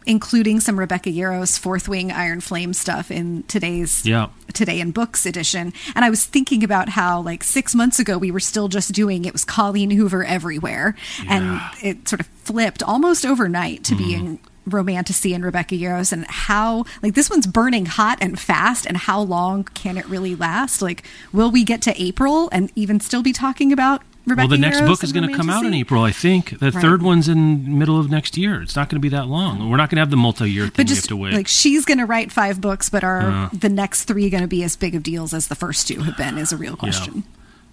including 0.05 0.59
some 0.59 0.79
Rebecca 0.79 1.09
Yarros 1.11 1.59
Fourth 1.59 1.87
Wing 1.87 2.11
Iron 2.11 2.39
Flame 2.41 2.73
stuff 2.73 3.11
in 3.11 3.43
today's 3.43 4.03
Yeah. 4.05 4.29
Today 4.53 4.79
in 4.79 4.89
Books 4.91 5.25
edition. 5.27 5.71
And 5.95 6.03
I 6.03 6.09
was 6.09 6.25
thinking 6.25 6.63
about 6.63 6.89
how 6.89 7.21
like 7.21 7.43
six 7.43 7.75
months 7.75 7.99
ago 7.99 8.17
we 8.17 8.31
were 8.31 8.39
still 8.39 8.69
just 8.69 8.91
doing 8.93 9.25
it 9.25 9.33
was 9.33 9.45
Colleen 9.45 9.91
Hoover 9.91 10.23
everywhere. 10.23 10.95
And 11.27 11.61
it 11.83 12.07
sort 12.07 12.21
of 12.21 12.27
flipped 12.27 12.81
almost 12.81 13.25
overnight 13.25 13.83
to 13.83 13.95
being 13.95 14.39
romantasy 14.69 15.33
and 15.33 15.43
Rebecca 15.43 15.75
Yarros 15.75 16.11
and 16.13 16.25
how 16.27 16.85
like 17.03 17.13
this 17.15 17.29
one's 17.29 17.47
burning 17.47 17.85
hot 17.85 18.17
and 18.21 18.39
fast 18.39 18.85
and 18.85 18.95
how 18.97 19.19
long 19.21 19.63
can 19.63 19.97
it 19.97 20.05
really 20.07 20.35
last? 20.35 20.81
Like 20.81 21.03
will 21.33 21.51
we 21.51 21.63
get 21.63 21.81
to 21.83 22.01
April 22.01 22.49
and 22.51 22.71
even 22.75 22.99
still 22.99 23.21
be 23.23 23.33
talking 23.33 23.71
about 23.73 24.01
Rebecca 24.25 24.47
well, 24.47 24.57
the 24.57 24.61
next 24.61 24.81
book 24.81 25.03
is 25.03 25.11
going 25.11 25.27
to 25.27 25.35
come 25.35 25.49
out 25.49 25.65
in 25.65 25.73
April, 25.73 26.03
I 26.03 26.11
think. 26.11 26.59
The 26.59 26.69
Right. 26.71 26.81
third 26.81 27.01
one's 27.01 27.27
in 27.27 27.79
middle 27.79 27.99
of 27.99 28.11
next 28.11 28.37
year. 28.37 28.61
It's 28.61 28.75
not 28.75 28.87
going 28.87 28.97
to 28.97 29.01
be 29.01 29.09
that 29.09 29.27
long. 29.27 29.69
We're 29.71 29.77
not 29.77 29.89
going 29.89 29.95
to 29.95 30.01
have 30.01 30.11
the 30.11 30.17
multi-year 30.17 30.65
thing 30.65 30.71
But 30.75 30.85
we 30.85 30.89
have 30.89 30.95
just 30.97 31.07
to 31.07 31.15
wait. 31.15 31.33
like 31.33 31.47
she's 31.47 31.83
going 31.83 31.97
to 31.97 32.05
write 32.05 32.31
five 32.31 32.61
books, 32.61 32.89
but 32.91 33.03
are 33.03 33.21
Uh. 33.21 33.49
the 33.51 33.69
next 33.69 34.03
three 34.03 34.29
going 34.29 34.43
to 34.43 34.47
be 34.47 34.61
as 34.63 34.75
big 34.75 34.93
of 34.93 35.01
deals 35.01 35.33
as 35.33 35.47
the 35.47 35.55
first 35.55 35.87
two 35.87 36.01
have 36.03 36.15
been? 36.15 36.37
Is 36.37 36.51
a 36.51 36.57
real 36.57 36.75
question. 36.75 37.23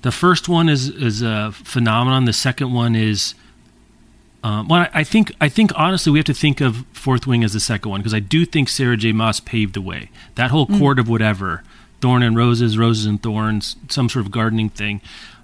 The 0.00 0.12
first 0.12 0.48
one 0.48 0.70
is 0.70 0.88
is 0.88 1.20
a 1.20 1.52
phenomenon. 1.52 2.24
The 2.24 2.32
second 2.32 2.72
one 2.72 2.94
is, 2.94 3.34
um, 4.46 4.68
well, 4.68 4.86
I 4.92 5.02
think 5.04 5.32
I 5.40 5.48
think 5.48 5.72
honestly 5.74 6.12
we 6.12 6.18
have 6.18 6.26
to 6.26 6.34
think 6.34 6.60
of 6.60 6.84
Fourth 6.92 7.26
Wing 7.26 7.42
as 7.42 7.52
the 7.52 7.60
second 7.60 7.90
one 7.90 8.00
because 8.00 8.14
I 8.14 8.20
do 8.20 8.44
think 8.44 8.68
Sarah 8.68 8.96
J. 8.96 9.12
Maas 9.12 9.40
paved 9.40 9.74
the 9.74 9.80
way. 9.80 10.10
That 10.36 10.50
whole 10.50 10.66
Mm. 10.66 10.78
court 10.78 10.98
of 10.98 11.08
whatever, 11.08 11.64
thorn 12.00 12.22
and 12.22 12.36
roses, 12.36 12.78
roses 12.78 13.06
and 13.06 13.20
thorns, 13.22 13.76
some 13.88 14.08
sort 14.08 14.24
of 14.24 14.30
gardening 14.30 14.68
thing. 14.68 15.00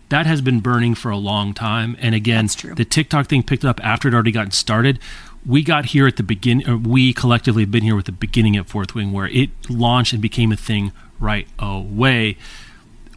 That 0.09 0.27
has 0.27 0.41
been 0.43 0.61
burning 0.61 0.95
for 0.95 1.11
a 1.11 1.17
long 1.17 1.55
time, 1.55 1.97
and 1.99 2.15
again, 2.15 2.47
the 2.77 2.85
TikTok 2.85 3.27
thing 3.29 3.43
picked 3.43 3.65
up 3.65 3.81
after 3.83 4.09
it 4.09 4.15
already 4.15 4.31
gotten 4.31 4.53
started. 4.53 4.99
We 5.45 5.63
got 5.65 5.87
here 5.87 6.07
at 6.07 6.17
the 6.17 6.23
beginning, 6.23 6.85
we 6.85 7.13
collectively 7.13 7.63
have 7.63 7.71
been 7.73 7.83
here 7.83 7.97
with 7.97 8.05
the 8.07 8.13
beginning 8.13 8.57
at 8.57 8.67
Fourth 8.69 8.95
Wing, 8.95 9.11
where 9.11 9.27
it 9.29 9.51
launched 9.69 10.13
and 10.13 10.21
became 10.23 10.53
a 10.53 10.57
thing 10.57 10.93
right 11.19 11.49
away 11.59 12.37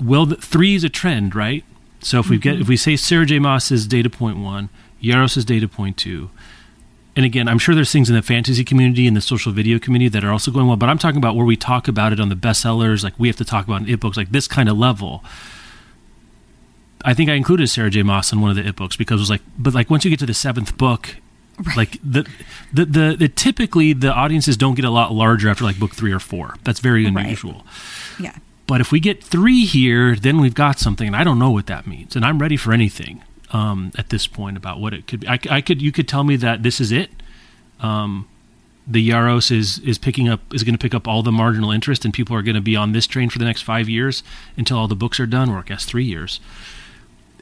Well, 0.02 0.26
the, 0.26 0.36
three 0.38 0.74
is 0.76 0.84
a 0.84 0.90
trend, 0.90 1.36
right? 1.36 1.64
So 2.02 2.20
if 2.20 2.30
we 2.30 2.38
get 2.38 2.60
if 2.62 2.68
we 2.68 2.78
say 2.78 2.96
Sarah 2.96 3.26
J. 3.26 3.40
Maas 3.40 3.72
is 3.72 3.86
data 3.88 4.10
point 4.10 4.38
one, 4.38 4.70
Yarros 5.06 5.38
is 5.38 5.46
data 5.46 5.68
point 5.68 5.98
two, 5.98 6.30
and 7.16 7.26
again, 7.26 7.48
I'm 7.48 7.60
sure 7.60 7.76
there's 7.76 7.92
things 7.92 8.10
in 8.10 8.16
the 8.16 8.22
fantasy 8.22 8.64
community 8.64 9.08
and 9.08 9.16
the 9.16 9.22
social 9.22 9.52
video 9.52 9.80
community 9.80 10.10
that 10.10 10.24
are 10.24 10.32
also 10.32 10.52
going 10.52 10.68
well, 10.68 10.76
but 10.78 10.90
I'm 10.90 10.98
talking 10.98 11.18
about 11.18 11.36
where 11.36 11.46
we 11.46 11.56
talk 11.56 11.88
about 11.88 12.12
it 12.14 12.20
on 12.20 12.30
the 12.30 12.36
bestsellers, 12.36 13.04
like 13.04 13.14
we 13.18 13.28
have 13.28 13.38
to 13.38 13.46
talk 13.46 13.66
about 13.68 13.82
in 13.82 13.90
it 13.90 14.00
books, 14.00 14.18
like 14.18 14.32
this 14.32 14.48
kind 14.48 14.68
of 14.70 14.78
level. 14.78 15.24
I 17.04 17.14
think 17.14 17.30
I 17.30 17.34
included 17.34 17.68
Sarah 17.70 17.90
J. 17.90 18.02
Maas 18.04 18.32
in 18.34 18.42
one 18.42 18.50
of 18.50 18.56
the 18.56 18.66
it 18.68 18.76
books 18.76 18.96
because 18.96 19.20
it 19.20 19.22
was 19.22 19.30
like, 19.30 19.42
but 19.58 19.74
like 19.74 19.90
once 19.90 20.04
you 20.06 20.10
get 20.10 20.20
to 20.20 20.26
the 20.26 20.34
seventh 20.34 20.76
book, 20.78 21.18
like 21.78 22.00
the, 22.04 22.28
the 22.74 22.86
the 22.86 23.16
the 23.18 23.30
typically 23.30 23.94
the 23.94 24.12
audiences 24.12 24.58
don't 24.58 24.76
get 24.76 24.86
a 24.86 24.90
lot 24.90 25.14
larger 25.14 25.48
after 25.50 25.64
like 25.64 25.80
book 25.80 25.94
three 25.96 26.12
or 26.12 26.20
four. 26.20 26.56
That's 26.64 26.80
very 26.80 27.06
Right. 27.06 27.24
unusual. 27.26 27.66
Yeah. 28.20 28.36
But 28.68 28.82
if 28.82 28.92
we 28.92 29.00
get 29.00 29.24
three 29.24 29.66
here, 29.66 30.16
then 30.16 30.42
we've 30.42 30.56
got 30.56 30.80
something, 30.80 31.06
and 31.06 31.16
I 31.16 31.24
don't 31.24 31.38
know 31.38 31.52
what 31.52 31.68
that 31.68 31.86
means. 31.86 32.16
And 32.16 32.26
I'm 32.26 32.40
ready 32.40 32.58
for 32.58 32.74
anything 32.74 33.22
um, 33.56 33.92
at 33.98 34.10
this 34.10 34.28
point 34.28 34.58
about 34.58 34.82
what 34.82 34.94
it 34.94 35.08
could 35.08 35.22
be. 35.22 35.28
I, 35.28 35.40
I 35.50 35.62
could, 35.62 35.82
you 35.82 35.94
could 35.94 36.10
tell 36.10 36.26
me 36.26 36.36
that 36.36 36.62
this 36.64 36.82
is 36.82 36.92
it. 36.92 37.10
Um, 37.80 38.28
the 38.88 39.10
Yarros 39.10 39.50
is 39.50 39.80
is 39.80 39.98
picking 39.98 40.30
up 40.30 40.42
is 40.54 40.64
going 40.64 40.76
to 40.76 40.80
pick 40.80 40.94
up 40.94 41.08
all 41.08 41.24
the 41.24 41.32
marginal 41.32 41.72
interest, 41.72 42.06
and 42.06 42.14
people 42.14 42.36
are 42.36 42.44
going 42.44 42.56
to 42.56 42.62
be 42.62 42.76
on 42.76 42.92
this 42.92 43.08
train 43.08 43.30
for 43.30 43.40
the 43.40 43.46
next 43.46 43.62
five 43.64 43.90
years 43.90 44.24
until 44.58 44.78
all 44.78 44.88
the 44.88 44.96
books 44.96 45.20
are 45.20 45.26
done, 45.26 45.50
or 45.50 45.60
I 45.60 45.62
guess 45.64 45.86
three 45.86 46.04
years. 46.04 46.40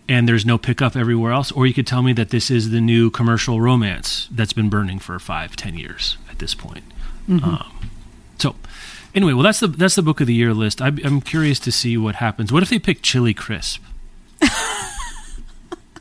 And 0.08 0.28
there's 0.28 0.46
no 0.46 0.58
pickup 0.58 0.96
everywhere 0.96 1.32
else. 1.32 1.52
Or 1.52 1.66
you 1.66 1.74
could 1.74 1.88
tell 1.88 2.02
me 2.02 2.14
that 2.14 2.30
this 2.30 2.52
is 2.52 2.70
the 2.70 2.80
new 2.80 3.10
commercial 3.10 3.60
romance 3.60 4.30
that's 4.32 4.54
been 4.54 4.70
burning 4.70 5.00
for 5.00 5.18
five, 5.20 5.56
ten 5.56 5.78
years 5.78 6.18
at 6.30 6.40
this 6.40 6.54
point. 6.54 6.84
Um, 7.44 7.90
so, 8.38 8.56
anyway, 9.16 9.34
well, 9.34 9.44
that's 9.44 9.60
the 9.60 9.68
that's 9.68 9.96
the 9.96 10.02
book 10.02 10.22
of 10.22 10.28
the 10.28 10.34
year 10.34 10.54
list. 10.54 10.82
I, 10.82 10.88
I'm 11.04 11.22
curious 11.22 11.60
to 11.62 11.72
see 11.72 11.98
what 11.98 12.16
happens. 12.16 12.54
What 12.54 12.64
if 12.64 12.70
they 12.70 12.80
pick 12.80 13.02
Chili 13.02 13.34
Crisp? 13.34 13.82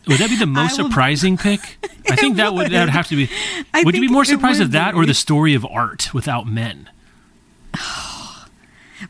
would 0.07 0.19
that 0.19 0.31
be 0.31 0.37
the 0.37 0.47
most 0.47 0.79
will- 0.79 0.89
surprising 0.89 1.37
pick? 1.39 1.61
I 2.11 2.17
think 2.17 2.37
that 2.37 2.55
would 2.55 2.71
that 2.71 2.81
would 2.81 2.89
have 2.91 3.09
to 3.09 3.17
be. 3.17 3.31
I 3.73 3.83
would 3.85 3.95
you 3.95 4.01
be 4.01 4.09
more 4.09 4.25
surprised 4.25 4.59
would 4.59 4.67
of 4.67 4.73
that 4.73 4.93
be. 4.93 4.99
or 4.99 5.07
the 5.07 5.15
story 5.15 5.55
of 5.55 5.65
art 5.65 6.13
without 6.13 6.47
men? 6.47 6.89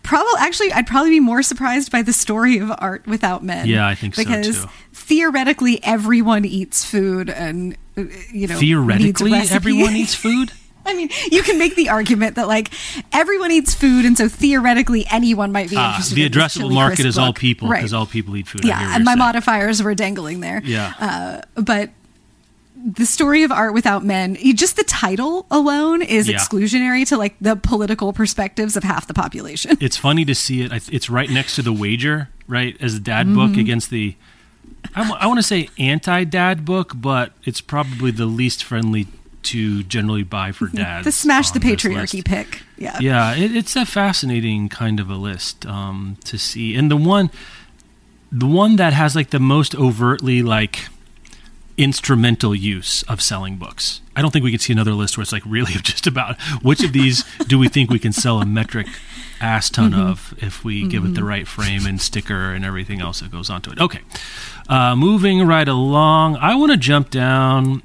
Probably, 0.02 0.32
actually, 0.38 0.72
I'd 0.72 0.86
probably 0.86 1.10
be 1.10 1.20
more 1.20 1.42
surprised 1.42 1.92
by 1.92 2.00
the 2.00 2.14
story 2.14 2.56
of 2.58 2.72
art 2.78 3.06
without 3.06 3.44
men. 3.44 3.66
Yeah, 3.66 3.86
I 3.86 3.94
think 3.94 4.14
so, 4.14 4.24
because 4.24 4.62
too. 4.64 4.70
theoretically, 4.94 5.80
everyone 5.84 6.46
eats 6.46 6.82
food, 6.84 7.28
and 7.28 7.76
uh, 7.96 8.04
you 8.30 8.46
know, 8.46 8.54
needs 8.58 8.60
Theoretically, 8.60 9.32
a 9.34 9.42
everyone 9.52 9.94
eats 9.94 10.14
food. 10.22 10.52
I 10.86 10.94
mean, 10.94 11.10
you 11.30 11.42
can 11.42 11.58
make 11.58 11.74
the 11.76 11.88
argument 11.88 12.36
that 12.36 12.48
like 12.48 12.70
everyone 13.12 13.50
eats 13.52 13.74
food, 13.74 14.04
and 14.04 14.16
so 14.16 14.28
theoretically, 14.28 15.06
anyone 15.10 15.52
might 15.52 15.70
be 15.70 15.76
Ah, 15.76 15.90
interested. 15.90 16.14
the 16.16 16.24
in 16.24 16.32
addressable 16.32 16.52
Chili 16.62 16.74
market 16.74 17.06
is 17.06 17.18
all 17.18 17.28
book. 17.28 17.36
people 17.38 17.68
right? 17.68 17.78
because 17.78 17.92
all 17.92 18.06
people 18.06 18.36
eat 18.36 18.46
food. 18.48 18.64
Yeah, 18.64 18.94
and 18.94 19.04
my 19.04 19.12
saying. 19.12 19.18
modifiers 19.18 19.82
were 19.82 19.94
dangling 19.94 20.40
there. 20.40 20.60
Yeah. 20.64 20.92
uh, 20.98 21.40
but 21.60 21.90
the 22.84 23.06
story 23.06 23.44
of 23.44 23.52
art 23.52 23.74
without 23.74 24.04
men 24.04 24.36
just 24.56 24.74
the 24.76 24.82
title 24.82 25.46
alone 25.52 26.02
is 26.02 26.28
Yeah. 26.28 26.36
exclusionary 26.36 27.06
to 27.08 27.16
like 27.16 27.36
the 27.40 27.54
political 27.54 28.12
perspectives 28.12 28.76
of 28.76 28.82
half 28.82 29.06
the 29.06 29.14
population. 29.14 29.76
it's 29.80 29.96
funny 29.96 30.24
to 30.24 30.34
see 30.34 30.62
it. 30.62 30.72
It's 30.90 31.08
right 31.08 31.30
next 31.30 31.54
to 31.56 31.62
the 31.62 31.72
wager, 31.72 32.28
right, 32.48 32.76
as 32.80 32.94
the 32.94 33.00
dad 33.00 33.26
Mm-hmm. 33.26 33.34
book 33.36 33.56
against 33.56 33.90
the. 33.90 34.16
I 34.96 35.28
want 35.28 35.38
to 35.38 35.44
say 35.44 35.68
anti-dad 35.78 36.64
book, 36.64 36.92
but 36.96 37.32
it's 37.44 37.60
probably 37.60 38.10
the 38.10 38.26
least 38.26 38.64
friendly 38.64 39.06
to 39.42 39.82
generally 39.84 40.22
buy 40.22 40.52
for 40.52 40.68
dads. 40.68 41.04
the 41.04 41.12
smash 41.12 41.50
the 41.50 41.58
patriarchy 41.60 42.24
pick. 42.24 42.62
Yeah. 42.76 42.98
Yeah, 43.00 43.34
it, 43.34 43.54
it's 43.54 43.76
a 43.76 43.84
fascinating 43.86 44.68
kind 44.68 45.00
of 45.00 45.10
a 45.10 45.16
list 45.16 45.66
um, 45.66 46.16
to 46.24 46.38
see, 46.38 46.74
and 46.76 46.90
the 46.90 46.96
one, 46.96 47.30
the 48.30 48.46
one 48.46 48.76
that 48.76 48.92
has 48.92 49.14
like 49.14 49.30
the 49.30 49.40
most 49.40 49.74
overtly 49.74 50.42
like 50.42 50.88
instrumental 51.76 52.54
use 52.54 53.02
of 53.04 53.22
selling 53.22 53.56
books. 53.56 54.00
I 54.14 54.22
don't 54.22 54.30
think 54.30 54.44
we 54.44 54.50
could 54.50 54.60
see 54.60 54.72
another 54.72 54.92
list 54.92 55.16
where 55.16 55.22
it's 55.22 55.32
like 55.32 55.42
really 55.46 55.72
just 55.82 56.06
about 56.06 56.40
which 56.62 56.84
of 56.84 56.92
these 56.92 57.24
do 57.46 57.58
we 57.58 57.68
think 57.68 57.90
we 57.90 57.98
can 57.98 58.12
sell 58.12 58.40
a 58.40 58.46
metric 58.46 58.86
ass 59.40 59.70
ton 59.70 59.92
of 59.92 60.34
if 60.38 60.62
we 60.62 60.86
give 60.86 61.04
it 61.04 61.14
the 61.14 61.24
right 61.24 61.48
frame 61.48 61.84
and 61.84 62.00
sticker 62.00 62.52
and 62.54 62.64
everything 62.64 63.00
else 63.00 63.20
that 63.20 63.32
goes 63.32 63.50
onto 63.50 63.72
it. 63.72 63.80
Okay, 63.80 64.00
uh, 64.68 64.94
moving 64.94 65.46
right 65.46 65.66
along, 65.66 66.36
I 66.36 66.54
want 66.54 66.70
to 66.72 66.78
jump 66.78 67.10
down. 67.10 67.82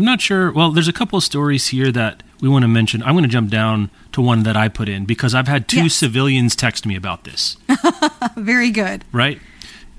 I'm 0.00 0.06
not 0.06 0.22
sure. 0.22 0.50
Well, 0.50 0.70
there's 0.70 0.88
a 0.88 0.94
couple 0.94 1.18
of 1.18 1.24
stories 1.24 1.66
here 1.66 1.92
that 1.92 2.22
we 2.40 2.48
want 2.48 2.62
to 2.62 2.68
mention. 2.68 3.02
I'm 3.02 3.12
going 3.12 3.22
to 3.24 3.28
jump 3.28 3.50
down 3.50 3.90
to 4.12 4.22
one 4.22 4.44
that 4.44 4.56
I 4.56 4.68
put 4.68 4.88
in 4.88 5.04
because 5.04 5.34
I've 5.34 5.46
had 5.46 5.68
two 5.68 5.82
Yes. 5.84 5.94
civilians 5.94 6.56
text 6.56 6.86
me 6.86 6.96
about 6.96 7.24
this 7.24 7.58
Very 8.36 8.70
good. 8.70 9.04
right? 9.12 9.38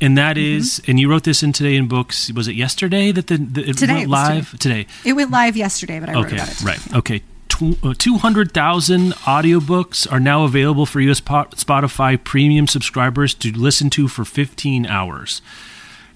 And 0.02 0.18
that 0.18 0.38
Mm-hmm. 0.38 0.58
is, 0.58 0.82
and 0.88 1.00
you 1.00 1.08
wrote 1.08 1.24
this 1.24 1.44
in 1.44 1.54
today 1.54 1.76
in 1.76 1.88
books. 1.88 2.32
Was 2.34 2.48
it 2.48 2.56
yesterday 2.56 3.12
that 3.12 3.28
the, 3.28 3.38
the 3.38 3.70
it 3.70 3.78
Today, 3.78 3.94
went 3.94 4.04
it 4.06 4.10
was 4.10 4.30
live 4.30 4.58
today? 4.60 4.88
It 5.06 5.14
went 5.14 5.30
live 5.30 5.56
yesterday, 5.56 6.00
but 6.00 6.10
I 6.10 6.14
wrote 6.14 6.26
Okay, 6.26 6.36
about 6.38 6.50
it. 6.50 6.56
today. 6.58 6.66
right. 6.72 6.96
Okay. 6.96 7.22
Tw- 7.48 7.86
uh, 7.86 7.94
200,000 7.96 9.12
audiobooks 9.14 10.12
are 10.12 10.20
now 10.20 10.44
available 10.46 10.88
for 10.88 11.00
US 11.02 11.22
Spotify 11.22 12.18
premium 12.24 12.66
subscribers 12.68 13.36
to 13.36 13.52
listen 13.56 13.92
to 13.92 14.08
for 14.08 14.26
15 14.26 14.88
hours. 14.88 15.44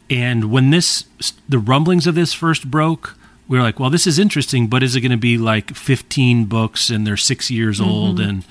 And 0.09 0.45
when 0.45 0.71
this, 0.71 1.05
the 1.47 1.59
rumblings 1.59 2.07
of 2.07 2.15
this 2.15 2.33
first 2.33 2.71
broke, 2.71 3.15
we 3.47 3.57
were 3.57 3.63
like, 3.63 3.79
well, 3.79 3.89
this 3.89 4.07
is 4.07 4.17
interesting, 4.19 4.67
but 4.67 4.81
is 4.83 4.95
it 4.95 5.01
going 5.01 5.11
to 5.11 5.17
be 5.17 5.37
like 5.37 5.75
15 5.75 6.45
books 6.45 6.89
and 6.89 7.05
they're 7.05 7.17
six 7.17 7.51
years 7.51 7.79
old? 7.79 8.19
And 8.19 8.43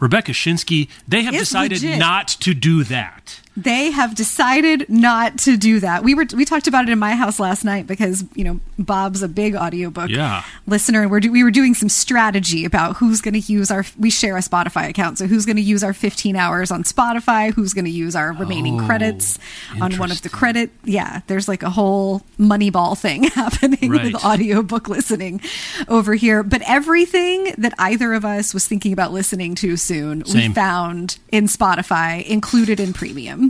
Rebecca 0.00 0.32
Schinsky, 0.32 0.88
they 1.06 1.22
have 1.22 1.34
Mm-hmm. 1.34 1.40
It's 1.40 1.50
decided 1.50 1.82
legit. 1.82 1.98
not 1.98 2.28
to 2.28 2.54
do 2.54 2.84
that. 2.84 3.40
They 3.56 3.90
have 3.90 4.14
decided 4.14 4.86
not 4.90 5.38
to 5.40 5.56
do 5.56 5.80
that. 5.80 6.04
We 6.04 6.14
were 6.14 6.26
we 6.34 6.44
talked 6.44 6.66
about 6.66 6.88
it 6.88 6.92
in 6.92 6.98
my 6.98 7.14
house 7.16 7.40
last 7.40 7.64
night 7.64 7.86
because 7.86 8.24
you 8.34 8.44
know 8.44 8.60
Bob's 8.78 9.22
a 9.22 9.28
big 9.28 9.54
audiobook 9.56 10.10
Yeah. 10.10 10.42
listener, 10.66 11.00
and 11.02 11.10
we're 11.10 11.20
do, 11.20 11.32
we 11.32 11.42
were 11.42 11.50
doing 11.50 11.72
some 11.74 11.88
strategy 11.88 12.64
about 12.66 12.96
who's 12.96 13.22
going 13.22 13.32
to 13.34 13.40
use 13.40 13.70
our. 13.70 13.84
We 13.98 14.10
share 14.10 14.36
a 14.36 14.40
Spotify 14.40 14.88
account, 14.90 15.16
so 15.18 15.26
who's 15.26 15.46
going 15.46 15.56
to 15.56 15.62
use 15.62 15.82
our 15.82 15.94
15 15.94 16.36
hours 16.36 16.70
on 16.70 16.82
Spotify? 16.84 17.52
Who's 17.54 17.72
going 17.72 17.86
to 17.86 17.90
use 17.90 18.14
our 18.14 18.32
remaining 18.34 18.80
Oh, 18.80 18.84
credits 18.86 19.38
on 19.80 19.94
one 19.94 20.10
of 20.10 20.20
the 20.20 20.28
credit? 20.28 20.70
Yeah, 20.84 21.20
there's 21.26 21.48
like 21.48 21.62
a 21.62 21.70
whole 21.70 22.20
Moneyball 22.38 22.96
thing 22.98 23.22
happening 23.34 23.90
Right. 23.90 24.12
with 24.12 24.22
audiobook 24.24 24.88
listening 24.88 25.40
over 25.88 26.14
here. 26.14 26.42
But 26.42 26.60
everything 26.66 27.54
that 27.56 27.72
either 27.78 28.12
of 28.12 28.24
us 28.24 28.52
was 28.52 28.66
thinking 28.68 28.92
about 28.92 29.12
listening 29.12 29.54
to 29.56 29.76
soon, 29.78 30.22
we 30.32 30.48
found 30.50 31.18
in 31.32 31.46
Spotify 31.46 32.22
included 32.26 32.78
in 32.80 32.92
premium. 32.92 33.45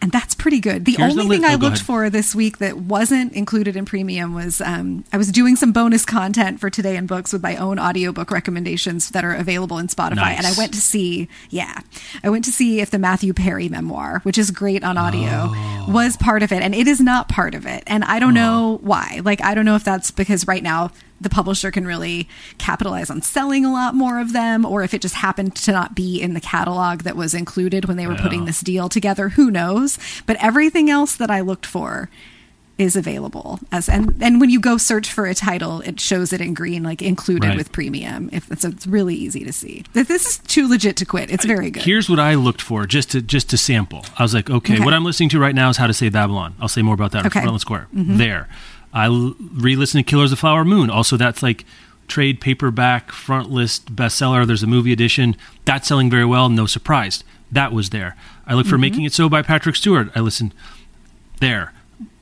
And 0.00 0.10
that's 0.10 0.34
pretty 0.34 0.58
good. 0.58 0.84
The 0.84 0.96
Here's 0.98 1.14
the 1.14 1.20
only 1.20 1.36
li- 1.36 1.42
thing 1.42 1.48
I 1.48 1.54
oh, 1.54 1.58
looked 1.58 1.80
for 1.80 2.10
this 2.10 2.34
week 2.34 2.58
that 2.58 2.76
wasn't 2.76 3.34
included 3.34 3.76
in 3.76 3.84
premium 3.84 4.34
was 4.34 4.60
um, 4.60 5.04
I 5.12 5.16
was 5.16 5.30
doing 5.30 5.54
some 5.54 5.70
bonus 5.70 6.04
content 6.04 6.58
for 6.58 6.68
Today 6.70 6.96
in 6.96 7.06
Books 7.06 7.32
with 7.32 7.40
my 7.40 7.54
own 7.54 7.78
audiobook 7.78 8.32
recommendations 8.32 9.10
that 9.10 9.24
are 9.24 9.32
available 9.32 9.78
in 9.78 9.86
Spotify. 9.86 10.36
And 10.36 10.44
I 10.44 10.54
went 10.58 10.74
to 10.74 10.80
see, 10.80 11.28
yeah, 11.50 11.82
I 12.24 12.30
went 12.30 12.44
to 12.46 12.50
see 12.50 12.80
if 12.80 12.90
the 12.90 12.98
Matthew 12.98 13.32
Perry 13.32 13.68
memoir, 13.68 14.18
which 14.24 14.38
is 14.38 14.50
great 14.50 14.82
on 14.82 14.98
audio, 14.98 15.50
Oh. 15.54 15.86
was 15.88 16.16
part 16.16 16.42
of 16.42 16.50
it. 16.50 16.62
And 16.62 16.74
it 16.74 16.88
is 16.88 17.00
not 17.00 17.28
part 17.28 17.54
of 17.54 17.64
it. 17.64 17.84
And 17.86 18.02
I 18.02 18.18
don't 18.18 18.34
know 18.34 18.80
why. 18.82 19.20
Like, 19.24 19.40
I 19.40 19.54
don't 19.54 19.64
know 19.64 19.76
if 19.76 19.84
that's 19.84 20.10
because 20.10 20.48
right 20.48 20.64
now 20.64 20.90
the 21.22 21.30
publisher 21.30 21.70
can 21.70 21.86
really 21.86 22.28
capitalize 22.58 23.10
on 23.10 23.22
selling 23.22 23.64
a 23.64 23.72
lot 23.72 23.94
more 23.94 24.20
of 24.20 24.32
them, 24.32 24.64
or 24.64 24.82
if 24.82 24.92
it 24.94 25.00
just 25.00 25.14
happened 25.16 25.54
to 25.56 25.72
not 25.72 25.94
be 25.94 26.20
in 26.20 26.34
the 26.34 26.40
catalog 26.40 27.02
that 27.02 27.16
was 27.16 27.34
included 27.34 27.86
when 27.86 27.96
they 27.96 28.06
were 28.06 28.16
putting 28.16 28.44
this 28.44 28.60
deal 28.60 28.88
together. 28.88 29.30
Who 29.30 29.50
knows? 29.50 29.98
But 30.26 30.36
everything 30.40 30.90
else 30.90 31.16
that 31.16 31.30
I 31.30 31.40
looked 31.40 31.66
for 31.66 32.10
is 32.78 32.96
available 32.96 33.60
as 33.70 33.86
and 33.86 34.16
and 34.22 34.40
when 34.40 34.48
you 34.48 34.58
go 34.58 34.78
search 34.78 35.12
for 35.12 35.26
a 35.26 35.34
title 35.34 35.82
it 35.82 36.00
shows 36.00 36.32
it 36.32 36.40
in 36.40 36.54
green 36.54 36.82
like 36.82 37.02
included 37.02 37.48
Right. 37.48 37.56
with 37.56 37.70
premium 37.70 38.30
if 38.32 38.50
it's 38.50 38.64
it's 38.64 38.86
really 38.86 39.14
easy 39.14 39.44
to 39.44 39.52
see 39.52 39.84
Th- 39.92 40.06
this 40.08 40.26
is 40.26 40.38
too 40.38 40.66
legit 40.66 40.96
to 40.96 41.04
quit 41.04 41.30
it's 41.30 41.44
very 41.44 41.70
good 41.70 41.82
Here's 41.82 42.08
what 42.08 42.18
I 42.18 42.34
looked 42.34 42.62
for 42.62 42.86
just 42.86 43.10
to 43.10 43.20
just 43.20 43.50
to 43.50 43.58
sample. 43.58 44.06
I 44.18 44.22
was 44.22 44.32
like, 44.32 44.48
okay, 44.48 44.76
Okay. 44.76 44.84
what 44.84 44.94
I'm 44.94 45.04
listening 45.04 45.28
to 45.28 45.38
right 45.38 45.54
now 45.54 45.68
is 45.68 45.76
How 45.76 45.86
to 45.86 45.92
Say 45.92 46.08
Babylon. 46.08 46.54
I'll 46.60 46.66
say 46.66 46.80
more 46.80 46.94
about 46.94 47.12
that 47.12 47.26
Okay. 47.26 47.40
Frontline 47.42 47.60
Square. 47.60 47.88
Mm-hmm. 47.94 48.16
There, 48.16 48.48
I 48.92 49.06
re-listened 49.06 50.04
to 50.04 50.10
Killers 50.10 50.32
of 50.32 50.38
the 50.38 50.40
Flower 50.40 50.64
Moon. 50.64 50.90
Also, 50.90 51.16
that's 51.16 51.42
like 51.42 51.64
trade 52.08 52.40
paperback 52.40 53.10
front 53.10 53.50
list 53.50 53.94
bestseller. 53.94 54.46
There's 54.46 54.62
a 54.62 54.66
movie 54.66 54.92
edition 54.92 55.36
that's 55.64 55.88
selling 55.88 56.10
very 56.10 56.26
well. 56.26 56.48
No 56.48 56.66
surprise, 56.66 57.24
that 57.50 57.72
was 57.72 57.90
there. 57.90 58.16
I 58.46 58.54
look 58.54 58.66
for 58.66 58.72
mm-hmm. 58.74 58.80
Making 58.82 59.04
It 59.04 59.12
So 59.12 59.28
by 59.28 59.42
Patrick 59.42 59.76
Stewart. 59.76 60.10
I 60.14 60.20
listened 60.20 60.54
there. 61.40 61.72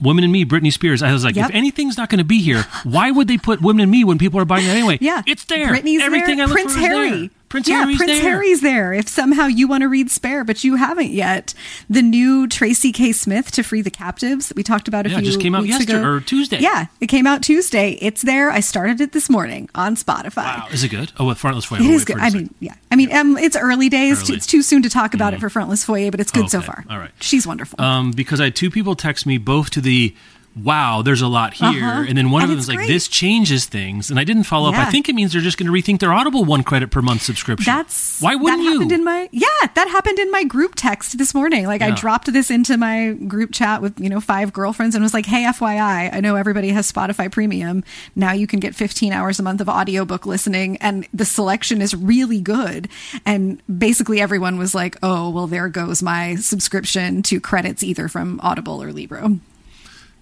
Women 0.01 0.25
and 0.25 0.33
Me, 0.33 0.45
Britney 0.45 0.73
Spears. 0.73 1.03
I 1.03 1.13
was 1.13 1.25
like, 1.25 1.37
Yep. 1.37 1.51
if 1.51 1.55
anything's 1.55 1.97
not 1.97 2.09
going 2.09 2.19
to 2.19 2.25
be 2.25 2.41
here, 2.41 2.63
why 2.85 3.11
would 3.11 3.29
they 3.29 3.39
put 3.39 3.63
Women 3.63 3.83
and 3.83 3.91
Me 3.91 4.05
when 4.05 4.19
people 4.19 4.39
are 4.39 4.45
buying 4.45 4.67
it 4.67 4.71
anyway? 4.71 4.99
yeah 5.01 5.23
it's 5.27 5.45
there. 5.47 5.69
Britney's 5.69 6.03
Everything 6.03 6.37
there 6.37 6.47
I 6.47 6.49
looked 6.49 6.61
Prince 6.61 6.75
for 6.75 6.81
is 6.81 6.87
Harry 6.87 7.11
there. 7.11 7.31
Prince 7.51 7.69
yeah, 7.69 7.81
Harry's 7.81 7.97
Prince 7.99 8.13
there. 8.13 8.23
Harry's 8.23 8.61
there. 8.61 8.93
If 8.93 9.09
somehow 9.09 9.47
you 9.47 9.67
want 9.67 9.83
to 9.83 9.89
read 9.89 10.09
Spare, 10.09 10.45
but 10.45 10.63
you 10.63 10.77
haven't 10.77 11.11
yet, 11.11 11.53
the 11.91 12.01
new 12.01 12.47
Tracy 12.47 12.93
K. 12.93 13.11
Smith 13.11 13.51
to 13.51 13.65
Free 13.65 13.83
the 13.83 13.91
Captives 13.91 14.47
that 14.49 14.57
we 14.57 14.63
talked 14.63 14.87
about 14.87 15.05
a 15.05 15.11
Yeah, 15.11 15.17
few 15.19 15.27
just 15.27 15.41
came 15.41 15.57
out 15.57 15.63
weeks 15.63 15.73
yesterday- 15.81 15.99
ago. 15.99 16.09
or 16.09 16.21
Tuesday. 16.21 16.61
Yeah, 16.61 16.87
it 17.01 17.09
came 17.09 17.27
out 17.27 17.43
Tuesday. 17.43 17.99
It's 18.01 18.23
there. 18.23 18.51
I 18.53 18.61
started 18.61 19.01
it 19.01 19.11
this 19.13 19.29
morning 19.29 19.69
on 19.75 19.97
Spotify. 19.97 20.37
Wow, 20.61 20.69
is 20.73 20.85
it 20.85 20.89
good? 20.91 21.11
Oh, 21.19 21.27
with 21.27 21.39
Frontlist 21.39 21.67
Foyer. 21.67 21.81
It 21.81 21.83
We'll 21.83 21.97
is 21.97 22.05
good. 22.05 22.19
for 22.19 22.21
it 22.21 22.23
a 22.23 22.27
I 22.27 22.31
mean, 22.31 22.55
yeah. 22.61 22.75
I 22.93 22.97
mean, 22.97 23.13
um, 23.13 23.37
it's 23.37 23.57
early 23.57 23.89
days. 23.89 24.19
Early. 24.19 24.25
Mm-hmm. 24.27 24.35
It's 24.37 24.47
too 24.47 24.63
soon 24.63 24.83
to 24.83 24.89
talk 24.89 25.13
about 25.15 25.35
it 25.35 25.41
for 25.41 25.49
Frontlist 25.51 25.85
Foyer, 25.87 26.13
but 26.13 26.21
it's 26.21 26.31
good 26.31 26.49
so 26.51 26.61
far. 26.61 26.85
All 26.89 26.99
right. 26.99 27.11
She's 27.21 27.47
wonderful. 27.49 27.81
um, 27.83 28.13
because 28.13 28.41
I 28.41 28.45
had 28.45 28.55
two 28.57 28.71
people 28.71 28.95
text 28.95 29.27
me 29.27 29.39
both 29.39 29.71
to 29.71 29.81
the 29.81 30.15
wow, 30.57 31.03
there's 31.03 31.23
a 31.23 31.29
lot 31.29 31.55
here, 31.55 31.67
Uh-huh. 31.85 32.05
and 32.09 32.19
then 32.19 32.31
one 32.31 32.43
of 32.43 32.51
And 32.51 32.53
them 32.53 32.59
it's 32.59 32.69
was 32.69 32.77
like, 32.77 32.87
this 32.89 33.09
changes 33.09 33.67
things, 33.67 34.11
and 34.11 34.19
I 34.19 34.25
didn't 34.25 34.45
follow 34.45 34.69
up. 34.69 34.75
I 34.75 34.91
think 34.91 35.09
it 35.09 35.15
means 35.15 35.33
they're 35.33 35.41
just 35.43 35.59
going 35.59 35.67
to 35.67 35.73
rethink 35.73 36.01
their 36.01 36.13
Audible 36.13 36.45
one 36.45 36.63
credit 36.63 36.91
per 36.91 37.01
month 37.03 37.23
subscription. 37.23 37.73
That's 37.73 38.21
why 38.21 38.35
wouldn't 38.35 38.63
that 38.63 38.73
happened 38.73 38.91
you? 38.91 38.97
in 38.97 39.05
my 39.05 39.29
yeah 39.33 39.47
that 39.75 39.89
happened 39.89 40.19
in 40.19 40.31
my 40.31 40.45
group 40.45 40.75
text 40.75 41.19
this 41.19 41.35
morning. 41.35 41.67
Like 41.67 41.83
I 41.83 41.91
dropped 41.93 42.33
this 42.33 42.51
into 42.51 42.77
my 42.77 43.13
group 43.13 43.53
chat 43.53 43.81
with 43.83 43.99
you 44.01 44.09
know 44.09 44.21
five 44.21 44.53
girlfriends 44.53 44.95
and 44.95 45.03
was 45.03 45.15
like, 45.15 45.27
hey, 45.27 45.45
FYI, 45.45 46.13
I 46.13 46.21
know 46.21 46.37
everybody 46.37 46.71
has 46.71 46.91
Spotify 46.91 47.31
Premium. 47.31 47.85
Now 48.17 48.33
you 48.33 48.47
can 48.47 48.61
get 48.61 48.75
15 48.75 49.13
hours 49.13 49.39
a 49.39 49.43
month 49.43 49.61
of 49.61 49.69
audiobook 49.69 50.27
listening, 50.27 50.77
and 50.79 51.07
the 51.15 51.25
selection 51.25 51.81
is 51.81 51.95
really 51.95 52.41
good. 52.41 52.89
And 53.25 53.63
basically 53.79 54.21
everyone 54.21 54.59
was 54.59 54.75
like, 54.75 54.97
oh 55.03 55.31
well, 55.31 55.47
there 55.47 55.69
goes 55.69 56.03
my 56.03 56.35
subscription 56.37 57.23
to 57.25 57.41
credits 57.41 57.83
either 57.83 58.09
from 58.09 58.41
Audible 58.43 58.83
or 58.83 58.93
Libro. 58.93 59.39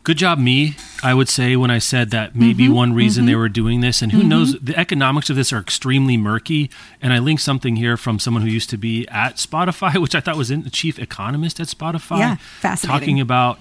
Good 0.09 0.17
job, 0.17 0.39
me. 0.39 0.75
I 1.03 1.13
would 1.13 1.29
say 1.29 1.55
when 1.55 1.71
I 1.71 1.81
said 1.81 2.13
that 2.13 2.35
maybe 2.35 2.65
Mm-hmm, 2.65 2.73
one 2.73 2.95
reason 2.95 3.27
they 3.27 3.35
were 3.35 3.51
doing 3.51 3.83
this, 3.83 4.01
and 4.01 4.11
who 4.11 4.23
knows, 4.23 4.59
the 4.59 4.75
economics 4.75 5.29
of 5.29 5.37
this 5.37 5.53
are 5.53 5.59
extremely 5.59 6.17
murky. 6.17 6.71
And 7.03 7.13
I 7.13 7.19
linked 7.19 7.43
something 7.43 7.77
here 7.77 7.99
from 7.99 8.19
someone 8.19 8.43
who 8.43 8.49
used 8.49 8.71
to 8.71 8.79
be 8.79 9.07
at 9.09 9.37
Spotify, 9.37 9.97
which 10.01 10.15
I 10.15 10.21
thought 10.21 10.39
was 10.39 10.51
in, 10.51 10.63
the 10.63 10.71
chief 10.71 10.99
economist 10.99 11.61
at 11.61 11.67
Spotify. 11.67 12.21
Yeah, 12.21 12.37
fascinating. 12.37 13.01
Talking 13.01 13.21
about, 13.21 13.61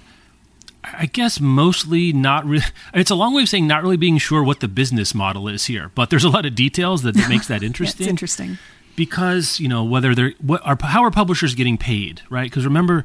I 0.85 1.07
guess, 1.07 1.41
mostly 1.41 2.13
not 2.13 2.45
really. 2.45 2.63
It's 2.93 3.11
a 3.11 3.15
long 3.15 3.33
way 3.33 3.41
of 3.41 3.49
saying 3.49 3.67
not 3.67 3.83
really 3.83 3.97
being 3.97 4.17
sure 4.17 4.41
what 4.41 4.61
the 4.61 4.69
business 4.69 5.13
model 5.13 5.49
is 5.49 5.65
here, 5.65 5.91
but 5.95 6.09
there's 6.09 6.23
a 6.23 6.29
lot 6.29 6.45
of 6.45 6.55
details 6.55 7.01
that, 7.01 7.15
that 7.15 7.27
makes 7.27 7.49
that 7.49 7.61
Yeah, 7.61 7.67
interesting 7.67 8.05
it's 8.05 8.09
interesting. 8.09 8.57
because 8.95 9.59
you 9.59 9.67
know 9.67 9.83
whether 9.83 10.15
they're 10.15 10.31
what 10.39 10.65
are 10.65 10.77
how 10.81 11.03
are 11.03 11.11
publishers 11.11 11.55
getting 11.55 11.77
paid 11.77 12.21
right 12.29 12.49
because 12.49 12.63
remember 12.63 13.03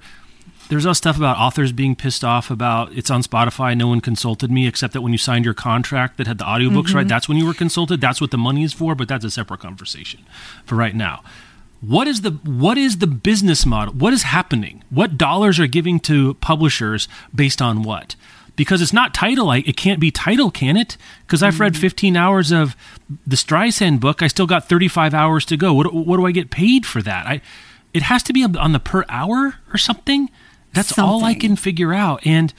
there's 0.73 0.87
all 0.87 0.95
stuff 0.95 1.17
about 1.17 1.37
authors 1.37 1.71
being 1.71 1.95
pissed 1.95 2.25
off 2.25 2.51
about 2.51 2.93
it's 2.93 3.11
on 3.11 3.23
spotify 3.23 3.77
no 3.77 3.89
one 3.89 4.01
consulted 4.01 4.51
me 4.51 4.67
except 4.67 4.93
that 4.93 5.03
when 5.03 5.13
you 5.13 5.19
signed 5.19 5.45
your 5.45 5.55
contract 5.55 6.17
that 6.17 6.27
had 6.27 6.39
the 6.39 6.45
audiobooks 6.45 6.95
right 6.95 7.03
mm-hmm. 7.03 7.09
that's 7.09 7.29
when 7.29 7.37
you 7.39 7.47
were 7.47 7.55
consulted. 7.55 8.01
That's 8.01 8.21
what 8.21 8.31
the 8.31 8.39
money 8.39 8.63
is 8.63 8.73
for 8.73 8.95
but 8.95 9.09
that's 9.09 9.25
a 9.25 9.31
separate 9.31 9.61
conversation 9.61 10.21
for 10.65 10.77
right 10.77 10.95
now. 10.95 11.23
What 11.81 12.07
is 12.07 12.21
the 12.21 12.31
what 12.31 12.79
is 12.79 12.99
the 12.99 13.07
business 13.07 13.67
model? 13.67 13.95
What 13.95 14.13
is 14.13 14.23
happening? 14.25 14.85
What 14.91 15.19
dollars 15.19 15.59
are 15.59 15.67
giving 15.67 16.01
to 16.01 16.35
publishers 16.35 17.09
based 17.35 17.61
on 17.61 17.83
what? 17.83 18.15
Because 18.55 18.83
it's 18.83 18.93
not 18.93 19.15
title 19.15 19.51
I, 19.51 19.59
it 19.59 19.77
can't 19.77 19.99
be 20.01 20.11
title 20.11 20.51
can 20.51 20.77
it? 20.77 20.97
Because 21.27 21.43
i've 21.43 21.59
read 21.59 21.73
mm-hmm. 21.73 21.81
15 21.81 22.17
hours 22.17 22.53
of 22.53 22.77
the 23.27 23.37
streisand 23.37 24.01
book 24.01 24.23
i 24.23 24.27
still 24.27 24.47
got 24.47 24.69
35 24.69 25.15
hours 25.15 25.45
to 25.47 25.57
go. 25.57 25.73
What, 25.73 25.93
what 25.95 26.17
do 26.17 26.27
i 26.27 26.33
get 26.33 26.51
paid 26.51 26.87
for 26.87 27.03
that? 27.03 27.27
I 27.27 27.41
it 27.95 28.03
has 28.05 28.23
to 28.25 28.33
be 28.33 28.45
on 28.45 28.73
the 28.73 28.81
per 28.81 29.05
hour 29.09 29.57
or 29.73 29.79
something 29.79 30.31
that's 30.75 30.99
all 30.99 31.25
i 31.25 31.35
can 31.35 31.57
figure 31.57 31.93
out 31.95 32.21
and 32.27 32.53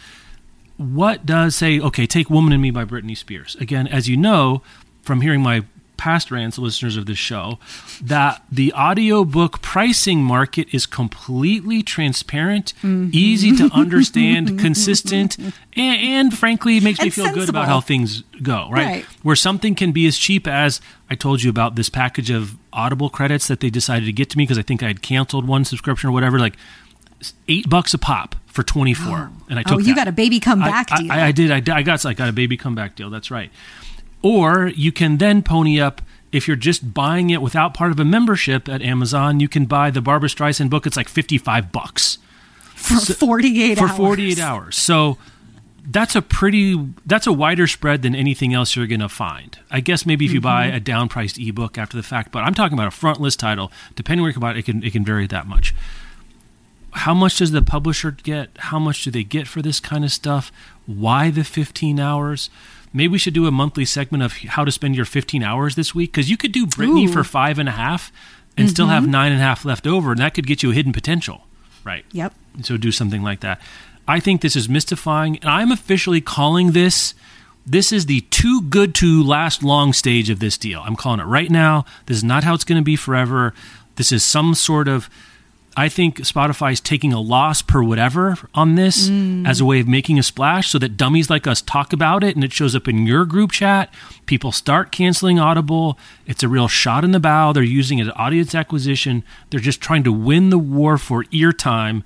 what 0.77 1.25
does 1.25 1.55
say 1.55 1.79
okay 1.79 2.05
take 2.05 2.29
woman 2.29 2.51
and 2.53 2.61
me 2.61 2.71
by 2.71 2.83
britney 2.85 3.15
spears 3.17 3.55
again 3.59 3.87
as 3.87 4.07
you 4.09 4.17
know 4.17 4.61
from 5.01 5.21
hearing 5.21 5.41
my 5.41 5.63
past 5.95 6.31
rants 6.31 6.57
listeners 6.57 6.97
of 6.97 7.05
this 7.05 7.17
show 7.19 7.57
that 8.01 8.43
the 8.51 8.73
audiobook 8.73 9.61
pricing 9.61 10.21
market 10.21 10.67
is 10.73 10.85
completely 10.85 11.81
transparent 11.81 12.73
Mm-hmm. 12.81 13.09
easy 13.13 13.55
to 13.55 13.69
understand 13.73 14.59
consistent 14.67 15.37
and, 15.37 15.53
and 15.75 16.37
frankly 16.37 16.79
makes 16.81 16.99
me 16.99 17.09
feel 17.09 17.31
good 17.33 17.47
about 17.47 17.67
how 17.67 17.79
things 17.79 18.23
go 18.41 18.67
right? 18.71 18.85
Right. 18.85 19.05
where 19.21 19.35
something 19.35 19.75
can 19.75 19.91
be 19.93 20.05
as 20.07 20.17
cheap 20.17 20.45
as 20.47 20.81
i 21.09 21.15
told 21.15 21.43
you 21.43 21.49
about 21.49 21.75
this 21.75 21.89
package 21.89 22.29
of 22.31 22.57
audible 22.73 23.09
credits 23.09 23.47
that 23.47 23.59
they 23.61 23.69
decided 23.69 24.05
to 24.05 24.11
get 24.13 24.29
to 24.31 24.37
me 24.37 24.43
because 24.43 24.57
i 24.57 24.63
think 24.63 24.83
i 24.83 24.87
had 24.87 25.01
canceled 25.01 25.47
one 25.47 25.63
subscription 25.63 26.09
or 26.09 26.13
whatever 26.13 26.37
like 26.39 26.57
eight 27.47 27.69
bucks 27.69 27.93
a 27.93 27.97
pop 27.97 28.35
for 28.47 28.61
24 28.63 29.31
and 29.49 29.57
i 29.59 29.63
took 29.63 29.73
Oh, 29.73 29.77
you 29.79 29.93
that. 29.93 29.95
got 29.95 30.07
a 30.07 30.11
baby 30.11 30.39
come 30.39 30.59
back 30.59 30.91
I, 30.91 31.01
deal. 31.01 31.11
I, 31.11 31.21
I 31.27 31.31
did. 31.31 31.51
I, 31.51 31.59
did- 31.59 31.73
I 31.73 31.81
got. 31.83 32.05
I 32.05 32.13
got 32.13 32.29
a 32.29 32.33
baby 32.33 32.55
comeback 32.57 32.95
deal. 32.95 33.09
That's 33.09 33.31
right. 33.31 33.51
Or 34.21 34.67
you 34.67 34.91
can 34.91 35.17
then 35.17 35.41
pony 35.43 35.79
up 35.81 36.01
if 36.31 36.47
you're 36.47 36.55
just 36.57 36.93
buying 36.93 37.29
it 37.29 37.41
without 37.41 37.73
part 37.73 37.91
of 37.91 37.99
a 37.99 38.05
membership 38.05 38.69
at 38.69 38.81
Amazon. 38.81 39.39
You 39.39 39.47
can 39.49 39.65
buy 39.65 39.89
the 39.91 40.01
Barbara 40.01 40.29
Streisand 40.29 40.69
book. 40.69 40.85
It's 40.85 40.95
like 40.97 41.09
fifty 41.09 41.37
five 41.37 41.71
bucks 41.71 42.19
for 42.75 42.95
48 43.13 43.77
for 43.77 43.85
hours. 43.87 43.97
forty 43.97 44.31
eight 44.31 44.39
hours. 44.39 44.75
So 44.77 45.17
that's 45.85 46.15
a 46.15 46.21
pretty. 46.21 46.79
That's 47.05 47.27
a 47.27 47.33
wider 47.33 47.67
spread 47.67 48.01
than 48.03 48.15
anything 48.15 48.53
else 48.53 48.75
you're 48.75 48.87
going 48.87 49.01
to 49.01 49.09
find. 49.09 49.57
I 49.71 49.79
guess 49.81 50.05
maybe 50.05 50.25
if 50.25 50.31
you 50.31 50.39
buy 50.41 50.67
Mm-hmm. 50.67 50.75
a 50.77 50.79
down 50.79 51.09
priced 51.09 51.37
ebook 51.39 51.77
after 51.77 51.97
the 51.97 52.03
fact, 52.03 52.31
but 52.31 52.43
I'm 52.43 52.53
talking 52.53 52.75
about 52.77 52.87
a 52.87 52.91
front 52.91 53.19
list 53.19 53.39
title. 53.39 53.71
Depending 53.95 54.21
where 54.21 54.29
you 54.29 54.33
can 54.33 54.41
buy 54.41 54.51
it, 54.51 54.57
it 54.57 54.63
can 54.63 54.83
it 54.83 54.91
can 54.93 55.03
vary 55.03 55.27
that 55.27 55.47
much 55.47 55.73
how 56.93 57.13
much 57.13 57.37
does 57.37 57.51
the 57.51 57.61
publisher 57.61 58.11
get? 58.11 58.49
How 58.57 58.79
much 58.79 59.03
do 59.03 59.11
they 59.11 59.23
get 59.23 59.47
for 59.47 59.61
this 59.61 59.79
kind 59.79 60.03
of 60.03 60.11
stuff? 60.11 60.51
Why 60.85 61.29
the 61.29 61.43
15 61.43 61.99
hours? 61.99 62.49
Maybe 62.93 63.11
we 63.13 63.17
should 63.17 63.33
do 63.33 63.47
a 63.47 63.51
monthly 63.51 63.85
segment 63.85 64.23
of 64.23 64.33
how 64.33 64.63
to 64.63 64.71
spend 64.71 64.95
your 64.95 65.05
15 65.05 65.41
hours 65.43 65.75
this 65.75 65.95
week 65.95 66.11
because 66.11 66.29
you 66.29 66.37
could 66.37 66.51
do 66.51 66.65
Britney 66.67 67.03
Ooh. 67.03 67.05
Mm-hmm. 67.05 67.13
for 67.13 67.23
five 67.23 67.57
and 67.57 67.67
a 67.67 67.73
half 67.73 68.11
and 68.55 68.69
still 68.69 68.87
have 68.87 69.07
nine 69.07 69.31
and 69.31 69.41
a 69.41 69.43
half 69.43 69.65
left 69.65 69.87
over, 69.87 70.11
and 70.11 70.19
that 70.19 70.35
could 70.35 70.45
get 70.45 70.61
you 70.61 70.71
a 70.71 70.73
hidden 70.75 70.93
potential, 70.93 71.47
right? 71.83 72.05
Yep. 72.11 72.33
So 72.61 72.77
do 72.77 72.91
something 72.91 73.23
like 73.23 73.39
that. 73.39 73.59
I 74.07 74.19
think 74.19 74.41
this 74.41 74.55
is 74.55 74.69
mystifying, 74.69 75.37
and 75.37 75.49
I'm 75.49 75.71
officially 75.71 76.21
calling 76.21 76.73
this. 76.73 77.15
This 77.65 77.91
is 77.91 78.05
the 78.05 78.21
too 78.21 78.61
good 78.61 78.93
to 78.95 79.23
last 79.23 79.63
long 79.63 79.93
stage 79.93 80.29
of 80.29 80.39
this 80.39 80.57
deal. 80.57 80.81
I'm 80.85 80.95
calling 80.95 81.19
it 81.19 81.25
right 81.25 81.49
now. 81.49 81.85
This 82.05 82.17
is 82.17 82.23
not 82.23 82.43
how 82.43 82.53
it's 82.53 82.65
going 82.65 82.79
to 82.79 82.83
be 82.83 82.95
forever. 82.95 83.53
This 83.95 84.11
is 84.11 84.23
some 84.23 84.53
sort 84.53 84.87
of. 84.87 85.09
I 85.75 85.89
think 85.89 86.19
Spotify 86.19 86.73
is 86.73 86.79
taking 86.79 87.13
a 87.13 87.19
loss 87.19 87.61
per 87.61 87.81
whatever 87.81 88.37
on 88.53 88.75
this 88.75 89.09
as 89.45 89.59
a 89.59 89.65
way 89.65 89.79
of 89.79 89.87
making 89.87 90.19
a 90.19 90.23
splash 90.23 90.69
so 90.69 90.77
that 90.79 90.97
dummies 90.97 91.29
like 91.29 91.47
us 91.47 91.61
talk 91.61 91.93
about 91.93 92.23
it 92.23 92.35
and 92.35 92.43
it 92.43 92.53
shows 92.53 92.75
up 92.75 92.87
in 92.87 93.07
your 93.07 93.25
group 93.25 93.51
chat. 93.51 93.93
People 94.25 94.51
start 94.51 94.91
canceling 94.91 95.39
Audible. 95.39 95.97
It's 96.27 96.43
a 96.43 96.47
real 96.47 96.67
shot 96.67 97.03
in 97.03 97.11
the 97.11 97.19
bow. 97.19 97.53
They're 97.53 97.63
using 97.63 97.99
it 97.99 98.07
as 98.07 98.13
audience 98.15 98.53
acquisition. 98.53 99.23
They're 99.49 99.59
just 99.59 99.81
trying 99.81 100.03
to 100.03 100.11
win 100.11 100.51
the 100.51 100.59
war 100.59 100.97
for 100.97 101.25
ear 101.31 101.51
time. 101.51 102.03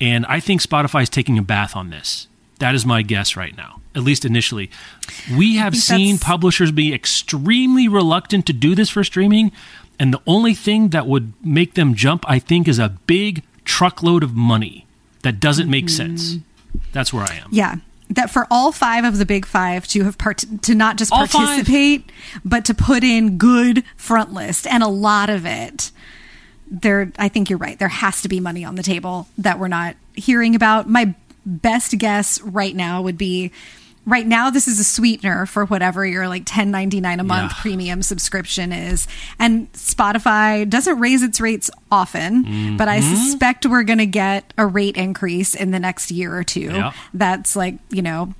And 0.00 0.24
I 0.26 0.40
think 0.40 0.62
Spotify 0.62 1.02
is 1.02 1.10
taking 1.10 1.38
a 1.38 1.42
bath 1.42 1.76
on 1.76 1.90
this. 1.90 2.26
That 2.58 2.74
is 2.74 2.86
my 2.86 3.02
guess 3.02 3.36
right 3.36 3.56
now, 3.56 3.80
at 3.94 4.02
least 4.02 4.24
initially. 4.24 4.70
We 5.36 5.56
have 5.56 5.76
seen 5.76 6.18
publishers 6.18 6.70
be 6.70 6.94
extremely 6.94 7.88
reluctant 7.88 8.46
to 8.46 8.52
do 8.52 8.74
this 8.74 8.88
for 8.90 9.02
streaming. 9.04 9.52
And 9.98 10.12
the 10.12 10.20
only 10.26 10.54
thing 10.54 10.88
that 10.90 11.06
would 11.06 11.32
make 11.44 11.74
them 11.74 11.94
jump, 11.94 12.24
I 12.28 12.38
think, 12.38 12.66
is 12.68 12.78
a 12.78 12.90
big 13.06 13.42
truckload 13.64 14.22
of 14.22 14.34
money 14.34 14.86
that 15.22 15.40
doesn't 15.40 15.70
make 15.70 15.86
Mm-hmm. 15.86 16.16
sense. 16.16 16.36
That's 16.92 17.12
where 17.12 17.24
I 17.24 17.34
am. 17.36 17.48
Yeah. 17.52 17.76
That 18.10 18.30
for 18.30 18.46
all 18.50 18.70
five 18.72 19.04
of 19.04 19.18
the 19.18 19.24
big 19.24 19.46
five 19.46 19.86
to 19.88 20.04
have 20.04 20.18
part 20.18 20.44
to 20.62 20.74
not 20.74 20.96
just 20.96 21.12
All 21.12 21.26
five. 21.26 21.30
participate, 21.46 22.10
but 22.44 22.64
to 22.66 22.74
put 22.74 23.02
in 23.02 23.38
good 23.38 23.82
front 23.96 24.32
list 24.32 24.66
and 24.66 24.82
a 24.82 24.88
lot 24.88 25.30
of 25.30 25.46
it. 25.46 25.90
There, 26.70 27.12
I 27.18 27.28
think 27.28 27.48
you're 27.50 27.58
right. 27.58 27.78
There 27.78 27.88
has 27.88 28.22
to 28.22 28.28
be 28.28 28.40
money 28.40 28.64
on 28.64 28.74
the 28.74 28.82
table 28.82 29.28
that 29.38 29.58
we're 29.58 29.68
not 29.68 29.96
hearing 30.14 30.54
about. 30.54 30.88
My 30.88 31.14
best 31.46 31.96
guess 31.98 32.40
right 32.42 32.74
now 32.74 33.00
would 33.02 33.18
be 33.18 33.52
right 34.06 34.26
now 34.26 34.50
this 34.50 34.68
is 34.68 34.78
a 34.78 34.84
sweetener 34.84 35.46
for 35.46 35.64
whatever 35.66 36.04
your 36.06 36.28
like 36.28 36.44
10.99 36.44 37.20
a 37.20 37.24
month 37.24 37.52
Yeah. 37.52 37.60
premium 37.62 38.02
subscription 38.02 38.70
is 38.72 39.06
and 39.38 39.72
spotify 39.72 40.68
doesn't 40.68 40.98
raise 40.98 41.22
its 41.22 41.40
rates 41.40 41.70
often 41.90 42.76
but 42.76 42.86
i 42.88 43.00
Mm-hmm. 43.00 43.14
suspect 43.14 43.64
we're 43.66 43.82
going 43.82 43.98
to 43.98 44.06
get 44.06 44.52
a 44.58 44.66
rate 44.66 44.96
increase 44.96 45.54
in 45.54 45.70
the 45.70 45.78
next 45.78 46.10
year 46.10 46.36
or 46.36 46.44
two 46.44 46.70
Yeah. 46.72 46.92
that's 47.14 47.56
like 47.56 47.76
you 47.90 48.02
know 48.02 48.34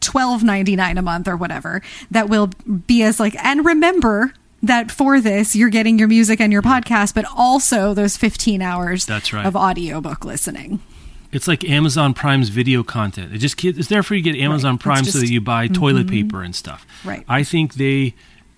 12.99 0.00 0.98
a 0.98 1.02
month 1.02 1.28
or 1.28 1.36
whatever 1.36 1.80
that 2.10 2.28
will 2.28 2.48
be 2.86 3.02
as 3.02 3.20
like 3.20 3.36
and 3.44 3.64
remember 3.64 4.32
that 4.62 4.90
for 4.90 5.20
this 5.20 5.54
you're 5.54 5.68
getting 5.68 5.98
your 5.98 6.08
music 6.08 6.40
and 6.40 6.52
your 6.52 6.62
podcast 6.62 7.14
but 7.14 7.24
also 7.36 7.94
those 7.94 8.16
15 8.16 8.62
hours 8.62 9.06
That's 9.06 9.32
right. 9.32 9.46
of 9.46 9.54
audiobook 9.54 10.24
listening 10.24 10.80
It's 11.32 11.48
like 11.48 11.64
Amazon 11.64 12.12
Prime's 12.14 12.50
video 12.50 12.82
content. 12.82 13.32
It 13.34 13.38
just 13.38 13.62
it's 13.64 13.88
there 13.88 14.02
for 14.02 14.14
you 14.14 14.22
to 14.22 14.30
get 14.32 14.40
Amazon 14.40 14.74
It's 14.74 14.82
Prime 14.84 14.98
so 14.98 15.04
just- 15.04 15.16
Mm-hmm. 15.16 15.26
that 15.26 15.32
you 15.32 15.40
buy 15.40 15.66
toilet 15.68 16.08
paper 16.08 16.42
and 16.42 16.54
stuff. 16.54 16.86
Right. 17.04 17.24
I 17.28 17.42
think 17.42 17.74
they 17.74 18.14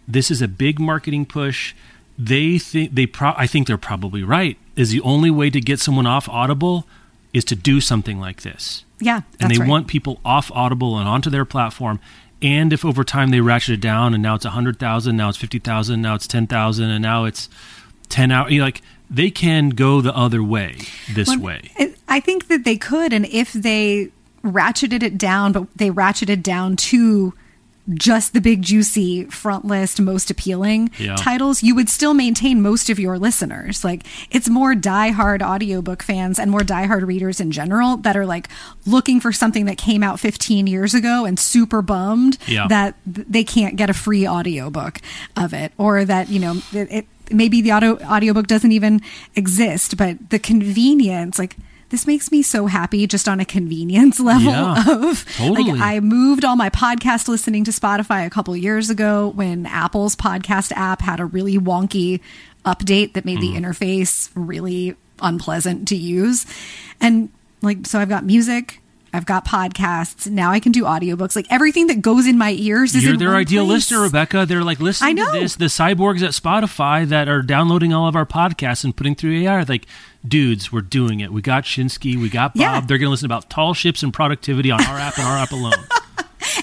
this 0.07 0.31
is 0.31 0.43
a 0.43 0.49
big 0.49 0.79
marketing 0.81 1.25
push. 1.27 1.75
They 2.18 2.59
think 2.59 2.95
they 2.95 3.07
pro- 3.07 3.35
I 3.37 3.47
think 3.47 3.66
they're 3.66 3.79
probably 3.79 4.22
right. 4.22 4.57
Is 4.77 4.91
the 4.91 5.01
only 5.01 5.31
way 5.31 5.51
to 5.51 5.61
get 5.61 5.81
someone 5.81 6.07
off 6.07 6.29
Audible 6.29 6.87
is 7.33 7.45
to 7.47 7.57
do 7.57 7.81
something 7.81 8.20
like 8.20 8.43
this. 8.43 8.85
yeah 9.01 9.22
and 9.41 9.51
they 9.51 9.59
right. 9.59 9.68
want 9.68 9.89
people 9.89 10.20
off 10.25 10.51
Audible 10.53 10.99
and 10.99 11.09
onto 11.09 11.31
their 11.31 11.45
platform. 11.45 11.99
And 12.43 12.72
if 12.72 12.85
over 12.85 13.05
time 13.05 13.31
they 13.31 13.41
ratchet 13.41 13.75
it 13.75 13.81
down, 13.81 14.12
and 14.14 14.22
now 14.22 14.35
it's 14.35 14.45
a 14.45 14.51
hundred 14.51 14.79
thousand, 14.79 15.16
now 15.16 15.29
it's 15.31 15.39
fifty 15.39 15.59
thousand, 15.59 16.03
now 16.03 16.14
it's 16.14 16.27
ten 16.27 16.47
thousand, 16.47 16.91
and 16.91 17.03
now 17.03 17.25
it's 17.25 17.49
ten 18.09 18.31
out. 18.31 18.51
You 18.51 18.59
know, 18.59 18.64
like 18.66 18.83
they 19.11 19.30
can 19.30 19.70
go 19.70 20.00
the 20.00 20.14
other 20.16 20.42
way 20.42 20.78
this 21.12 21.28
Well, 21.28 21.40
way. 21.40 21.70
I 22.09 22.20
think 22.20 22.48
that 22.48 22.64
they 22.64 22.76
could, 22.76 23.12
and 23.12 23.26
if 23.26 23.52
they 23.52 24.11
ratcheted 24.42 25.02
it 25.02 25.16
down, 25.18 25.52
but 25.52 25.66
they 25.76 25.90
ratcheted 25.90 26.42
down 26.42 26.76
to 26.76 27.34
just 27.92 28.32
the 28.32 28.40
big 28.40 28.62
juicy 28.62 29.24
front 29.26 29.66
list 29.66 30.00
most 30.00 30.30
appealing 30.30 30.90
Yeah. 30.98 31.16
titles 31.16 31.62
you 31.62 31.74
would 31.74 31.90
still 31.90 32.14
maintain 32.14 32.62
most 32.62 32.88
of 32.88 32.98
your 32.98 33.18
listeners 33.18 33.84
like 33.84 34.05
it's 34.30 34.48
more 34.48 34.72
diehard 34.72 35.42
audiobook 35.42 36.02
fans 36.02 36.38
and 36.38 36.50
more 36.50 36.62
diehard 36.62 37.07
readers 37.07 37.40
in 37.40 37.50
general 37.50 37.98
that 37.98 38.16
are 38.16 38.24
like 38.24 38.48
looking 38.86 39.20
for 39.20 39.32
something 39.32 39.66
that 39.66 39.76
came 39.76 40.02
out 40.02 40.18
15 40.18 40.66
years 40.66 40.94
ago 40.94 41.26
and 41.26 41.38
super 41.38 41.82
bummed 41.82 42.38
Yeah. 42.46 42.68
that 42.68 42.94
th- 43.14 43.26
they 43.28 43.44
can't 43.44 43.76
get 43.76 43.90
a 43.90 43.94
free 43.94 44.26
audiobook 44.26 44.98
of 45.36 45.52
it 45.52 45.72
or 45.76 46.07
that 46.07 46.30
you 46.30 46.40
know 46.40 46.62
it, 46.72 46.88
it 46.90 47.07
maybe 47.31 47.61
the 47.61 47.70
audio 47.70 47.97
audiobook 48.05 48.47
doesn't 48.47 48.72
even 48.72 49.01
exist 49.37 49.97
but 49.97 50.31
the 50.31 50.39
convenience 50.39 51.39
like 51.39 51.57
this 51.91 52.07
makes 52.07 52.33
me 52.33 52.43
so 52.43 52.66
happy 52.66 53.07
just 53.07 53.29
on 53.29 53.39
a 53.41 53.45
convenience 53.45 54.18
level 54.33 54.51
Yeah, 54.53 54.85
of 55.11 55.25
totally. 55.37 55.72
like 55.72 55.81
I 55.81 56.01
moved 56.01 56.45
all 56.45 56.57
my 56.57 56.70
podcast 56.70 57.29
listening 57.29 57.62
to 57.64 57.70
Spotify 57.70 58.27
a 58.27 58.31
couple 58.31 58.57
years 58.57 58.91
ago 58.91 59.29
when 59.37 59.66
Apple's 59.66 60.16
podcast 60.16 60.72
app 60.72 61.01
had 61.03 61.20
a 61.20 61.25
really 61.25 61.57
wonky 61.59 62.20
update 62.64 63.12
that 63.12 63.25
made 63.25 63.39
Mm. 63.39 63.41
the 63.43 63.61
interface 63.61 64.31
really 64.35 64.97
unpleasant 65.20 65.87
to 65.89 65.97
use. 65.97 66.47
And 67.01 67.29
like 67.62 67.87
so 67.87 68.01
I've 68.01 68.09
got 68.09 68.25
music, 68.25 68.81
I've 69.15 69.27
got 69.27 69.47
podcasts, 69.47 70.29
now 70.29 70.51
I 70.51 70.59
can 70.61 70.73
do 70.73 70.83
audiobooks. 70.85 71.37
Like 71.37 71.47
everything 71.49 71.87
that 71.87 72.03
goes 72.03 72.27
in 72.27 72.37
my 72.37 72.51
ears 72.53 72.95
is 72.95 73.05
You're 73.05 73.15
in 73.15 73.19
their 73.21 73.37
ideal 73.37 73.65
place. 73.65 73.91
listener, 73.91 74.01
Rebecca. 74.03 74.45
They're 74.47 74.65
like, 74.65 74.81
listen 74.81 75.07
I 75.07 75.11
to 75.12 75.17
know. 75.17 75.33
this. 75.33 75.55
The 75.57 75.67
cyborgs 75.67 76.23
at 76.23 76.31
Spotify 76.31 77.07
that 77.09 77.29
are 77.29 77.41
downloading 77.43 77.93
all 77.93 78.09
of 78.09 78.17
our 78.17 78.27
podcasts 78.27 78.83
and 78.85 78.95
putting 78.97 79.15
through 79.15 79.39
AI 79.43 79.62
like, 79.62 79.87
dudes, 80.27 80.73
we're 80.73 80.81
doing 80.81 81.21
it. 81.21 81.33
We 81.33 81.43
got 81.43 81.62
Schinsky, 81.65 82.21
we 82.21 82.29
got 82.29 82.55
Bob. 82.55 82.61
Yeah. 82.61 82.81
They're 82.81 82.99
going 82.99 83.07
to 83.07 83.11
listen 83.11 83.27
about 83.27 83.49
tall 83.49 83.73
ships 83.73 84.03
and 84.03 84.12
productivity 84.12 84.71
on 84.71 84.83
our 84.85 84.99
app 84.99 85.17
and 85.17 85.27
our 85.27 85.39
app 85.39 85.53
alone. 85.53 85.73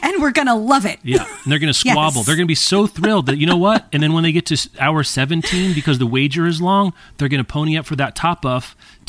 And 0.04 0.22
we're 0.22 0.32
gonna 0.32 0.56
love 0.56 0.86
it. 0.86 1.00
Yeah, 1.04 1.26
and 1.44 1.52
they're 1.52 1.60
going 1.60 1.72
to 1.74 1.78
squabble. 1.78 2.18
Yes. 2.20 2.26
They're 2.26 2.36
going 2.36 2.46
to 2.46 2.52
be 2.52 2.56
so 2.56 2.88
thrilled 2.88 3.26
that 3.26 3.38
you 3.38 3.46
know 3.46 3.58
what. 3.58 3.88
And 3.92 4.02
then 4.02 4.14
when 4.14 4.24
they 4.24 4.32
get 4.32 4.46
to 4.48 4.70
hour 4.80 5.04
seventeen, 5.04 5.74
because 5.74 5.98
the 6.00 6.06
wager 6.06 6.46
is 6.46 6.62
long, 6.62 6.94
they're 7.18 7.28
going 7.28 7.44
to 7.44 7.48
pony 7.48 7.78
up 7.78 7.86
for 7.86 7.96
that 7.98 8.16
top 8.16 8.46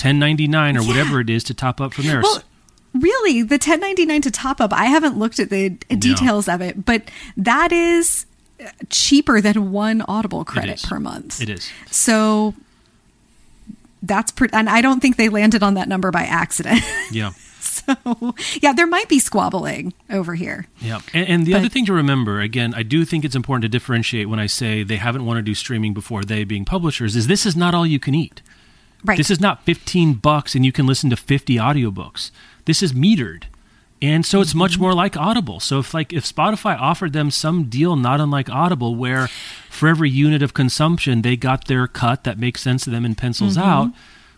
ninety 0.02 0.48
nine 0.48 0.76
or 0.76 0.82
whatever 0.82 1.20
it 1.20 1.30
is 1.30 1.44
to 1.44 1.54
top 1.54 1.80
up 1.80 1.94
from 1.94 2.06
there. 2.06 2.22
Well, 2.22 2.42
really, 2.94 3.42
the 3.42 3.54
1099 3.54 4.22
to 4.22 4.30
top 4.30 4.60
up, 4.60 4.72
I 4.72 4.86
haven't 4.86 5.18
looked 5.18 5.38
at 5.38 5.50
the 5.50 5.70
details 5.70 6.48
of 6.48 6.60
it, 6.60 6.84
but 6.84 7.02
that 7.36 7.72
is 7.72 8.26
uh, 8.62 8.68
cheaper 8.90 9.40
than 9.40 9.72
one 9.72 10.02
Audible 10.08 10.44
credit 10.44 10.82
per 10.88 10.98
month. 11.00 11.40
It 11.40 11.48
is. 11.48 11.70
So 11.90 12.54
that's 14.02 14.32
pretty, 14.32 14.54
and 14.54 14.68
I 14.68 14.80
don't 14.80 15.00
think 15.00 15.16
they 15.16 15.28
landed 15.28 15.62
on 15.62 15.74
that 15.74 15.88
number 15.88 16.10
by 16.10 16.22
accident. 16.22 16.80
yeah. 17.12 17.30
so 17.60 18.34
yeah, 18.60 18.72
there 18.72 18.86
might 18.86 19.08
be 19.08 19.18
squabbling 19.18 19.94
over 20.10 20.34
here. 20.34 20.66
Yeah, 20.80 21.00
and, 21.14 21.28
and 21.28 21.46
the 21.46 21.52
But- 21.52 21.58
other 21.60 21.68
thing 21.68 21.86
to 21.86 21.92
remember, 21.92 22.40
again, 22.40 22.74
I 22.74 22.82
do 22.82 23.04
think 23.04 23.24
it's 23.24 23.36
important 23.36 23.62
to 23.62 23.68
differentiate 23.68 24.28
when 24.28 24.40
I 24.40 24.46
say 24.46 24.82
they 24.82 24.96
haven't 24.96 25.24
wanted 25.24 25.40
to 25.40 25.50
do 25.50 25.54
streaming 25.54 25.94
before 25.94 26.24
they 26.24 26.44
being 26.44 26.64
publishers. 26.64 27.16
Is 27.16 27.26
this 27.26 27.46
is 27.46 27.56
not 27.56 27.74
all 27.74 27.86
you 27.86 27.98
can 28.00 28.14
eat. 28.14 28.42
Right. 29.04 29.16
This 29.16 29.30
is 29.30 29.40
not 29.40 29.64
fifteen 29.64 30.14
bucks 30.14 30.54
and 30.54 30.64
you 30.64 30.70
can 30.72 30.86
listen 30.86 31.10
to 31.10 31.16
fifty 31.16 31.56
audiobooks. 31.56 32.30
This 32.64 32.82
is 32.82 32.92
metered, 32.92 33.44
and 34.00 34.24
so 34.24 34.40
it's 34.40 34.54
much 34.54 34.78
more 34.78 34.94
like 34.94 35.16
Audible. 35.16 35.60
So 35.60 35.78
if 35.80 35.92
like 35.94 36.12
if 36.12 36.24
Spotify 36.24 36.78
offered 36.78 37.12
them 37.12 37.30
some 37.30 37.64
deal 37.64 37.96
not 37.96 38.20
unlike 38.20 38.48
Audible, 38.50 38.94
where 38.94 39.28
for 39.68 39.88
every 39.88 40.10
unit 40.10 40.42
of 40.42 40.54
consumption 40.54 41.22
they 41.22 41.36
got 41.36 41.66
their 41.66 41.86
cut 41.86 42.24
that 42.24 42.38
makes 42.38 42.60
sense 42.62 42.84
to 42.84 42.90
them 42.90 43.04
and 43.04 43.16
pencils 43.18 43.58
out. 43.58 43.92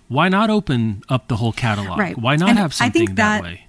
Why 0.09 0.29
not 0.29 0.51
open 0.51 1.03
up 1.09 1.29
the 1.29 1.37
whole 1.37 1.53
catalog? 1.53 1.99
Right. 1.99 2.16
Why 2.18 2.37
not 2.37 2.51
And 2.51 2.59
have 2.59 2.75
something 2.75 3.14
that- 3.14 3.43
way? 3.43 3.66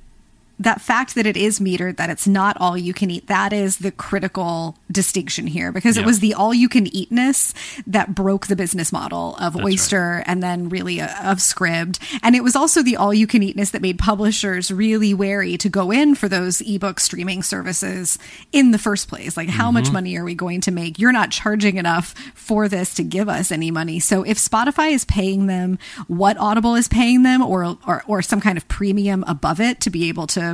That 0.59 0.79
fact 0.81 1.15
that 1.15 1.25
it 1.25 1.35
is 1.35 1.59
metered, 1.59 1.97
that 1.97 2.09
it's 2.09 2.27
not 2.27 2.55
all 2.59 2.77
you 2.77 2.93
can 2.93 3.11
eat, 3.11 3.27
that 3.27 3.51
is 3.51 3.77
the 3.77 3.91
critical 3.91 4.77
distinction 4.91 5.47
here 5.47 5.71
because 5.71 5.97
Yeah. 5.97 6.03
it 6.03 6.05
was 6.05 6.19
the 6.19 6.33
all 6.33 6.53
you 6.53 6.69
can 6.69 6.87
eatness 6.95 7.53
that 7.87 8.15
broke 8.15 8.47
the 8.47 8.55
business 8.55 8.91
model 8.93 9.35
of 9.37 9.55
right. 9.55 9.65
Oyster 9.65 10.23
and 10.25 10.41
then 10.41 10.69
really 10.69 11.01
uh, 11.01 11.07
of 11.31 11.39
Scribd. 11.39 11.99
And 12.23 12.35
it 12.35 12.43
was 12.43 12.55
also 12.55 12.81
the 12.81 12.95
all 12.95 13.13
you 13.13 13.27
can 13.27 13.43
eatness 13.43 13.71
that 13.71 13.81
made 13.81 13.97
publishers 13.99 14.71
really 14.71 15.13
wary 15.13 15.57
to 15.57 15.67
go 15.69 15.91
in 15.91 16.15
for 16.15 16.29
those 16.29 16.61
ebook 16.61 16.99
streaming 16.99 17.43
services 17.43 18.17
in 18.51 18.71
the 18.71 18.77
first 18.77 19.07
place. 19.09 19.35
Like, 19.35 19.49
how 19.49 19.65
Mm-hmm. 19.65 19.73
much 19.73 19.91
money 19.91 20.15
are 20.17 20.23
we 20.23 20.35
going 20.35 20.61
to 20.61 20.71
make? 20.71 20.99
You're 20.99 21.11
not 21.11 21.31
charging 21.31 21.77
enough 21.77 22.13
for 22.35 22.69
this 22.69 22.93
to 22.95 23.03
give 23.03 23.27
us 23.27 23.51
any 23.51 23.71
money. 23.71 23.99
So 23.99 24.23
if 24.23 24.37
Spotify 24.37 24.91
is 24.93 25.03
paying 25.05 25.47
them 25.47 25.79
what 26.07 26.37
Audible 26.37 26.75
is 26.75 26.87
paying 26.87 27.23
them 27.23 27.41
or, 27.41 27.77
or, 27.87 28.03
or 28.07 28.21
some 28.21 28.39
kind 28.39 28.57
of 28.57 28.67
premium 28.67 29.23
above 29.27 29.59
it 29.59 29.81
to 29.81 29.89
be 29.89 30.07
able 30.07 30.27
to 30.27 30.44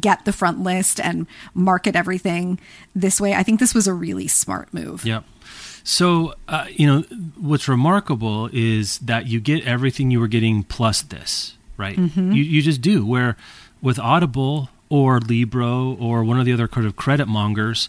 get 0.00 0.24
the 0.24 0.32
front 0.32 0.60
list 0.60 1.00
and 1.00 1.26
market 1.54 1.96
everything 1.96 2.58
this 2.94 3.20
way, 3.20 3.34
I 3.34 3.42
think 3.42 3.60
this 3.60 3.74
was 3.74 3.86
a 3.86 3.94
really 3.94 4.28
smart 4.28 4.72
move. 4.72 5.04
Yep. 5.04 5.24
So, 5.84 6.34
uh, 6.48 6.66
you 6.70 6.86
know, 6.86 7.00
what's 7.40 7.66
remarkable 7.68 8.50
is 8.52 8.98
that 8.98 9.26
you 9.26 9.40
get 9.40 9.64
everything 9.66 10.10
you 10.10 10.20
were 10.20 10.28
getting 10.28 10.62
plus 10.62 11.00
this, 11.00 11.56
right? 11.78 11.96
Mm-hmm. 11.96 12.32
You, 12.32 12.42
you 12.42 12.62
just 12.62 12.82
do. 12.82 13.06
Where 13.06 13.36
with 13.80 13.98
Audible 13.98 14.68
or 14.90 15.20
Libro 15.20 15.94
or 15.94 16.24
one 16.24 16.38
of 16.38 16.44
the 16.44 16.52
other 16.52 16.68
kind 16.68 16.86
of 16.86 16.96
credit 16.96 17.26
mongers, 17.26 17.88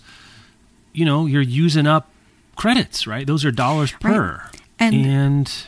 you 0.94 1.04
know, 1.04 1.26
you're 1.26 1.42
using 1.42 1.88
up 1.88 2.10
credits, 2.56 3.06
right? 3.06 3.28
Those 3.28 3.44
are 3.44 3.52
dollars 3.52 3.92
per. 3.92 4.44
Right. 4.46 4.62
And- 4.80 5.68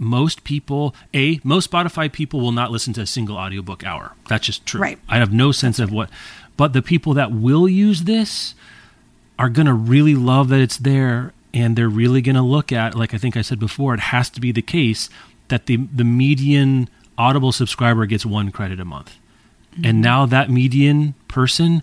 most 0.00 0.44
people, 0.44 0.94
A, 1.14 1.38
most 1.44 1.70
Spotify 1.70 2.10
people 2.10 2.40
will 2.40 2.52
not 2.52 2.70
listen 2.70 2.92
to 2.94 3.02
a 3.02 3.06
single 3.06 3.36
audiobook 3.36 3.84
hour. 3.84 4.12
That's 4.28 4.46
just 4.46 4.66
true. 4.66 4.80
Right. 4.80 4.98
I 5.08 5.18
have 5.18 5.32
no 5.32 5.52
sense 5.52 5.78
of 5.78 5.92
what, 5.92 6.10
but 6.56 6.72
the 6.72 6.82
people 6.82 7.14
that 7.14 7.30
will 7.30 7.68
use 7.68 8.04
this 8.04 8.54
are 9.38 9.48
going 9.48 9.66
to 9.66 9.74
really 9.74 10.14
love 10.14 10.48
that 10.48 10.60
it's 10.60 10.78
there 10.78 11.32
and 11.52 11.76
they're 11.76 11.88
really 11.88 12.22
going 12.22 12.36
to 12.36 12.42
look 12.42 12.72
at 12.72 12.94
like 12.94 13.14
I 13.14 13.18
think 13.18 13.36
I 13.36 13.42
said 13.42 13.58
before 13.58 13.94
it 13.94 14.00
has 14.00 14.30
to 14.30 14.40
be 14.40 14.52
the 14.52 14.62
case 14.62 15.08
that 15.48 15.66
the 15.66 15.76
the 15.76 16.04
median 16.04 16.88
Audible 17.18 17.52
subscriber 17.52 18.06
gets 18.06 18.24
one 18.24 18.50
credit 18.50 18.80
a 18.80 18.84
month. 18.84 19.18
Mm-hmm. 19.72 19.84
And 19.84 20.00
now 20.00 20.24
that 20.26 20.50
median 20.50 21.14
person 21.28 21.82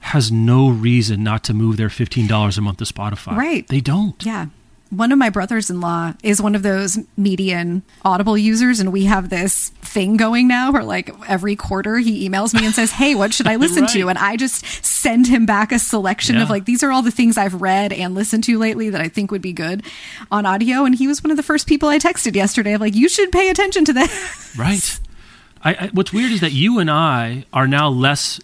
has 0.00 0.32
no 0.32 0.68
reason 0.68 1.22
not 1.22 1.44
to 1.44 1.54
move 1.54 1.76
their 1.76 1.88
$15 1.88 2.58
a 2.58 2.60
month 2.60 2.78
to 2.78 2.84
Spotify. 2.84 3.36
Right. 3.36 3.66
They 3.68 3.80
don't. 3.80 4.24
Yeah. 4.24 4.46
One 4.90 5.10
of 5.10 5.18
my 5.18 5.30
brothers 5.30 5.68
in 5.68 5.80
law 5.80 6.14
is 6.22 6.40
one 6.40 6.54
of 6.54 6.62
those 6.62 6.98
median 7.16 7.82
Audible 8.04 8.38
users, 8.38 8.78
and 8.78 8.92
we 8.92 9.04
have 9.06 9.30
this 9.30 9.70
thing 9.82 10.16
going 10.16 10.46
now 10.46 10.70
where, 10.70 10.84
like, 10.84 11.10
every 11.28 11.56
quarter 11.56 11.98
he 11.98 12.28
emails 12.28 12.54
me 12.54 12.64
and 12.64 12.74
says, 12.74 12.92
Hey, 12.92 13.14
what 13.14 13.34
should 13.34 13.48
I 13.48 13.56
listen 13.56 13.86
to? 13.88 14.08
And 14.08 14.18
I 14.18 14.36
just 14.36 14.64
send 14.84 15.26
him 15.26 15.44
back 15.44 15.72
a 15.72 15.78
selection 15.78 16.36
of, 16.36 16.50
like, 16.50 16.66
these 16.66 16.82
are 16.84 16.92
all 16.92 17.02
the 17.02 17.10
things 17.10 17.36
I've 17.36 17.60
read 17.60 17.92
and 17.92 18.14
listened 18.14 18.44
to 18.44 18.58
lately 18.58 18.90
that 18.90 19.00
I 19.00 19.08
think 19.08 19.30
would 19.32 19.42
be 19.42 19.52
good 19.52 19.82
on 20.30 20.46
audio. 20.46 20.84
And 20.84 20.94
he 20.94 21.08
was 21.08 21.22
one 21.22 21.30
of 21.32 21.36
the 21.36 21.42
first 21.42 21.66
people 21.66 21.88
I 21.88 21.98
texted 21.98 22.36
yesterday 22.36 22.74
of, 22.74 22.80
like, 22.80 22.94
you 22.94 23.08
should 23.08 23.32
pay 23.32 23.50
attention 23.50 23.84
to 23.86 23.92
this. 23.92 24.56
Right. 24.56 25.00
I, 25.62 25.74
I, 25.74 25.90
what's 25.92 26.12
weird 26.12 26.30
is 26.30 26.40
that 26.42 26.52
you 26.52 26.78
and 26.78 26.88
I 26.90 27.44
are 27.52 27.66
now 27.66 27.88
less 27.88 28.38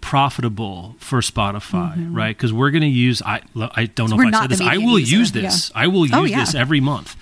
profitable 0.00 0.94
for 0.98 1.20
Spotify, 1.20 2.06
right? 2.14 2.36
Because 2.36 2.52
we're 2.52 2.70
going 2.70 2.82
to 2.82 2.88
use. 2.88 3.22
I 3.22 3.42
I 3.56 3.86
don't 3.86 4.10
know 4.10 4.16
Mm-hmm. 4.16 4.28
If 4.28 4.34
I 4.34 4.40
said 4.42 4.50
this. 4.50 4.60
I 4.60 4.76
will 4.78 4.98
user, 4.98 5.16
use 5.16 5.32
this. 5.32 5.70
yeah. 5.74 5.82
I 5.82 5.86
will 5.86 6.06
use 6.06 6.14
Oh, 6.14 6.24
yeah. 6.24 6.40
this 6.40 6.54
every 6.54 6.80
month. 6.80 7.16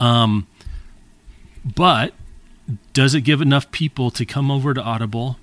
Um, 0.00 0.46
but 1.64 2.12
does 2.92 3.14
it 3.14 3.20
give 3.22 3.40
enough 3.40 3.70
people 3.70 4.10
to 4.10 4.24
come 4.26 4.50
over 4.50 4.74
to 4.74 4.82
Audible 4.82 5.38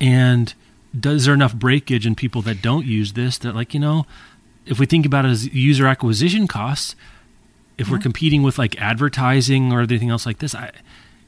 and 0.00 0.54
does 0.98 1.24
there 1.26 1.34
enough 1.34 1.54
breakage 1.54 2.06
in 2.06 2.14
people 2.14 2.42
that 2.42 2.62
don't 2.62 2.86
use 2.86 3.12
this 3.14 3.38
that 3.38 3.54
like 3.54 3.74
you 3.74 3.80
know 3.80 4.06
if 4.64 4.78
we 4.78 4.86
think 4.86 5.04
about 5.04 5.24
it 5.24 5.28
as 5.28 5.46
user 5.54 5.86
acquisition 5.86 6.46
costs 6.48 6.94
if 7.76 7.90
we're 7.90 7.98
competing 7.98 8.42
with 8.42 8.56
like 8.58 8.80
advertising 8.80 9.72
or 9.72 9.80
anything 9.80 10.10
else 10.10 10.24
like 10.26 10.38
this 10.38 10.54
i 10.54 10.70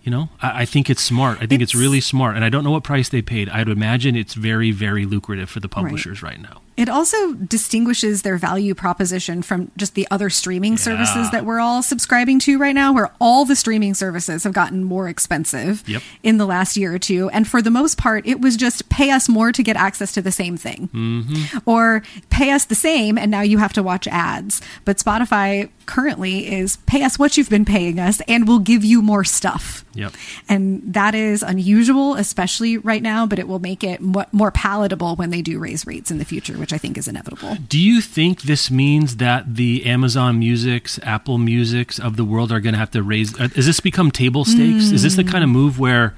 you 0.02 0.10
know? 0.10 0.28
I, 0.40 0.62
I 0.62 0.64
think 0.64 0.88
it's 0.90 1.02
smart. 1.02 1.38
I 1.40 1.46
think 1.46 1.62
it's, 1.62 1.72
It's- 1.72 1.80
really 1.80 2.00
smart. 2.00 2.36
And 2.36 2.44
i 2.44 2.48
don't 2.48 2.64
know 2.64 2.70
what 2.70 2.84
price 2.84 3.08
they 3.08 3.22
paid. 3.22 3.48
I'd 3.48 3.68
imagine 3.68 4.16
it's 4.16 4.34
very 4.34 4.70
very 4.70 5.04
lucrative 5.06 5.48
for 5.50 5.60
the 5.60 5.68
publishers 5.68 6.22
right, 6.22 6.40
now 6.40 6.60
It 6.78 6.88
also 6.88 7.34
distinguishes 7.34 8.22
their 8.22 8.36
value 8.38 8.72
proposition 8.74 9.42
from 9.42 9.70
just 9.76 9.94
the 9.94 10.06
other 10.10 10.30
streaming 10.30 10.76
services 10.78 11.30
that 11.32 11.44
we're 11.44 11.58
all 11.58 11.82
subscribing 11.82 12.38
to 12.40 12.56
right 12.56 12.74
now, 12.74 12.92
where 12.92 13.10
all 13.20 13.44
the 13.44 13.56
streaming 13.56 13.94
services 13.94 14.44
have 14.44 14.52
gotten 14.52 14.84
more 14.84 15.08
expensive 15.08 15.82
Yep. 15.88 16.02
in 16.22 16.38
the 16.38 16.46
last 16.46 16.76
year 16.76 16.94
or 16.94 16.98
two. 17.00 17.28
And 17.30 17.48
for 17.48 17.60
the 17.60 17.70
most 17.70 17.98
part, 17.98 18.26
it 18.28 18.40
was 18.40 18.56
just 18.56 18.88
pay 18.90 19.10
us 19.10 19.28
more 19.28 19.50
to 19.50 19.62
get 19.62 19.76
access 19.76 20.12
to 20.12 20.22
the 20.22 20.30
same 20.32 20.56
thing, 20.56 20.88
Mm-hmm. 20.94 21.58
or 21.68 22.02
pay 22.30 22.52
us 22.52 22.64
the 22.64 22.74
same, 22.76 23.18
and 23.18 23.30
now 23.30 23.40
you 23.42 23.58
have 23.58 23.72
to 23.72 23.82
watch 23.82 24.06
ads. 24.06 24.62
But 24.84 24.98
Spotify 24.98 25.70
currently 25.86 26.46
is 26.52 26.76
pay 26.86 27.02
us 27.02 27.18
what 27.18 27.36
you've 27.36 27.50
been 27.50 27.64
paying 27.64 27.98
us, 27.98 28.20
and 28.28 28.46
we'll 28.46 28.58
give 28.60 28.84
you 28.84 29.02
more 29.02 29.24
stuff. 29.24 29.84
Yep. 29.94 30.12
And 30.48 30.94
that 30.94 31.16
is 31.16 31.42
unusual, 31.42 32.14
especially 32.14 32.76
right 32.78 33.02
now, 33.02 33.26
but 33.26 33.40
it 33.40 33.48
will 33.48 33.58
make 33.58 33.82
it 33.82 34.00
more 34.00 34.52
palatable 34.52 35.16
when 35.16 35.30
they 35.30 35.42
do 35.42 35.58
raise 35.58 35.86
rates 35.88 36.10
in 36.12 36.18
the 36.18 36.24
future, 36.24 36.56
which 36.68 36.74
I 36.74 36.78
think 36.78 36.98
is 36.98 37.08
inevitable. 37.08 37.56
Do 37.66 37.80
you 37.80 38.02
think 38.02 38.42
this 38.42 38.70
means 38.70 39.16
that 39.16 39.54
the 39.54 39.86
Amazon 39.86 40.38
Musics, 40.38 41.00
Apple 41.02 41.38
Musics 41.38 41.98
of 41.98 42.18
the 42.18 42.24
world 42.24 42.52
are 42.52 42.60
going 42.60 42.74
to 42.74 42.78
have 42.78 42.90
to 42.90 43.02
raise? 43.02 43.38
Uh, 43.40 43.48
is 43.56 43.64
this 43.64 43.80
become 43.80 44.10
table 44.10 44.44
stakes? 44.44 44.90
Is 44.90 45.02
this 45.02 45.16
the 45.16 45.22
mm. 45.22 45.30
kind 45.30 45.42
of 45.42 45.48
move 45.48 45.78
where 45.78 46.14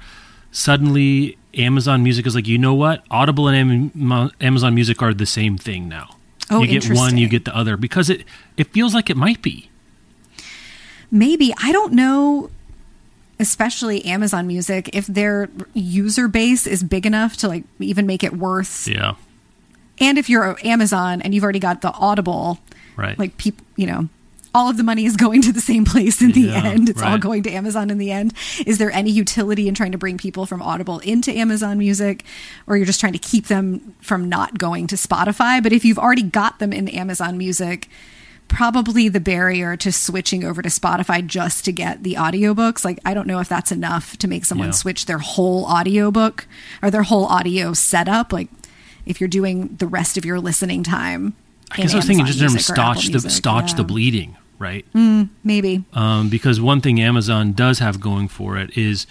suddenly 0.51 1.37
Amazon 1.53 2.03
Music 2.03 2.27
is 2.27 2.35
like, 2.35 2.49
you 2.49 2.57
know 2.57 2.73
what? 2.73 3.01
Audible 3.09 3.47
and 3.47 4.33
Amazon 4.41 4.75
Music 4.75 5.01
are 5.01 5.13
the 5.13 5.25
same 5.25 5.57
thing 5.57 5.87
now. 5.87 6.17
Oh, 6.49 6.61
you 6.63 6.79
get 6.79 6.93
one, 6.93 7.17
you 7.17 7.29
get 7.29 7.45
the 7.45 7.55
other 7.55 7.77
because 7.77 8.09
it 8.09 8.25
it 8.57 8.67
feels 8.73 8.93
like 8.93 9.09
it 9.09 9.15
might 9.15 9.41
be. 9.41 9.69
Maybe, 11.09 11.53
I 11.63 11.71
don't 11.71 11.93
know, 11.93 12.49
especially 13.39 14.03
Amazon 14.03 14.47
Music, 14.47 14.89
if 14.91 15.07
their 15.07 15.49
user 15.73 16.27
base 16.27 16.67
is 16.67 16.83
big 16.83 17.05
enough 17.05 17.37
to 17.37 17.47
like 17.47 17.63
even 17.79 18.05
make 18.05 18.21
it 18.21 18.33
worth. 18.33 18.85
Yeah. 18.85 19.15
And 20.01 20.17
if 20.17 20.29
you're 20.29 20.57
Amazon 20.65 21.21
and 21.21 21.33
you've 21.33 21.43
already 21.43 21.59
got 21.59 21.81
the 21.81 21.91
Audible, 21.93 22.59
Right. 22.97 23.17
like 23.17 23.37
people, 23.37 23.65
you 23.77 23.87
know, 23.87 24.09
all 24.53 24.69
of 24.69 24.75
the 24.75 24.83
money 24.83 25.05
is 25.05 25.15
going 25.15 25.41
to 25.43 25.53
the 25.53 25.61
same 25.61 25.85
place 25.85 26.21
in 26.21 26.33
the 26.33 26.41
Yeah, 26.41 26.65
end. 26.65 26.89
It's 26.89 27.01
all 27.01 27.17
going 27.17 27.43
to 27.43 27.51
Amazon 27.51 27.89
in 27.89 27.97
the 27.99 28.11
end. 28.11 28.33
Is 28.65 28.79
there 28.79 28.91
any 28.91 29.09
utility 29.11 29.69
in 29.69 29.75
trying 29.75 29.93
to 29.93 29.97
bring 29.97 30.17
people 30.17 30.45
from 30.45 30.61
Audible 30.61 30.99
into 30.99 31.31
Amazon 31.31 31.77
Music, 31.77 32.25
or 32.67 32.75
you're 32.75 32.85
just 32.85 32.99
trying 32.99 33.13
to 33.13 33.19
keep 33.19 33.47
them 33.47 33.95
from 34.01 34.27
not 34.27 34.57
going 34.57 34.87
to 34.87 34.95
Spotify? 34.97 35.63
But 35.63 35.71
if 35.71 35.85
you've 35.85 35.97
already 35.99 36.23
got 36.23 36.59
them 36.59 36.73
in 36.73 36.89
Amazon 36.89 37.37
Music, 37.37 37.87
probably 38.49 39.07
the 39.07 39.21
barrier 39.21 39.77
to 39.77 39.91
switching 39.93 40.43
over 40.43 40.61
to 40.61 40.67
Spotify 40.67 41.25
just 41.25 41.63
to 41.63 41.71
get 41.71 42.03
the 42.03 42.15
audiobooks, 42.15 42.83
like 42.83 42.99
I 43.05 43.13
don't 43.13 43.27
know 43.27 43.39
if 43.39 43.47
that's 43.47 43.71
enough 43.71 44.17
to 44.17 44.27
make 44.27 44.43
someone 44.43 44.67
Yeah. 44.69 44.73
switch 44.73 45.05
their 45.05 45.19
whole 45.19 45.63
audiobook 45.65 46.45
or 46.83 46.91
their 46.91 47.03
whole 47.03 47.25
audio 47.27 47.71
setup. 47.73 48.33
Like 48.33 48.49
if 49.05 49.19
you're 49.21 49.27
doing 49.27 49.75
the 49.77 49.87
rest 49.87 50.17
of 50.17 50.25
your 50.25 50.39
listening 50.39 50.83
time. 50.83 51.33
I 51.71 51.77
guess 51.77 51.93
I 51.93 51.97
was 51.97 52.05
thinking 52.05 52.25
just 52.25 52.39
in 52.39 52.47
Apple 52.47 52.59
staunch 52.59 53.05
the 53.07 53.11
Music, 53.13 53.31
staunch 53.31 53.73
the 53.75 53.83
bleeding, 53.83 54.35
right? 54.59 54.85
Maybe. 55.43 55.83
um, 55.93 56.29
because 56.29 56.59
one 56.59 56.81
thing 56.81 56.99
Amazon 56.99 57.53
does 57.53 57.79
have 57.79 57.99
going 58.01 58.27
for 58.27 58.57
it 58.57 58.77
is 58.77 59.07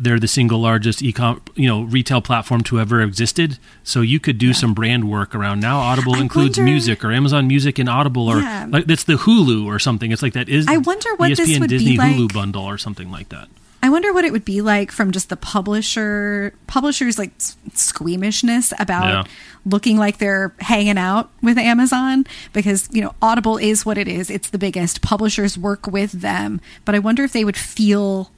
they're 0.00 0.20
the 0.20 0.28
single 0.28 0.60
largest 0.60 1.02
e-com, 1.02 1.42
you 1.56 1.66
know, 1.68 1.82
retail 1.82 2.20
platform 2.22 2.62
to 2.62 2.78
ever 2.78 3.02
existed. 3.02 3.58
So 3.82 4.00
you 4.00 4.20
could 4.20 4.38
do 4.38 4.52
some 4.54 4.72
brand 4.72 5.10
work 5.10 5.34
around 5.34 5.58
now. 5.60 5.80
Audible 5.80 6.14
I 6.14 6.20
includes 6.20 6.56
wonder- 6.56 6.70
music, 6.70 7.04
or 7.04 7.10
Amazon 7.12 7.48
Music 7.48 7.78
and 7.80 7.88
Audible, 7.88 8.28
or 8.28 8.38
Yeah. 8.38 8.66
like 8.70 8.86
that's 8.86 9.02
the 9.04 9.14
Hulu 9.14 9.66
or 9.66 9.78
something. 9.80 10.12
It's 10.12 10.22
like 10.22 10.34
that 10.34 10.48
is. 10.48 10.66
I 10.68 10.76
wonder 10.78 11.10
what 11.16 11.28
this 11.36 11.40
ESPN 11.40 11.60
would 11.60 11.70
be 11.70 11.78
Disney 11.78 11.96
Hulu 11.98 12.32
bundle 12.32 12.62
or 12.64 12.78
something 12.78 13.10
like 13.10 13.28
that. 13.30 13.48
I 13.82 13.90
wonder 13.90 14.12
what 14.12 14.24
it 14.24 14.32
would 14.32 14.44
be 14.44 14.60
like 14.60 14.90
from 14.90 15.12
just 15.12 15.28
the 15.28 15.36
publisher 15.36 16.52
publishers 16.66 17.18
like 17.18 17.30
squeamishness 17.74 18.72
about 18.78 19.06
Yeah. 19.08 19.24
looking 19.64 19.96
like 19.98 20.18
they're 20.18 20.52
hanging 20.60 20.98
out 20.98 21.30
with 21.42 21.56
Amazon 21.58 22.26
because 22.52 22.88
you 22.92 23.00
know 23.00 23.14
Audible 23.22 23.56
is 23.56 23.86
what 23.86 23.96
it 23.96 24.08
is 24.08 24.30
it's 24.30 24.50
the 24.50 24.58
biggest 24.58 25.00
publishers 25.00 25.56
work 25.56 25.86
with 25.86 26.12
them 26.12 26.60
but 26.84 26.94
I 26.94 26.98
wonder 26.98 27.22
if 27.24 27.32
they 27.32 27.44
would 27.44 27.56
feel 27.56 28.30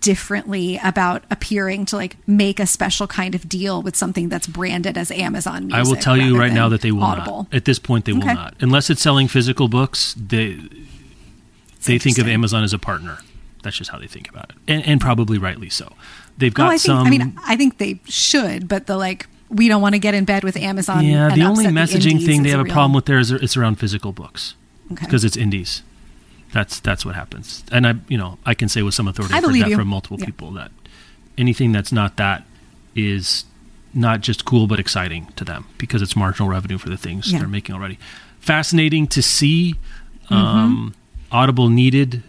differently 0.00 0.80
about 0.82 1.22
appearing 1.30 1.86
to 1.86 1.96
like 1.96 2.16
make 2.26 2.58
a 2.58 2.66
special 2.66 3.06
kind 3.06 3.34
of 3.36 3.48
deal 3.48 3.82
with 3.82 3.94
something 3.94 4.28
that's 4.28 4.46
branded 4.48 4.98
as 4.98 5.10
Amazon 5.12 5.68
Music 5.68 5.78
I 5.78 5.88
will 5.88 5.96
tell 5.96 6.16
you 6.16 6.36
right 6.38 6.52
now 6.52 6.68
that 6.70 6.80
they 6.80 6.90
will 6.90 7.04
Audible. 7.04 7.44
not. 7.50 7.54
At 7.54 7.64
this 7.66 7.78
point, 7.78 8.04
they 8.04 8.12
will 8.12 8.22
Okay. 8.24 8.34
not, 8.34 8.54
unless 8.60 8.90
it's 8.90 9.00
selling 9.02 9.28
physical 9.28 9.68
books. 9.68 10.14
They 10.18 10.58
they 11.84 11.98
think 11.98 12.18
of. 12.18 12.26
Amazon 12.26 12.64
as 12.64 12.72
a 12.72 12.78
partner. 12.80 13.18
That's 13.66 13.76
just 13.76 13.90
how 13.90 13.98
they 13.98 14.06
think 14.06 14.30
about 14.30 14.50
it, 14.50 14.56
and, 14.68 14.86
and 14.86 15.00
probably 15.00 15.38
rightly 15.38 15.68
so. 15.68 15.92
They've 16.38 16.52
Oh, 16.52 16.54
got 16.54 16.66
I 16.68 16.78
think 16.78 16.80
some. 16.82 17.06
I 17.06 17.10
mean 17.10 17.38
I 17.46 17.56
think 17.56 17.78
they 17.78 18.00
should 18.08 18.68
but 18.68 18.86
the 18.86 18.96
like 18.96 19.26
we 19.48 19.68
don't 19.68 19.82
want 19.82 19.94
to 19.94 19.98
get 19.98 20.14
in 20.14 20.24
bed 20.24 20.42
with 20.44 20.56
Amazon 20.56 21.04
Yeah, 21.04 21.28
and 21.30 21.40
the 21.40 21.44
only 21.44 21.66
upset 21.66 21.74
the 21.90 21.98
messaging 21.98 22.24
thing 22.24 22.42
they 22.42 22.50
have 22.50 22.60
a 22.60 22.64
real- 22.64 22.72
problem 22.72 22.92
with 22.94 23.04
there 23.06 23.18
is 23.18 23.30
it's 23.30 23.56
around 23.56 23.76
physical 23.76 24.12
books 24.12 24.54
Okay. 24.92 25.04
because 25.04 25.24
it's 25.24 25.36
indies. 25.36 25.82
That's 26.52 26.78
that's 26.80 27.04
what 27.04 27.14
happens, 27.16 27.64
and 27.72 27.86
I 27.86 27.94
you 28.08 28.16
know 28.16 28.38
I 28.46 28.54
can 28.54 28.68
say 28.68 28.82
with 28.82 28.94
some 28.94 29.08
authority 29.08 29.34
I 29.34 29.40
believe 29.40 29.64
that 29.64 29.70
you. 29.70 29.76
from 29.76 29.88
multiple 29.88 30.18
Yeah. 30.18 30.26
people 30.26 30.52
that 30.52 30.70
anything 31.36 31.72
that's 31.72 31.90
not 31.92 32.16
that 32.16 32.44
is 32.94 33.44
not 33.92 34.20
just 34.20 34.44
cool 34.44 34.66
but 34.66 34.78
exciting 34.78 35.26
to 35.36 35.44
them 35.44 35.66
because 35.78 36.02
it's 36.02 36.14
marginal 36.16 36.48
revenue 36.48 36.78
for 36.78 36.88
the 36.88 36.96
things 36.96 37.32
Yeah. 37.32 37.40
they're 37.40 37.48
making 37.48 37.74
already. 37.74 37.98
Fascinating 38.40 39.06
to 39.08 39.22
see. 39.22 39.74
Mm-hmm. 40.30 40.34
Um, 40.34 40.94
Audible 41.32 41.68
needed, 41.68 42.22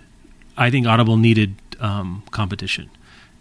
I 0.57 0.69
think 0.71 0.87
Audible 0.87 1.17
needed 1.17 1.55
um, 1.79 2.23
competition. 2.31 2.89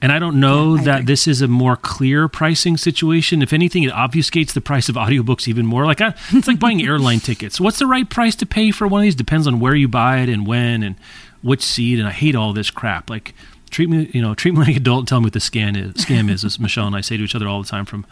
And 0.02 0.12
I 0.12 0.18
don't 0.18 0.38
know 0.38 0.74
Yeah, 0.74 0.80
I 0.82 0.84
that 0.84 0.94
agree. 1.00 1.06
this 1.06 1.26
is 1.26 1.40
a 1.40 1.48
more 1.48 1.74
clear 1.76 2.28
pricing 2.28 2.76
situation. 2.76 3.40
If 3.40 3.52
anything, 3.54 3.82
it 3.82 3.92
obfuscates 3.92 4.52
the 4.52 4.60
price 4.60 4.88
of 4.90 4.94
audiobooks 4.96 5.48
even 5.48 5.64
more. 5.64 5.86
Like 5.86 6.00
I, 6.02 6.14
it's 6.32 6.46
like 6.46 6.60
buying 6.60 6.82
airline 6.86 7.20
tickets. 7.20 7.58
What's 7.58 7.78
the 7.78 7.86
right 7.86 8.08
price 8.08 8.36
to 8.36 8.46
pay 8.46 8.70
for 8.70 8.86
one 8.86 9.00
of 9.00 9.04
these? 9.04 9.14
Depends 9.14 9.46
on 9.46 9.58
where 9.58 9.74
you 9.74 9.88
buy 9.88 10.18
it 10.18 10.28
and 10.28 10.46
when 10.46 10.82
and 10.82 10.96
which 11.42 11.62
seat. 11.62 11.98
And 11.98 12.06
I 12.06 12.12
hate 12.12 12.34
all 12.36 12.52
this 12.52 12.70
crap. 12.70 13.08
Like 13.08 13.34
treat 13.70 13.88
me, 13.88 14.10
you 14.12 14.20
know, 14.20 14.34
treat 14.34 14.52
me 14.52 14.58
like 14.60 14.68
an 14.68 14.76
adult. 14.76 15.00
And 15.00 15.08
tell 15.08 15.20
me 15.20 15.24
what 15.24 15.32
the 15.32 15.40
scan 15.40 15.76
is. 15.76 15.94
Scam 15.94 16.30
is, 16.30 16.44
as 16.44 16.60
Michelle 16.60 16.86
and 16.86 16.94
I 16.94 17.00
say 17.00 17.16
to 17.16 17.22
each 17.24 17.34
other 17.34 17.48
all 17.48 17.62
the 17.62 17.68
time 17.68 17.86
from 17.86 18.04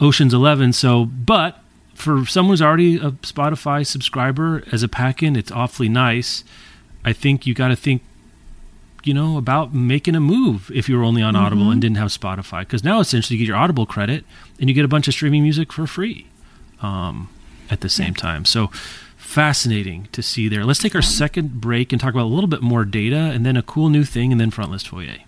Ocean's 0.00 0.32
Eleven. 0.32 0.72
So, 0.72 1.04
but 1.04 1.60
for 1.94 2.24
someone 2.24 2.52
who's 2.54 2.62
already 2.62 2.96
a 2.96 3.10
Spotify 3.10 3.84
subscriber 3.86 4.62
as 4.72 4.82
a 4.82 4.88
pack-in, 4.88 5.36
it's 5.36 5.50
awfully 5.52 5.88
nice. 5.90 6.42
I 7.04 7.12
think 7.12 7.46
you 7.46 7.52
got 7.54 7.68
to 7.68 7.76
think 7.76 8.02
you 9.04 9.14
know, 9.14 9.38
about 9.38 9.74
making 9.74 10.14
a 10.14 10.20
move 10.20 10.70
if 10.74 10.88
you 10.88 10.96
were 10.96 11.04
only 11.04 11.22
on 11.22 11.36
Audible 11.36 11.70
and 11.70 11.80
didn't 11.80 11.96
have 11.96 12.08
Spotify. 12.08 12.60
Because 12.60 12.84
now 12.84 13.00
essentially 13.00 13.36
you 13.36 13.44
get 13.44 13.48
your 13.48 13.56
Audible 13.56 13.86
credit 13.86 14.24
and 14.60 14.68
you 14.68 14.74
get 14.74 14.84
a 14.84 14.88
bunch 14.88 15.08
of 15.08 15.14
streaming 15.14 15.42
music 15.42 15.72
for 15.72 15.86
free 15.86 16.26
um, 16.82 17.28
at 17.70 17.80
the 17.80 17.88
same 17.88 18.14
time. 18.14 18.44
So 18.44 18.68
fascinating 19.16 20.08
to 20.12 20.22
see 20.22 20.48
there. 20.48 20.64
Let's 20.64 20.80
take 20.80 20.94
our 20.94 21.02
second 21.02 21.60
break 21.60 21.92
and 21.92 22.00
talk 22.00 22.14
about 22.14 22.24
a 22.24 22.34
little 22.34 22.48
bit 22.48 22.62
more 22.62 22.84
data 22.84 23.16
and 23.16 23.44
then 23.44 23.56
a 23.56 23.62
cool 23.62 23.88
new 23.88 24.04
thing 24.04 24.32
and 24.32 24.40
then 24.40 24.50
Frontlist 24.50 24.88
foyer. 24.88 25.18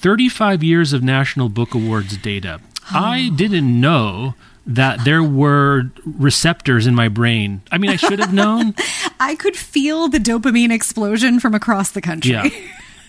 35 0.00 0.62
years 0.62 0.92
of 0.92 1.02
National 1.02 1.48
Book 1.48 1.74
Awards 1.74 2.16
data. 2.16 2.60
I 2.90 3.30
didn't 3.34 3.80
know 3.80 4.34
that 4.66 5.04
there 5.04 5.22
were 5.22 5.90
receptors 6.04 6.86
in 6.86 6.94
my 6.94 7.08
brain. 7.08 7.62
I 7.72 7.78
mean, 7.78 7.90
I 7.90 7.96
should 7.96 8.18
have 8.18 8.32
known. 8.32 8.74
I 9.20 9.34
could 9.34 9.56
feel 9.56 10.08
the 10.08 10.18
dopamine 10.18 10.72
explosion 10.72 11.40
from 11.40 11.54
across 11.54 11.90
the 11.90 12.00
country. 12.00 12.32
Yeah. 12.32 12.48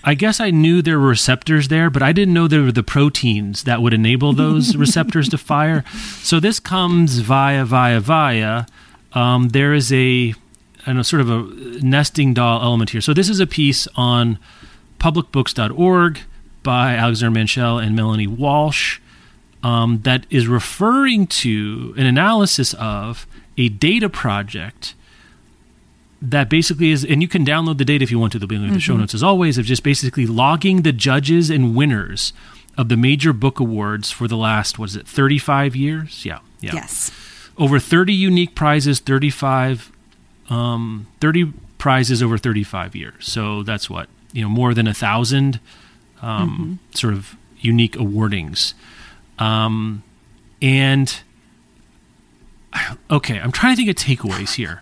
I 0.03 0.15
guess 0.15 0.39
I 0.39 0.49
knew 0.49 0.81
there 0.81 0.99
were 0.99 1.09
receptors 1.09 1.67
there, 1.67 1.91
but 1.91 2.01
I 2.01 2.11
didn't 2.11 2.33
know 2.33 2.47
there 2.47 2.63
were 2.63 2.71
the 2.71 2.81
proteins 2.81 3.65
that 3.65 3.83
would 3.83 3.93
enable 3.93 4.33
those 4.33 4.75
receptors 4.77 5.29
to 5.29 5.37
fire. 5.37 5.83
So 6.23 6.39
this 6.39 6.59
comes 6.59 7.19
via, 7.19 7.65
via, 7.65 7.99
via. 7.99 8.65
Um, 9.13 9.49
there 9.49 9.73
is 9.73 9.93
a, 9.93 10.33
I 10.87 10.93
know, 10.93 11.03
sort 11.03 11.21
of 11.21 11.29
a 11.29 11.43
nesting 11.85 12.33
doll 12.33 12.63
element 12.63 12.89
here. 12.89 13.01
So 13.01 13.13
this 13.13 13.29
is 13.29 13.39
a 13.39 13.45
piece 13.45 13.87
on 13.95 14.39
publicbooks.org 14.99 16.19
by 16.63 16.95
Alexander 16.95 17.39
Manshel 17.39 17.83
and 17.83 17.95
Melanie 17.95 18.27
Walsh 18.27 18.99
um, 19.63 20.01
that 20.03 20.25
is 20.29 20.47
referring 20.47 21.27
to 21.27 21.93
an 21.97 22.05
analysis 22.05 22.73
of 22.75 23.27
a 23.57 23.69
data 23.69 24.09
project 24.09 24.95
that 26.21 26.49
basically 26.49 26.91
is, 26.91 27.03
and 27.03 27.21
you 27.21 27.27
can 27.27 27.45
download 27.45 27.77
the 27.77 27.85
data 27.85 28.03
if 28.03 28.11
you 28.11 28.19
want 28.19 28.31
to. 28.33 28.39
There'll 28.39 28.47
be 28.47 28.55
in 28.55 28.71
the 28.71 28.79
show 28.79 28.95
notes 28.95 29.13
as 29.13 29.23
always, 29.23 29.57
of 29.57 29.65
just 29.65 29.83
basically 29.83 30.27
logging 30.27 30.83
the 30.83 30.91
judges 30.91 31.49
and 31.49 31.75
winners 31.75 32.31
of 32.77 32.89
the 32.89 32.97
major 32.97 33.33
book 33.33 33.59
awards 33.59 34.11
for 34.11 34.27
the 34.27 34.37
last, 34.37 34.77
what 34.79 34.89
is 34.89 34.95
it, 34.95 35.07
35 35.07 35.75
years? 35.75 36.25
Yeah. 36.25 36.39
Yeah. 36.61 36.71
Yes. 36.73 37.11
Over 37.57 37.79
30 37.79 38.13
unique 38.13 38.55
prizes, 38.55 38.99
35, 38.99 39.91
um, 40.49 41.07
30 41.19 41.53
prizes 41.77 42.21
over 42.21 42.37
35 42.37 42.95
years. 42.95 43.27
So 43.27 43.63
that's 43.63 43.89
what, 43.89 44.07
you 44.31 44.43
know, 44.43 44.49
more 44.49 44.73
than 44.73 44.87
a 44.87 44.93
thousand 44.93 45.59
um, 46.21 46.79
sort 46.93 47.13
of 47.13 47.35
unique 47.59 47.95
awardings. 47.97 48.73
Um, 49.41 50.03
and 50.61 51.21
okay, 53.09 53.39
I'm 53.39 53.51
trying 53.51 53.75
to 53.75 53.83
think 53.83 53.89
of 53.89 53.95
takeaways 53.95 54.53
here. 54.53 54.81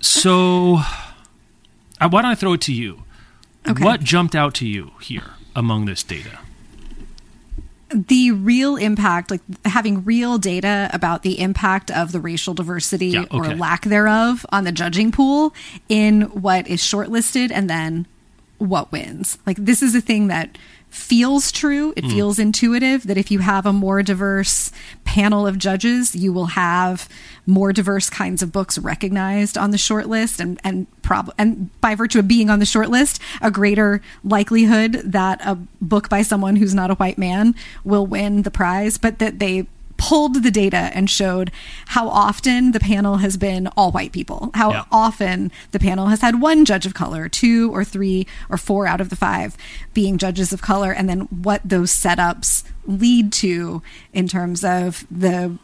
So, 0.00 0.80
why 2.00 2.08
don't 2.08 2.24
I 2.26 2.34
throw 2.34 2.52
it 2.54 2.60
to 2.62 2.72
you? 2.72 3.04
Okay. 3.66 3.82
What 3.82 4.00
jumped 4.00 4.34
out 4.34 4.54
to 4.56 4.66
you 4.66 4.92
here 5.00 5.30
among 5.54 5.86
this 5.86 6.02
data? 6.02 6.40
the 7.94 8.32
real 8.32 8.74
impact, 8.74 9.30
like 9.30 9.40
having 9.64 10.04
real 10.04 10.36
data 10.36 10.90
about 10.92 11.22
the 11.22 11.38
impact 11.38 11.92
of 11.92 12.10
the 12.10 12.18
racial 12.18 12.52
diversity 12.52 13.08
Yeah, 13.08 13.26
or 13.30 13.54
lack 13.54 13.84
thereof 13.84 14.44
on 14.50 14.64
the 14.64 14.72
judging 14.72 15.12
pool 15.12 15.54
in 15.88 16.22
what 16.22 16.66
is 16.66 16.80
shortlisted 16.80 17.52
and 17.52 17.70
then 17.70 18.06
what 18.58 18.90
wins. 18.90 19.38
Like 19.46 19.58
this 19.58 19.80
is 19.80 19.94
a 19.94 20.00
thing 20.00 20.26
that 20.26 20.58
feels 20.94 21.50
true. 21.50 21.92
It 21.96 22.04
mm. 22.04 22.10
feels 22.10 22.38
intuitive 22.38 23.06
that 23.06 23.18
if 23.18 23.30
you 23.30 23.40
have 23.40 23.66
a 23.66 23.72
more 23.72 24.02
diverse 24.02 24.70
panel 25.04 25.46
of 25.46 25.58
judges, 25.58 26.14
you 26.14 26.32
will 26.32 26.46
have 26.46 27.08
more 27.46 27.72
diverse 27.72 28.08
kinds 28.08 28.42
of 28.42 28.52
books 28.52 28.78
recognized 28.78 29.58
on 29.58 29.70
the 29.70 29.78
short 29.78 30.06
list 30.06 30.40
and 30.40 30.58
and 30.64 30.86
prob- 31.02 31.34
and 31.36 31.68
by 31.80 31.94
virtue 31.94 32.18
of 32.18 32.28
being 32.28 32.48
on 32.48 32.58
the 32.58 32.66
short 32.66 32.90
list, 32.90 33.20
a 33.42 33.50
greater 33.50 34.00
likelihood 34.22 34.92
that 35.04 35.40
a 35.44 35.56
book 35.80 36.08
by 36.08 36.22
someone 36.22 36.56
who's 36.56 36.74
not 36.74 36.90
a 36.90 36.94
white 36.94 37.18
man 37.18 37.54
will 37.84 38.06
win 38.06 38.42
the 38.42 38.50
prize, 38.50 38.96
but 38.96 39.18
that 39.18 39.38
they 39.38 39.66
pulled 40.08 40.42
the 40.42 40.50
data 40.50 40.90
and 40.92 41.08
showed 41.08 41.50
how 41.86 42.08
often 42.08 42.72
the 42.72 42.80
panel 42.80 43.16
has 43.18 43.36
been 43.38 43.66
all 43.76 43.90
white 43.90 44.12
people, 44.12 44.50
how 44.54 44.70
Yeah. 44.70 44.84
often 44.92 45.50
the 45.70 45.78
panel 45.78 46.08
has 46.08 46.20
had 46.20 46.40
one 46.42 46.64
judge 46.66 46.84
of 46.84 46.92
color, 46.92 47.28
two 47.28 47.70
or 47.72 47.84
three 47.84 48.26
or 48.50 48.58
four 48.58 48.86
out 48.86 49.00
of 49.00 49.08
the 49.08 49.16
five 49.16 49.56
being 49.94 50.18
judges 50.18 50.52
of 50.52 50.60
color, 50.60 50.92
and 50.92 51.08
then 51.08 51.20
what 51.30 51.62
those 51.64 51.90
setups 51.90 52.64
lead 52.86 53.32
to 53.32 53.82
in 54.12 54.28
terms 54.28 54.62
of 54.62 55.06
the 55.10 55.56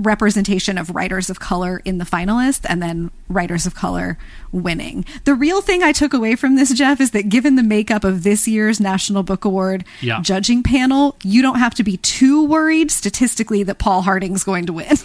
representation 0.00 0.78
of 0.78 0.90
writers 0.94 1.30
of 1.30 1.38
color 1.40 1.82
in 1.84 1.98
the 1.98 2.04
finalists 2.04 2.64
and 2.68 2.82
then 2.82 3.10
writers 3.28 3.66
of 3.66 3.74
color 3.74 4.18
winning. 4.52 5.04
The 5.24 5.34
real 5.34 5.60
thing 5.60 5.82
I 5.82 5.92
took 5.92 6.12
away 6.14 6.36
from 6.36 6.56
this, 6.56 6.72
Jeff, 6.72 7.00
is 7.00 7.10
that 7.12 7.28
given 7.28 7.56
the 7.56 7.62
makeup 7.62 8.02
of 8.04 8.22
this 8.22 8.48
year's 8.48 8.80
National 8.80 9.22
Book 9.22 9.44
Award 9.44 9.84
Yeah. 10.00 10.20
judging 10.22 10.62
panel, 10.62 11.16
you 11.22 11.42
don't 11.42 11.58
have 11.58 11.74
to 11.76 11.82
be 11.82 11.98
too 11.98 12.44
worried 12.44 12.90
statistically 12.90 13.62
that 13.64 13.78
Paul 13.78 14.02
Harding's 14.02 14.44
going 14.44 14.66
to 14.66 14.72
win. 14.72 14.96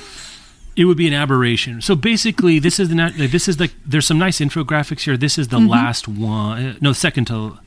It 0.76 0.86
would 0.86 0.98
be 0.98 1.08
an 1.08 1.14
aberration. 1.14 1.82
So 1.82 1.96
basically, 1.96 2.60
this 2.60 2.80
is 2.82 2.90
the 2.90 3.14
this 3.32 3.48
is 3.48 3.56
the 3.58 3.72
there's 3.86 4.06
some 4.06 4.18
nice 4.18 4.40
infographics 4.40 5.02
here. 5.02 5.16
This 5.16 5.38
is 5.38 5.48
the 5.48 5.58
Mm-hmm. 5.58 5.70
last 5.70 6.08
one, 6.08 6.66
uh, 6.66 6.76
no 6.82 6.92
second 6.92 7.26
to. 7.28 7.60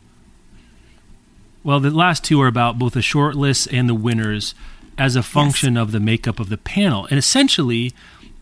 Well, 1.64 1.80
the 1.80 1.90
last 1.90 2.22
two 2.24 2.40
are 2.40 2.46
about 2.46 2.78
both 2.78 2.92
the 2.94 3.02
short 3.02 3.34
lists 3.34 3.66
and 3.66 3.88
the 3.88 3.94
winners 3.94 4.54
as 4.98 5.16
a 5.16 5.22
function 5.22 5.76
of 5.76 5.92
the 5.92 6.00
makeup 6.00 6.40
of 6.40 6.48
the 6.48 6.58
panel. 6.58 7.06
And 7.06 7.18
essentially, 7.18 7.92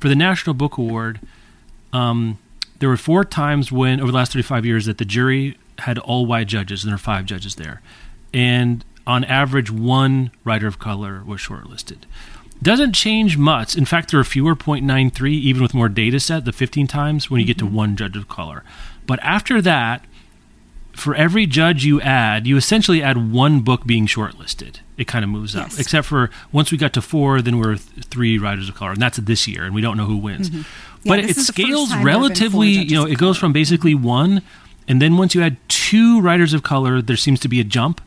for 0.00 0.08
the 0.08 0.16
National 0.16 0.54
Book 0.54 0.78
Award, 0.78 1.20
um, 1.92 2.38
there 2.78 2.88
were 2.88 2.96
four 2.96 3.24
times 3.24 3.70
when 3.70 4.00
over 4.00 4.10
the 4.10 4.16
last 4.16 4.32
35 4.32 4.64
years 4.64 4.86
that 4.86 4.98
the 4.98 5.04
jury 5.04 5.56
had 5.80 5.98
all 5.98 6.26
white 6.26 6.48
judges, 6.48 6.82
and 6.82 6.90
there 6.90 6.96
are 6.96 6.98
five 6.98 7.26
judges 7.26 7.56
there, 7.56 7.82
and 8.32 8.84
on 9.06 9.22
average, 9.24 9.70
one 9.70 10.32
writer 10.44 10.66
of 10.66 10.78
color 10.78 11.22
was 11.24 11.40
shortlisted. 11.40 11.98
Doesn't 12.62 12.94
change 12.94 13.36
much. 13.36 13.76
In 13.76 13.84
fact, 13.84 14.10
there 14.10 14.18
are 14.18 14.24
fewer 14.24 14.56
0.93, 14.56 15.30
even 15.30 15.62
with 15.62 15.74
more 15.74 15.88
data 15.88 16.18
set, 16.18 16.44
the 16.44 16.52
15 16.52 16.86
times 16.86 17.30
when 17.30 17.40
you 17.40 17.46
get 17.46 17.58
to 17.58 17.66
one 17.66 17.96
judge 17.96 18.16
of 18.16 18.28
color. 18.28 18.64
But 19.06 19.20
after 19.22 19.62
that, 19.62 20.04
for 20.92 21.14
every 21.14 21.46
judge 21.46 21.84
you 21.84 22.00
add, 22.00 22.46
you 22.46 22.56
essentially 22.56 23.02
add 23.02 23.30
one 23.30 23.60
book 23.60 23.86
being 23.86 24.06
shortlisted. 24.06 24.80
It 24.96 25.06
kind 25.06 25.24
of 25.24 25.30
moves 25.30 25.54
up. 25.54 25.70
Except 25.78 26.06
for 26.06 26.30
once 26.52 26.72
we 26.72 26.78
got 26.78 26.92
to 26.94 27.02
four, 27.02 27.42
then 27.42 27.58
we're 27.58 27.76
th- 27.76 28.06
three 28.06 28.38
riders 28.38 28.68
of 28.68 28.74
color, 28.74 28.92
and 28.92 29.02
that's 29.02 29.18
this 29.18 29.46
year, 29.46 29.64
and 29.64 29.74
we 29.74 29.82
don't 29.82 29.96
know 29.96 30.06
who 30.06 30.16
wins. 30.16 30.48
Yeah, 30.50 30.62
but 31.04 31.18
it 31.18 31.36
scales 31.36 31.90
time 31.90 32.02
there 32.04 32.12
have 32.12 32.20
been 32.20 32.22
relatively. 32.22 32.68
You 32.68 32.94
know, 32.96 33.06
it 33.06 33.18
goes 33.18 33.36
from 33.36 33.52
basically 33.52 33.94
one, 33.94 34.40
and 34.88 35.02
then 35.02 35.16
once 35.16 35.34
you 35.34 35.42
add 35.42 35.56
two 35.68 36.20
riders 36.20 36.54
of 36.54 36.62
color, 36.62 37.02
there 37.02 37.16
seems 37.16 37.40
to 37.40 37.48
be 37.48 37.60
a 37.60 37.64
jump, 37.64 38.00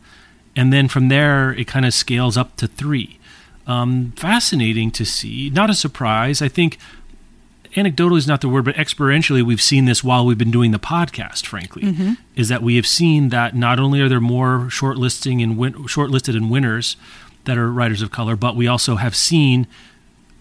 and 0.55 0.73
then 0.73 0.87
from 0.87 1.09
there 1.09 1.51
it 1.53 1.67
kind 1.67 1.85
of 1.85 1.93
scales 1.93 2.37
up 2.37 2.55
to 2.57 2.67
three. 2.67 3.19
Um, 3.67 4.13
fascinating 4.15 4.89
to 4.91 5.05
see. 5.05 5.51
Not 5.51 5.69
a 5.69 5.75
surprise. 5.75 6.41
I 6.41 6.47
think 6.47 6.79
anecdotally 7.75 8.17
is 8.17 8.27
not 8.27 8.41
the 8.41 8.49
word, 8.49 8.65
but 8.65 8.75
experientially, 8.75 9.41
we've 9.43 9.61
seen 9.61 9.85
this 9.85 10.03
while 10.03 10.25
we've 10.25 10.37
been 10.37 10.51
doing 10.51 10.71
the 10.71 10.79
podcast. 10.79 11.45
Frankly, 11.45 11.83
Mm-hmm. 11.83 12.13
is 12.35 12.49
that 12.49 12.61
we 12.63 12.75
have 12.75 12.87
seen 12.87 13.29
that 13.29 13.55
not 13.55 13.79
only 13.79 14.01
are 14.01 14.09
there 14.09 14.19
more 14.21 14.67
shortlisting 14.69 15.41
and 15.43 15.57
win- 15.57 15.73
shortlisted 15.85 16.35
and 16.35 16.49
winners 16.49 16.95
that 17.45 17.57
are 17.57 17.71
writers 17.71 18.01
of 18.01 18.11
color, 18.11 18.35
but 18.35 18.55
we 18.55 18.67
also 18.67 18.95
have 18.97 19.15
seen 19.15 19.67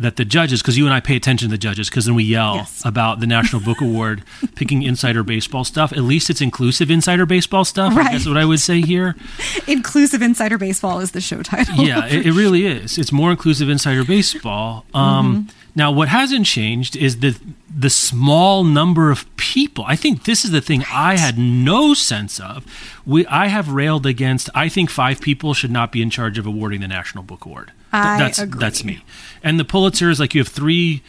that 0.01 0.14
the 0.14 0.24
judges, 0.24 0.62
because 0.62 0.79
you 0.79 0.85
and 0.85 0.95
I 0.95 1.01
pay 1.01 1.16
attention 1.16 1.49
to 1.49 1.51
the 1.51 1.59
judges, 1.59 1.91
because 1.91 2.05
then 2.07 2.14
we 2.14 2.22
yell 2.22 2.55
Yes. 2.55 2.83
about 2.85 3.18
the 3.18 3.26
National 3.26 3.61
Book 3.61 3.81
Award 3.83 4.22
picking 4.55 4.83
insider 4.85 5.24
baseball 5.24 5.64
stuff. 5.64 5.91
At 5.93 6.03
least 6.05 6.31
it's 6.31 6.41
inclusive 6.41 6.89
insider 6.89 7.26
baseball 7.26 7.64
stuff. 7.64 7.95
I 7.95 7.97
Right. 7.97 8.12
guess 8.12 8.24
what 8.26 8.37
I 8.37 8.45
would 8.45 8.61
say 8.61 8.81
here. 8.81 9.16
Inclusive 9.66 10.22
Insider 10.22 10.57
Baseball 10.57 11.01
is 11.01 11.11
the 11.11 11.20
show 11.20 11.43
title. 11.43 11.74
yeah, 11.85 12.07
it, 12.07 12.26
it 12.26 12.33
really 12.33 12.64
is. 12.64 12.97
It's 12.97 13.11
more 13.11 13.33
inclusive 13.33 13.68
insider 13.68 14.05
baseball. 14.05 14.85
Um, 14.95 15.49
Now, 15.79 15.93
what 15.93 16.09
hasn't 16.09 16.45
changed 16.45 16.97
is 16.97 17.20
the 17.20 17.39
the 17.72 17.89
small 17.89 18.64
number 18.64 19.12
of 19.12 19.24
people. 19.37 19.85
I 19.87 19.95
think 19.95 20.24
this 20.24 20.45
is 20.45 20.51
the 20.51 20.61
thing 20.61 20.83
I 20.93 21.16
had 21.16 21.39
no 21.39 21.95
sense 21.95 22.41
of. 22.41 22.66
We 23.07 23.24
I 23.29 23.47
have 23.47 23.68
railed 23.68 24.05
against. 24.05 24.51
I 24.57 24.68
think 24.68 24.91
five 24.91 25.20
people 25.20 25.55
should 25.55 25.70
not 25.70 25.93
be 25.93 26.03
in 26.03 26.11
charge 26.11 26.37
of 26.37 26.47
awarding 26.47 26.81
the 26.81 26.89
National 26.89 27.22
Book 27.22 27.45
Award. 27.45 27.70
I 27.93 28.18
that's 28.18 28.41
agree. 28.41 28.59
that's 28.59 28.83
me. 28.83 29.05
And 29.41 29.61
the 29.61 29.64
Pulitzer 29.64 30.11
is 30.11 30.18
like 30.18 30.35
you 30.35 30.41
have 30.41 30.49
three 30.49 31.01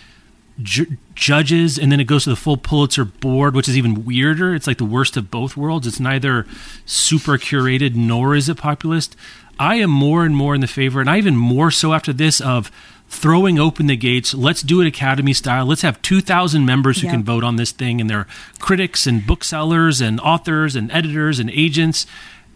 ju- 0.62 0.98
judges, 1.16 1.80
and 1.80 1.92
then 1.92 2.00
it 2.00 2.06
goes 2.06 2.26
to 2.26 2.30
the 2.30 2.36
full 2.36 2.58
Pulitzer 2.58 3.06
board, 3.06 3.56
which 3.56 3.68
is 3.68 3.76
even 3.76 4.06
weirder. 4.06 4.54
It's 4.54 4.68
like 4.68 4.78
the 4.78 4.86
worst 4.86 5.18
of 5.18 5.32
both 5.32 5.58
worlds. 5.58 5.88
It's 5.88 6.00
neither 6.00 6.46
super 6.86 7.40
curated 7.40 7.96
nor 7.96 8.36
is 8.36 8.48
it 8.48 8.58
populist. 8.58 9.16
I 9.58 9.78
am 9.78 9.90
more 9.90 10.26
and 10.26 10.36
more 10.36 10.54
in 10.54 10.62
the 10.62 10.68
favor, 10.68 11.02
and 11.02 11.10
I 11.10 11.18
even 11.18 11.36
more 11.36 11.72
so 11.72 11.92
after 11.92 12.14
this 12.14 12.40
of 12.40 12.72
throwing 13.10 13.60
open 13.60 13.88
the 13.88 13.98
gates. 13.98 14.34
Let's 14.34 14.62
do 14.62 14.82
it 14.82 14.88
Academy 14.88 15.34
style. 15.34 15.66
Let's 15.66 15.82
have 15.82 16.02
two 16.02 16.22
thousand 16.22 16.66
members 16.66 17.02
who 17.02 17.08
Yeah. 17.08 17.14
can 17.14 17.24
vote 17.24 17.44
on 17.44 17.56
this 17.58 17.72
thing, 17.72 18.00
and 18.00 18.10
they're 18.10 18.28
critics 18.60 19.06
and 19.08 19.26
booksellers 19.26 20.00
and 20.00 20.20
authors 20.20 20.76
and 20.76 20.92
editors 20.92 21.40
and 21.40 21.50
agents, 21.50 22.06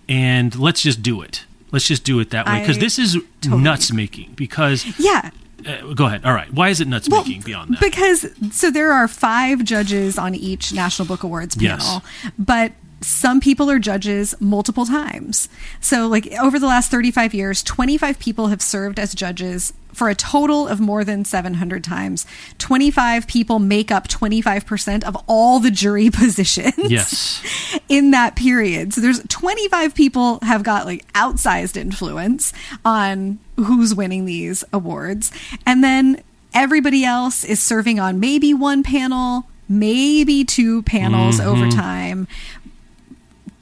and 0.08 0.56
let's 0.56 0.82
just 0.82 1.02
do 1.02 1.22
it. 1.22 1.46
Let's 1.72 1.88
just 1.88 2.04
do 2.04 2.20
it 2.20 2.30
that 2.30 2.46
way 2.46 2.60
because 2.60 2.78
this 2.78 3.00
is 3.00 3.18
totally 3.42 3.64
nuts 3.64 3.92
making. 3.92 4.34
Because 4.36 4.86
Yeah. 5.00 5.32
uh, 5.68 5.94
go 5.94 6.06
ahead. 6.06 6.24
All 6.24 6.34
right. 6.34 6.54
Why 6.54 6.70
is 6.70 6.80
it 6.80 6.88
nuts 6.88 7.10
Well, 7.10 7.24
making 7.24 7.42
beyond 7.42 7.74
that? 7.74 7.80
Because 7.82 8.28
so 8.52 8.70
there 8.70 8.92
are 8.94 9.08
five 9.08 9.64
judges 9.64 10.20
on 10.20 10.36
each 10.36 10.72
National 10.72 11.08
Book 11.08 11.24
Awards 11.24 11.58
Yes. 11.60 11.84
panel, 11.84 12.04
but 12.38 12.74
some 13.06 13.40
people 13.40 13.70
are 13.70 13.80
judges 13.80 14.36
multiple 14.40 14.86
times. 14.86 15.50
So, 15.80 16.08
like 16.08 16.32
over 16.42 16.60
the 16.60 16.68
last 16.68 16.92
35 16.92 17.34
years, 17.34 17.64
25 17.64 18.20
people 18.20 18.48
have 18.48 18.62
served 18.62 19.00
as 19.00 19.14
judges 19.14 19.74
for 19.94 20.10
a 20.10 20.16
total 20.16 20.68
of 20.68 20.80
more 20.80 21.04
than 21.04 21.24
700 21.24 21.84
times. 21.84 22.26
25 22.58 23.28
people 23.28 23.60
make 23.60 23.92
up 23.92 24.08
25% 24.08 25.04
of 25.04 25.16
all 25.28 25.60
the 25.60 25.72
jury 25.72 26.10
positions 26.14 26.92
yes. 26.92 27.80
in 27.90 28.12
that 28.12 28.36
period. 28.36 28.94
So 28.94 29.02
there's 29.02 29.22
25 29.28 29.94
people 29.96 30.40
have 30.42 30.64
got 30.64 30.86
like 30.86 31.12
outsized 31.14 31.78
influence 31.78 32.54
on 32.84 33.40
who's 33.56 33.94
winning 33.94 34.26
these 34.26 34.64
awards. 34.74 35.32
And 35.66 35.84
then 35.84 36.22
everybody 36.54 37.06
else 37.06 37.44
is 37.44 37.62
serving 37.62 38.00
on 38.00 38.20
maybe 38.20 38.54
one 38.54 38.84
panel, 38.84 39.48
maybe 39.70 40.44
two 40.44 40.82
panels 40.84 41.40
mm-hmm. 41.40 41.50
over 41.50 41.70
time. 41.70 42.28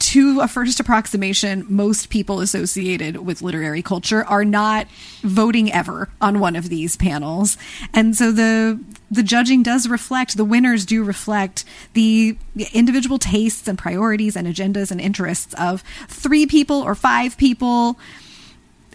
To 0.02 0.40
a 0.40 0.48
first 0.48 0.80
approximation, 0.80 1.64
most 1.68 2.10
people 2.10 2.40
associated 2.40 3.18
with 3.18 3.40
literary 3.40 3.82
culture 3.82 4.24
are 4.24 4.44
not 4.44 4.88
voting 5.22 5.72
ever 5.72 6.08
on 6.20 6.40
one 6.40 6.56
of 6.56 6.68
these 6.68 6.96
panels. 6.96 7.56
And 7.94 8.16
so 8.16 8.32
the 8.32 8.80
the 9.12 9.22
judging 9.22 9.62
does 9.62 9.88
reflect, 9.88 10.36
the 10.36 10.44
winners 10.44 10.84
do 10.84 11.04
reflect 11.04 11.64
the 11.92 12.36
individual 12.72 13.18
tastes 13.18 13.68
and 13.68 13.78
priorities 13.78 14.34
and 14.34 14.48
agendas 14.48 14.90
and 14.90 15.00
interests 15.00 15.54
of 15.54 15.84
three 16.08 16.46
people 16.46 16.82
or 16.82 16.96
five 16.96 17.36
people 17.36 17.96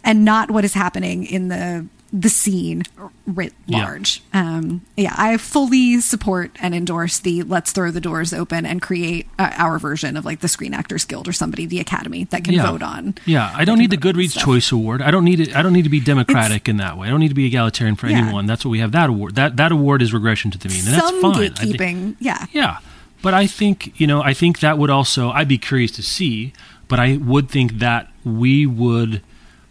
and 0.04 0.26
not 0.26 0.52
what 0.52 0.66
is 0.66 0.74
happening 0.74 1.26
in 1.26 1.48
the 1.48 1.86
the 2.20 2.30
scene 2.30 2.82
writ 3.28 3.54
Yeah. 3.68 3.84
large. 3.84 4.24
Um, 4.34 4.82
yeah, 4.96 5.14
I 5.18 5.38
fully 5.38 6.00
support 6.02 6.52
and 6.60 6.74
endorse 6.74 7.20
the 7.20 7.44
let's 7.44 7.72
throw 7.72 7.92
the 7.92 8.02
doors 8.02 8.34
open 8.34 8.66
and 8.66 8.82
create 8.82 9.28
uh, 9.38 9.52
our 9.56 9.78
version 9.78 10.18
of 10.18 10.26
like 10.26 10.40
the 10.40 10.48
Screen 10.48 10.74
Actors 10.74 11.06
Guild 11.06 11.28
or 11.28 11.34
somebody, 11.34 11.66
the 11.68 11.80
Academy 11.80 12.24
that 12.26 12.44
can 12.44 12.56
vote 12.60 12.82
on. 12.82 13.14
Yeah, 13.26 13.52
I 13.56 13.66
don't 13.66 13.78
need 13.78 13.92
the 13.92 13.98
Goodreads. 13.98 14.36
Choice 14.38 14.72
Award. 14.72 15.02
I 15.04 15.12
don't 15.12 15.26
need 15.26 15.40
it. 15.40 15.56
I 15.56 15.62
don't 15.62 15.74
need 15.74 15.84
to 15.84 15.90
be 15.90 16.00
democratic 16.00 16.68
in 16.68 16.78
that 16.78 16.98
way. 16.98 17.08
I 17.08 17.12
don't 17.12 17.20
need 17.20 17.28
to 17.30 17.36
be 17.36 17.46
egalitarian 17.46 17.96
for 17.96 18.08
Yeah. 18.08 18.18
anyone. 18.18 18.48
That's 18.48 18.66
what 18.66 18.72
we 18.72 18.80
have 18.80 18.94
that 18.94 19.10
award. 19.10 19.36
That 19.36 19.58
that 19.58 19.72
award 19.72 20.02
is 20.02 20.12
regression 20.14 20.50
to 20.52 20.58
the 20.58 20.70
mean, 20.70 20.80
and 20.86 20.96
that's 20.96 21.08
Some 21.08 21.22
fine. 21.22 21.36
I 21.36 21.48
think- 21.50 21.76
gatekeeping, 21.78 22.16
yeah. 22.20 22.46
yeah, 22.52 22.78
but 23.22 23.34
I 23.36 23.46
think 23.46 23.94
you 24.00 24.08
know. 24.08 24.24
I 24.24 24.34
think 24.34 24.60
that 24.62 24.78
would 24.80 24.90
also. 24.90 25.30
I'd 25.30 25.48
be 25.48 25.58
curious 25.60 25.92
to 25.92 26.02
see, 26.04 26.54
but 26.88 27.00
I 27.00 27.18
would 27.18 27.50
think 27.50 27.74
that 27.80 28.08
we 28.24 28.66
would 28.66 29.22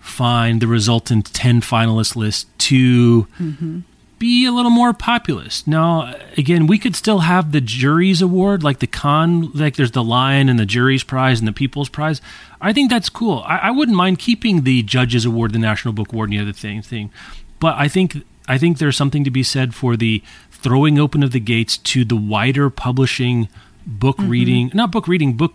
find 0.07 0.61
the 0.61 0.67
resultant 0.67 1.33
10 1.35 1.61
finalist 1.61 2.17
list 2.17 2.47
to 2.59 3.25
mm-hmm. 3.39 3.81
be 4.19 4.47
a 4.47 4.53
little 4.53 4.71
more 4.71 4.93
populist. 4.93 5.67
Now, 5.67 6.15
again, 6.37 6.67
we 6.67 6.79
could 6.79 6.95
still 6.95 7.21
have 7.21 7.53
the 7.53 7.61
jury's 7.61 8.23
award, 8.23 8.63
like 8.63 8.79
the 8.79 8.87
con, 8.87 9.51
like 9.53 9.77
there's 9.77 9.91
the 9.91 10.05
lion 10.05 10.49
and 10.49 10.59
the 10.59 10.67
jury's 10.67 11.03
prize 11.03 11.39
and 11.41 11.49
the 11.49 11.53
people's 11.53 11.89
prize. 11.89 12.21
I 12.61 12.73
think 12.73 12.91
that's 12.91 13.09
cool. 13.09 13.43
I, 13.47 13.59
I 13.59 13.71
wouldn't 13.71 13.97
mind 13.97 14.19
keeping 14.19 14.63
the 14.63 14.83
judges 14.83 15.25
award, 15.25 15.53
the 15.53 15.59
National 15.59 15.93
Book 15.93 16.13
Award, 16.13 16.31
and 16.31 16.39
the 16.39 16.43
other 16.43 16.53
thing, 16.53 16.83
thing. 16.83 17.11
But 17.59 17.77
I 17.77 17.89
think 17.89 18.17
I 18.49 18.59
think 18.59 18.79
there's 18.79 18.97
something 18.97 19.25
to 19.25 19.31
be 19.31 19.43
said 19.43 19.75
for 19.75 19.97
the 19.97 20.23
throwing 20.51 20.99
open 20.99 21.23
of 21.23 21.33
the 21.33 21.41
gates 21.41 21.77
to 21.79 22.05
the 22.05 22.17
wider 22.17 22.71
publishing, 22.71 23.49
book 23.87 24.19
mm-hmm. 24.19 24.31
reading, 24.31 24.71
not 24.73 24.93
book 24.93 25.09
reading, 25.09 25.35
book 25.35 25.55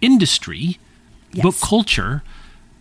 industry, 0.00 0.78
book 1.34 1.54
culture, 1.62 2.22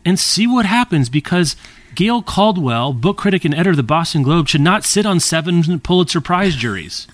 and 0.06 0.20
see 0.20 0.48
what 0.48 0.66
happens 0.66 1.10
because 1.10 1.56
Gail 1.96 2.22
Caldwell, 2.22 2.94
book 2.94 3.18
critic 3.18 3.44
and 3.46 3.54
editor 3.54 3.72
of 3.72 3.78
the 3.78 3.84
Boston 3.84 4.24
Globe, 4.24 4.48
should 4.48 4.62
not 4.62 4.84
sit 4.84 5.06
on 5.06 5.20
seven 5.20 5.80
Pulitzer 5.80 6.22
Prize 6.22 6.56
juries. 6.56 7.08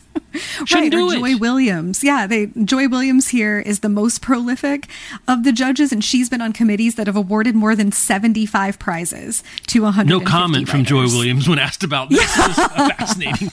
Shouldn't 0.66 0.94
right, 0.94 1.02
or 1.22 1.28
it. 1.28 1.34
Joy 1.36 1.38
Williams. 1.38 2.04
Yeah, 2.04 2.28
they 2.28 2.48
Joy 2.64 2.88
Williams 2.88 3.30
here 3.30 3.60
is 3.60 3.80
the 3.80 3.90
most 3.90 4.22
prolific 4.22 4.88
of 5.28 5.44
the 5.44 5.52
judges, 5.52 5.92
and 5.92 6.04
she's 6.04 6.30
been 6.30 6.42
on 6.42 6.54
committees 6.54 6.96
that 6.96 7.08
have 7.08 7.16
awarded 7.16 7.56
more 7.56 7.76
than 7.76 7.92
seventy-five 7.92 8.80
prizes 8.80 9.44
to 9.68 9.86
hundred. 9.86 10.10
no 10.10 10.20
comment 10.20 10.68
from 10.70 10.84
Joy 10.84 11.04
Williams 11.04 11.48
when 11.48 11.60
asked 11.60 11.84
about 11.84 12.10
this. 12.12 12.22
It 12.38 12.48
was 12.48 12.58
a 12.58 12.70
fascinating 12.96 13.52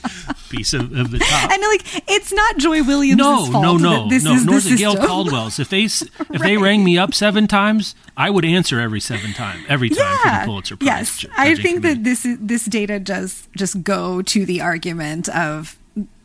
piece 0.49 0.73
of, 0.73 0.91
of 0.95 1.11
the 1.11 1.19
top. 1.19 1.51
And 1.51 1.61
like, 1.63 2.03
it's 2.09 2.31
not 2.33 2.57
Joy 2.57 2.83
Williams' 2.83 3.17
no, 3.17 3.45
fault. 3.51 3.63
no, 3.63 3.77
no, 3.77 4.09
This 4.09 4.23
no. 4.23 4.33
is 4.33 4.45
Nor 4.45 4.59
the 4.59 4.67
is 4.67 4.71
it 4.73 4.77
Gail. 4.79 4.95
Caldwell's. 4.95 5.59
If 5.59 5.69
they 5.69 5.83
if 5.83 6.41
they 6.41 6.57
rang 6.57 6.83
me 6.83 6.97
up 6.97 7.13
seven 7.13 7.47
times, 7.47 7.95
I 8.17 8.29
would 8.29 8.45
answer 8.45 8.79
every 8.79 8.99
seven 8.99 9.33
time, 9.33 9.63
every 9.67 9.89
time 9.89 10.17
for 10.17 10.29
the 10.29 10.41
Pulitzer 10.45 10.75
Prize. 10.77 10.85
Yes, 10.87 11.25
I 11.37 11.55
think 11.55 11.81
committee. 11.81 11.95
that 11.95 12.03
this 12.03 12.27
this 12.39 12.65
data 12.65 12.99
does 12.99 13.47
just 13.55 13.83
go 13.83 14.21
to 14.21 14.45
the 14.45 14.61
argument 14.61 15.29
of 15.29 15.77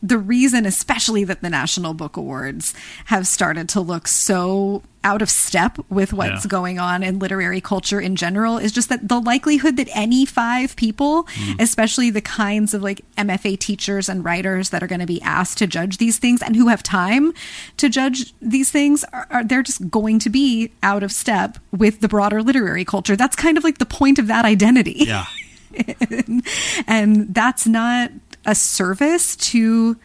the 0.02 0.18
reason, 0.18 0.66
especially 0.66 1.24
that 1.24 1.42
the 1.42 1.50
National 1.50 1.94
Book 1.94 2.16
Awards 2.16 2.74
have 3.06 3.26
started 3.26 3.68
to 3.70 3.80
look 3.80 4.08
so 4.08 4.82
out 5.04 5.22
of 5.22 5.30
step 5.30 5.78
with 5.88 6.12
what's 6.12 6.44
Yeah. 6.44 6.48
going 6.48 6.78
on 6.78 7.02
in 7.02 7.18
literary 7.18 7.60
culture 7.60 8.00
in 8.00 8.16
general 8.16 8.58
is 8.58 8.72
just 8.72 8.88
that 8.88 9.08
the 9.08 9.20
likelihood 9.20 9.76
that 9.76 9.88
any 9.94 10.26
five 10.26 10.74
people, 10.76 11.24
Mm-hmm. 11.24 11.60
especially 11.60 12.10
the 12.10 12.20
kinds 12.20 12.74
of 12.74 12.82
like 12.82 13.02
MFA 13.16 13.58
teachers 13.58 14.08
and 14.08 14.24
writers 14.24 14.70
that 14.70 14.82
are 14.82 14.86
going 14.86 15.00
to 15.00 15.06
be 15.06 15.22
asked 15.22 15.58
to 15.58 15.66
judge 15.66 15.98
these 15.98 16.18
things 16.18 16.42
and 16.42 16.56
who 16.56 16.68
have 16.68 16.82
time 16.82 17.32
to 17.76 17.88
judge 17.88 18.34
these 18.42 18.70
things, 18.70 19.04
are, 19.12 19.26
are 19.30 19.44
they're 19.44 19.62
just 19.62 19.90
going 19.90 20.18
to 20.18 20.30
be 20.30 20.72
out 20.82 21.02
of 21.02 21.12
step 21.12 21.58
with 21.70 22.00
the 22.00 22.08
broader 22.08 22.42
literary 22.42 22.84
culture. 22.84 23.16
That's 23.16 23.36
kind 23.36 23.56
of 23.56 23.64
like 23.64 23.78
the 23.78 23.86
point 23.86 24.18
of 24.18 24.26
that 24.26 24.44
identity 24.44 24.96
yeah. 25.06 25.26
and 26.86 27.32
that's 27.34 27.66
not 27.66 28.10
a 28.44 28.54
service 28.54 29.36
to 29.36 29.96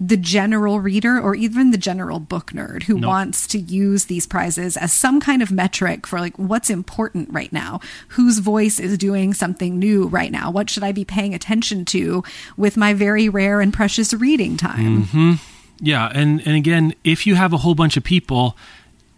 the 0.00 0.16
general 0.16 0.78
reader 0.78 1.18
or 1.18 1.34
even 1.34 1.72
the 1.72 1.78
general 1.78 2.20
book 2.20 2.52
nerd 2.52 2.84
who 2.84 3.00
Nope. 3.00 3.08
wants 3.08 3.48
to 3.48 3.58
use 3.58 4.04
these 4.04 4.28
prizes 4.28 4.76
as 4.76 4.92
some 4.92 5.18
kind 5.18 5.42
of 5.42 5.50
metric 5.50 6.06
for 6.06 6.20
like 6.20 6.36
what's 6.36 6.70
important 6.70 7.32
right 7.32 7.52
now 7.52 7.80
whose 8.10 8.38
voice 8.38 8.78
is 8.78 8.96
doing 8.96 9.34
something 9.34 9.76
new 9.76 10.06
right 10.06 10.30
now 10.30 10.52
what 10.52 10.70
should 10.70 10.84
i 10.84 10.92
be 10.92 11.04
paying 11.04 11.34
attention 11.34 11.84
to 11.86 12.22
with 12.56 12.76
my 12.76 12.94
very 12.94 13.28
rare 13.28 13.60
and 13.60 13.74
precious 13.74 14.14
reading 14.14 14.56
time 14.56 15.02
mm-hmm. 15.02 15.32
Yeah, 15.80 16.10
and 16.12 16.44
and 16.46 16.56
again, 16.56 16.94
if 17.04 17.26
you 17.26 17.36
have 17.36 17.52
a 17.52 17.58
whole 17.58 17.74
bunch 17.74 17.96
of 17.96 18.04
people, 18.04 18.56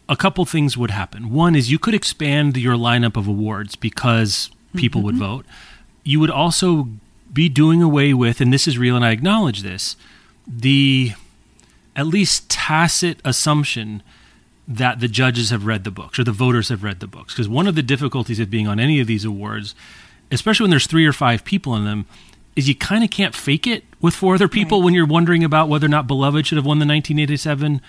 a 0.09 0.17
couple 0.17 0.45
things 0.45 0.77
would 0.77 0.91
happen. 0.91 1.31
One 1.31 1.55
is 1.55 1.71
you 1.71 1.79
could 1.79 1.95
expand 1.95 2.57
your 2.57 2.75
lineup 2.75 3.17
of 3.17 3.27
awards 3.27 3.77
because 3.77 4.51
people 4.77 5.03
would 5.03 5.15
mm-hmm. 5.15 5.25
vote. 5.25 5.47
You 6.05 6.21
would 6.21 6.31
also 6.31 6.89
be 7.33 7.49
doing 7.49 7.83
away 7.83 8.13
with, 8.15 8.41
and 8.41 8.53
this 8.53 8.67
is 8.67 8.79
real, 8.79 8.97
and 8.97 9.05
I 9.05 9.11
acknowledge 9.11 9.63
this, 9.63 9.97
the 10.47 11.13
at 11.97 12.07
least 12.07 12.49
tacit 12.49 13.21
assumption 13.25 14.03
that 14.67 15.01
the 15.01 15.09
judges 15.09 15.51
have 15.51 15.67
read 15.67 15.83
the 15.85 15.91
books 15.91 16.19
or 16.19 16.25
the 16.25 16.33
voters 16.33 16.69
have 16.69 16.85
read 16.85 17.01
the 17.01 17.07
books. 17.07 17.35
Because 17.35 17.49
one 17.49 17.67
of 17.67 17.75
the 17.75 17.83
difficulties 17.83 18.39
of 18.39 18.51
being 18.51 18.69
on 18.69 18.79
any 18.79 19.01
of 19.01 19.07
these 19.09 19.25
awards, 19.25 19.75
especially 20.31 20.65
when 20.65 20.71
there's 20.71 20.87
three 20.87 21.05
or 21.07 21.13
five 21.13 21.45
people 21.45 21.75
in 21.75 21.85
them, 21.85 22.07
is 22.57 22.69
you 22.69 22.75
kind 22.75 23.03
of 23.05 23.11
can't 23.11 23.35
fake 23.35 23.67
it 23.67 23.85
with 24.01 24.15
four 24.15 24.35
other 24.35 24.49
people 24.49 24.79
Right. 24.79 24.85
when 24.87 24.95
you're 24.95 25.07
wondering 25.07 25.43
about 25.45 25.69
whether 25.69 25.87
or 25.87 25.89
not 25.91 26.07
Beloved 26.07 26.47
should 26.47 26.57
have 26.57 26.65
won 26.67 26.79
the 26.79 26.87
1987, 26.87 27.81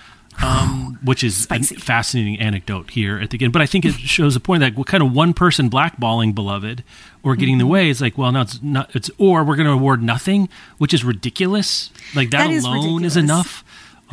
um, 0.41 0.97
which 1.03 1.23
is 1.23 1.47
a 1.51 1.59
fascinating 1.63 2.39
anecdote 2.39 2.91
here 2.91 3.19
at 3.19 3.29
the 3.29 3.43
end. 3.43 3.53
But 3.53 3.61
I 3.61 3.65
think 3.65 3.85
it 3.85 3.93
shows 3.93 4.35
a 4.35 4.39
point 4.39 4.61
that 4.61 4.75
what 4.75 4.87
kind 4.87 5.03
of 5.03 5.11
one 5.13 5.33
person 5.33 5.69
blackballing 5.69 6.33
Beloved 6.35 6.83
or 7.23 7.35
getting 7.35 7.53
in 7.53 7.59
Mm-hmm. 7.59 7.67
the 7.67 7.71
way 7.71 7.89
is 7.89 8.01
like, 8.01 8.17
well, 8.17 8.31
no, 8.31 8.41
it's 8.41 8.61
not. 8.61 8.95
It's 8.95 9.09
or 9.17 9.43
we're 9.43 9.55
going 9.55 9.67
to 9.67 9.73
award 9.73 10.01
nothing, 10.01 10.49
which 10.77 10.93
is 10.93 11.03
ridiculous. 11.03 11.91
Like 12.15 12.29
that, 12.31 12.47
That 12.47 12.51
is 12.51 12.63
alone 12.63 13.03
is 13.03 13.15
ridiculous. 13.15 13.15
enough. 13.17 13.63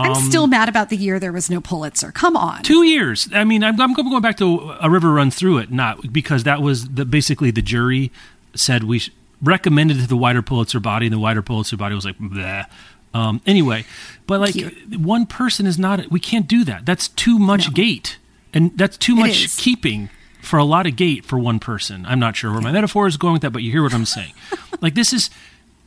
i'm 0.00 0.14
still 0.14 0.46
mad 0.46 0.68
about 0.68 0.90
the 0.90 0.96
year 0.96 1.18
there 1.18 1.32
was 1.32 1.50
no 1.50 1.60
pulitzer 1.60 2.12
come 2.12 2.36
on 2.36 2.62
Two 2.62 2.84
years. 2.84 3.28
I 3.34 3.42
mean, 3.44 3.64
I'm, 3.64 3.80
I'm 3.80 3.92
going 3.94 4.22
back 4.22 4.36
to 4.36 4.74
a 4.80 4.88
river 4.88 5.12
runs 5.12 5.34
through 5.34 5.58
it, 5.58 5.72
not 5.72 6.12
because 6.12 6.44
that 6.44 6.62
was 6.62 6.88
the, 6.90 7.04
basically 7.04 7.50
the 7.50 7.62
jury 7.62 8.12
said 8.54 8.84
we 8.84 9.00
sh- 9.00 9.10
recommended 9.42 9.98
to 9.98 10.06
the 10.06 10.16
wider 10.16 10.40
Pulitzer 10.42 10.78
body, 10.80 11.06
and 11.06 11.12
the 11.12 11.18
wider 11.18 11.42
Pulitzer 11.42 11.76
body 11.76 11.94
was 11.96 12.04
like, 12.04 12.18
Bleh. 12.18 12.66
Um, 13.14 13.40
anyway, 13.46 13.84
but 14.26 14.40
like 14.40 14.52
Cute. 14.54 14.96
one 15.00 15.26
person 15.26 15.66
is 15.66 15.78
not. 15.78 16.10
We 16.10 16.20
can't 16.20 16.46
do 16.46 16.64
that. 16.64 16.84
That's 16.86 17.08
too 17.08 17.38
much 17.38 17.68
No. 17.68 17.72
gate, 17.74 18.18
and 18.52 18.76
that's 18.76 18.96
too 18.96 19.14
much 19.16 19.56
keeping 19.56 20.10
for 20.42 20.58
a 20.58 20.64
lot 20.64 20.86
of 20.86 20.94
gate 20.96 21.24
for 21.24 21.38
one 21.38 21.58
person. 21.58 22.04
I'm 22.06 22.20
not 22.20 22.36
sure 22.36 22.52
where 22.52 22.60
my 22.60 22.72
metaphor 22.72 23.06
is 23.06 23.16
going 23.16 23.32
with 23.34 23.42
that, 23.42 23.50
but 23.50 23.62
you 23.62 23.70
hear 23.72 23.82
what 23.82 23.94
I'm 23.94 24.04
saying. 24.04 24.32
like 24.80 24.94
this 24.94 25.12
is, 25.12 25.30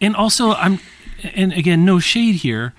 and 0.02 0.16
also 0.16 0.52
I'm, 0.54 0.80
and 1.36 1.54
again, 1.54 1.86
no 1.86 2.00
shade 2.00 2.36
here. 2.36 2.74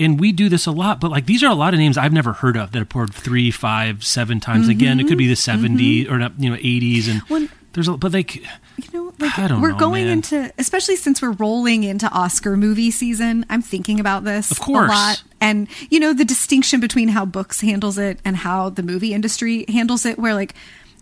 And 0.00 0.18
we 0.18 0.32
do 0.32 0.48
this 0.48 0.66
a 0.66 0.72
lot, 0.72 1.00
but 1.00 1.10
like 1.12 1.26
these 1.26 1.44
are 1.44 1.50
a 1.50 1.54
lot 1.54 1.74
of 1.74 1.78
names 1.78 1.96
I've 1.96 2.14
never 2.14 2.32
heard 2.32 2.56
of 2.56 2.72
that 2.72 2.78
have 2.78 2.88
poured 2.88 3.14
three, 3.14 3.50
five, 3.52 4.02
seven 4.02 4.40
times. 4.40 4.66
Again, 4.66 4.98
it 4.98 5.06
could 5.06 5.18
be 5.18 5.28
the 5.28 5.34
70s 5.34 6.10
or 6.10 6.18
not, 6.18 6.32
you 6.38 6.50
know, 6.50 6.56
80s, 6.56 7.08
and 7.08 7.20
When- 7.28 7.50
there's 7.74 7.86
a, 7.88 7.96
but 7.96 8.12
like, 8.12 8.36
you 8.36 8.44
know, 8.92 9.01
like 9.18 9.38
I 9.38 9.48
don't 9.48 9.60
we're 9.60 9.72
know, 9.72 9.78
going 9.78 10.04
man. 10.04 10.12
into, 10.18 10.52
especially 10.58 10.96
since 10.96 11.20
we're 11.22 11.32
rolling 11.32 11.84
into 11.84 12.08
Oscar 12.10 12.56
movie 12.56 12.90
season. 12.90 13.46
I'm 13.50 13.62
thinking 13.62 14.00
about 14.00 14.24
this 14.24 14.50
Of 14.50 14.60
course. 14.60 14.90
a 14.90 14.94
lot, 14.94 15.22
and 15.40 15.68
you 15.90 16.00
know 16.00 16.12
the 16.12 16.24
distinction 16.24 16.80
between 16.80 17.08
how 17.08 17.24
books 17.24 17.60
handles 17.60 17.98
it 17.98 18.18
and 18.24 18.36
how 18.38 18.68
the 18.70 18.82
movie 18.82 19.14
industry 19.14 19.64
handles 19.68 20.04
it. 20.06 20.18
Where 20.18 20.34
like 20.34 20.54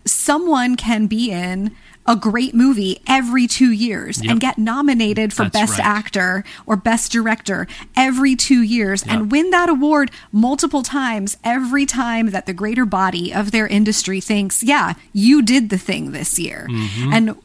someone 0.04 0.76
can 0.76 1.06
be 1.06 1.30
in 1.30 1.74
a 2.06 2.16
great 2.16 2.54
movie 2.54 3.00
every 3.06 3.46
two 3.46 3.70
years 3.70 4.20
Yep. 4.22 4.30
and 4.30 4.40
get 4.40 4.58
nominated 4.58 5.32
for 5.34 5.42
That's 5.44 5.52
best 5.52 5.78
right. 5.78 5.86
actor 5.86 6.44
or 6.66 6.74
best 6.74 7.12
director 7.12 7.66
every 7.94 8.34
two 8.34 8.62
years 8.62 9.04
Yep. 9.06 9.14
and 9.14 9.30
win 9.30 9.50
that 9.50 9.68
award 9.68 10.10
multiple 10.32 10.82
times 10.82 11.36
every 11.44 11.84
time 11.84 12.30
that 12.30 12.46
the 12.46 12.54
greater 12.54 12.86
body 12.86 13.32
of 13.32 13.50
their 13.52 13.66
industry 13.66 14.20
thinks, 14.20 14.62
yeah, 14.62 14.94
you 15.12 15.42
did 15.42 15.68
the 15.68 15.78
thing 15.78 16.12
this 16.12 16.38
year. 16.38 16.66
Mm-hmm. 16.70 17.12
And 17.12 17.36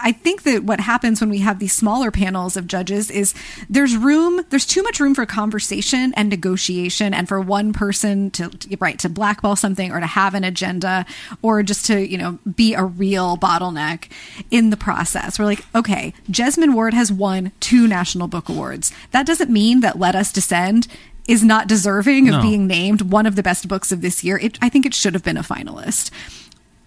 I 0.00 0.12
think 0.12 0.42
that 0.42 0.64
what 0.64 0.80
happens 0.80 1.20
when 1.20 1.30
we 1.30 1.38
have 1.38 1.58
these 1.58 1.72
smaller 1.72 2.10
panels 2.10 2.56
of 2.56 2.66
judges 2.66 3.10
is 3.10 3.34
there's 3.68 3.96
room, 3.96 4.44
there's 4.50 4.66
too 4.66 4.82
much 4.82 5.00
room 5.00 5.14
for 5.14 5.24
conversation 5.26 6.12
and 6.16 6.28
negotiation, 6.28 7.14
and 7.14 7.28
for 7.28 7.40
one 7.40 7.72
person 7.72 8.30
to 8.32 8.50
right 8.80 8.98
to 8.98 9.08
blackball 9.08 9.56
something 9.56 9.92
or 9.92 10.00
to 10.00 10.06
have 10.06 10.34
an 10.34 10.44
agenda 10.44 11.06
or 11.42 11.62
just 11.62 11.86
to 11.86 12.06
you 12.06 12.18
know 12.18 12.38
be 12.54 12.74
a 12.74 12.84
real 12.84 13.36
bottleneck 13.36 14.08
in 14.50 14.70
the 14.70 14.76
process. 14.76 15.38
We're 15.38 15.44
like, 15.46 15.64
okay, 15.74 16.12
Jesmyn 16.30 16.74
Ward 16.74 16.94
has 16.94 17.10
won 17.12 17.52
two 17.60 17.86
National 17.88 18.28
Book 18.28 18.48
Awards. 18.48 18.92
That 19.12 19.26
doesn't 19.26 19.50
mean 19.50 19.80
that 19.80 19.98
Let 19.98 20.14
Us 20.14 20.32
Descend 20.32 20.86
is 21.28 21.44
not 21.44 21.68
deserving 21.68 22.28
of 22.28 22.36
No. 22.36 22.42
being 22.42 22.66
named 22.66 23.02
one 23.02 23.26
of 23.26 23.36
the 23.36 23.42
best 23.42 23.68
books 23.68 23.92
of 23.92 24.00
this 24.00 24.24
year. 24.24 24.38
It, 24.38 24.58
I 24.60 24.68
think 24.68 24.84
it 24.86 24.94
should 24.94 25.14
have 25.14 25.22
been 25.22 25.36
a 25.36 25.42
finalist. 25.42 26.10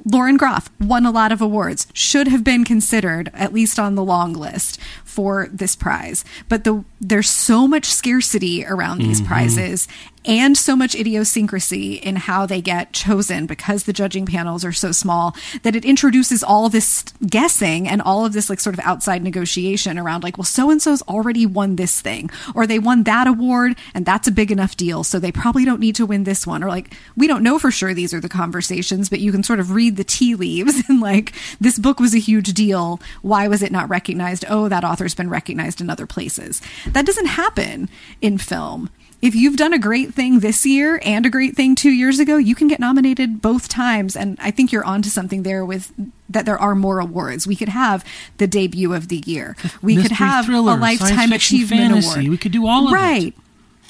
Lauren 0.05 0.37
Groff 0.37 0.69
won 0.79 1.05
a 1.05 1.11
lot 1.11 1.31
of 1.31 1.41
awards, 1.41 1.87
should 1.93 2.27
have 2.27 2.43
been 2.43 2.65
considered 2.65 3.29
at 3.33 3.53
least 3.53 3.79
on 3.79 3.95
the 3.95 4.03
long 4.03 4.33
list 4.33 4.79
for 5.03 5.47
this 5.51 5.75
prize. 5.75 6.25
But 6.49 6.63
the 6.63 6.83
there's 6.99 7.29
so 7.29 7.67
much 7.67 7.85
scarcity 7.85 8.65
around 8.65 8.99
these 8.99 9.19
mm-hmm. 9.19 9.27
prizes 9.27 9.87
and 10.25 10.57
so 10.57 10.75
much 10.75 10.95
idiosyncrasy 10.95 11.95
in 11.95 12.15
how 12.15 12.45
they 12.45 12.61
get 12.61 12.93
chosen 12.93 13.45
because 13.45 13.83
the 13.83 13.93
judging 13.93 14.25
panels 14.25 14.63
are 14.63 14.71
so 14.71 14.91
small 14.91 15.35
that 15.63 15.75
it 15.75 15.85
introduces 15.85 16.43
all 16.43 16.69
this 16.69 17.03
guessing 17.27 17.87
and 17.87 18.01
all 18.01 18.25
of 18.25 18.33
this 18.33 18.49
like 18.49 18.59
sort 18.59 18.77
of 18.77 18.85
outside 18.85 19.23
negotiation 19.23 19.97
around 19.97 20.23
like 20.23 20.37
well 20.37 20.45
so 20.45 20.69
and 20.69 20.81
so's 20.81 21.01
already 21.03 21.45
won 21.45 21.75
this 21.75 22.01
thing 22.01 22.29
or 22.55 22.65
they 22.65 22.79
won 22.79 23.03
that 23.03 23.27
award 23.27 23.75
and 23.93 24.05
that's 24.05 24.27
a 24.27 24.31
big 24.31 24.51
enough 24.51 24.77
deal 24.77 25.03
so 25.03 25.19
they 25.19 25.31
probably 25.31 25.65
don't 25.65 25.79
need 25.79 25.95
to 25.95 26.05
win 26.05 26.23
this 26.23 26.47
one 26.47 26.63
or 26.63 26.69
like 26.69 26.93
we 27.15 27.27
don't 27.27 27.43
know 27.43 27.59
for 27.59 27.71
sure 27.71 27.93
these 27.93 28.13
are 28.13 28.19
the 28.19 28.29
conversations 28.29 29.09
but 29.09 29.19
you 29.19 29.31
can 29.31 29.43
sort 29.43 29.59
of 29.59 29.71
read 29.71 29.95
the 29.95 30.03
tea 30.03 30.35
leaves 30.35 30.83
and 30.89 31.01
like 31.01 31.33
this 31.59 31.77
book 31.79 31.99
was 31.99 32.15
a 32.15 32.19
huge 32.19 32.53
deal. 32.53 32.99
Why 33.21 33.47
was 33.47 33.61
it 33.61 33.71
not 33.71 33.89
recognized? 33.89 34.45
Oh 34.49 34.69
that 34.69 34.83
author's 34.83 35.15
been 35.15 35.29
recognized 35.29 35.81
in 35.81 35.89
other 35.89 36.07
places. 36.07 36.61
That 36.87 37.05
doesn't 37.05 37.27
happen 37.27 37.89
in 38.21 38.37
film 38.37 38.89
if 39.23 39.33
you've 39.35 39.55
done 39.55 39.71
a 39.71 39.79
great 39.79 40.13
thing 40.13 40.41
this 40.41 40.65
year 40.65 40.99
and 41.05 41.25
a 41.25 41.29
great 41.29 41.55
thing 41.55 41.75
two 41.75 41.91
years 41.91 42.19
ago, 42.19 42.35
you 42.35 42.55
can 42.55 42.67
get 42.67 42.77
nominated 42.79 43.41
both 43.41 43.69
times. 43.69 44.17
And 44.17 44.37
I 44.41 44.51
think 44.51 44.73
you're 44.73 44.83
onto 44.83 45.07
something 45.09 45.43
there 45.43 45.63
with 45.63 45.93
that 46.29 46.45
there 46.45 46.57
are 46.59 46.75
more 46.75 46.99
awards. 46.99 47.47
We 47.47 47.55
could 47.55 47.69
have 47.69 48.03
the 48.37 48.47
debut 48.47 48.93
of 48.93 49.07
the 49.07 49.23
year. 49.25 49.55
We 49.81 49.95
could 50.01 50.11
have 50.11 50.45
thriller, 50.45 50.73
a 50.73 50.75
lifetime 50.75 51.31
achievement 51.31 51.81
fantasy. 51.93 52.09
award. 52.19 52.27
We 52.31 52.37
could 52.37 52.51
do 52.51 52.67
all 52.67 52.87
of 52.87 52.91
it. 52.91 52.95
right. 52.95 53.33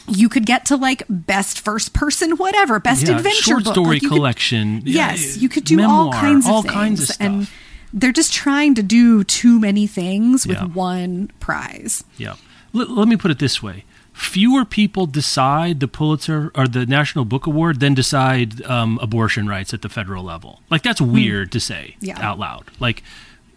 You 0.08 0.30
could 0.30 0.46
get 0.46 0.66
to 0.66 0.76
like 0.76 1.02
best 1.10 1.62
first 1.62 1.94
person, 1.94 2.32
whatever, 2.38 2.80
best 2.80 3.08
Yeah, 3.08 3.16
adventure 3.18 3.42
short 3.42 3.64
book. 3.64 3.74
story 3.74 3.90
Like, 3.96 4.02
could- 4.02 4.10
collection. 4.10 4.82
Yeah, 4.86 5.12
yes, 5.12 5.38
you 5.38 5.50
could 5.50 5.64
do 5.66 5.82
all 5.82 6.12
kinds 6.12 6.46
of 6.46 6.52
all 6.52 6.62
things, 6.62 6.74
kinds 6.74 7.00
of 7.02 7.08
stuff. 7.08 7.22
and 7.26 7.48
they're 7.94 8.12
just 8.12 8.34
trying 8.34 8.76
to 8.76 8.84
do 8.84 9.24
too 9.24 9.60
many 9.60 9.88
things 9.88 10.46
with 10.46 10.58
Yeah. 10.58 10.66
one 10.66 11.32
prize. 11.40 12.04
Yeah. 12.18 12.36
Let, 12.74 12.90
let 12.92 13.08
me 13.08 13.16
put 13.16 13.32
it 13.32 13.40
this 13.40 13.64
way. 13.64 13.86
Fewer 14.14 14.64
people 14.64 15.06
decide 15.08 15.80
the 15.80 15.88
Pulitzer 15.88 16.52
or 16.56 16.68
the 16.68 16.86
National 16.86 17.26
Book 17.26 17.48
Award 17.48 17.80
than 17.80 17.94
decide 17.96 18.62
um, 18.64 19.00
abortion 19.02 19.48
rights 19.48 19.74
at 19.74 19.82
the 19.82 19.90
federal 19.90 20.24
level. 20.24 20.62
Like, 20.70 20.84
that's 20.84 21.02
weird 21.02 21.52
to 21.52 21.60
say 21.60 21.96
Hmm. 22.00 22.06
Yeah. 22.06 22.22
out 22.22 22.38
loud. 22.40 22.70
Like, 22.80 23.04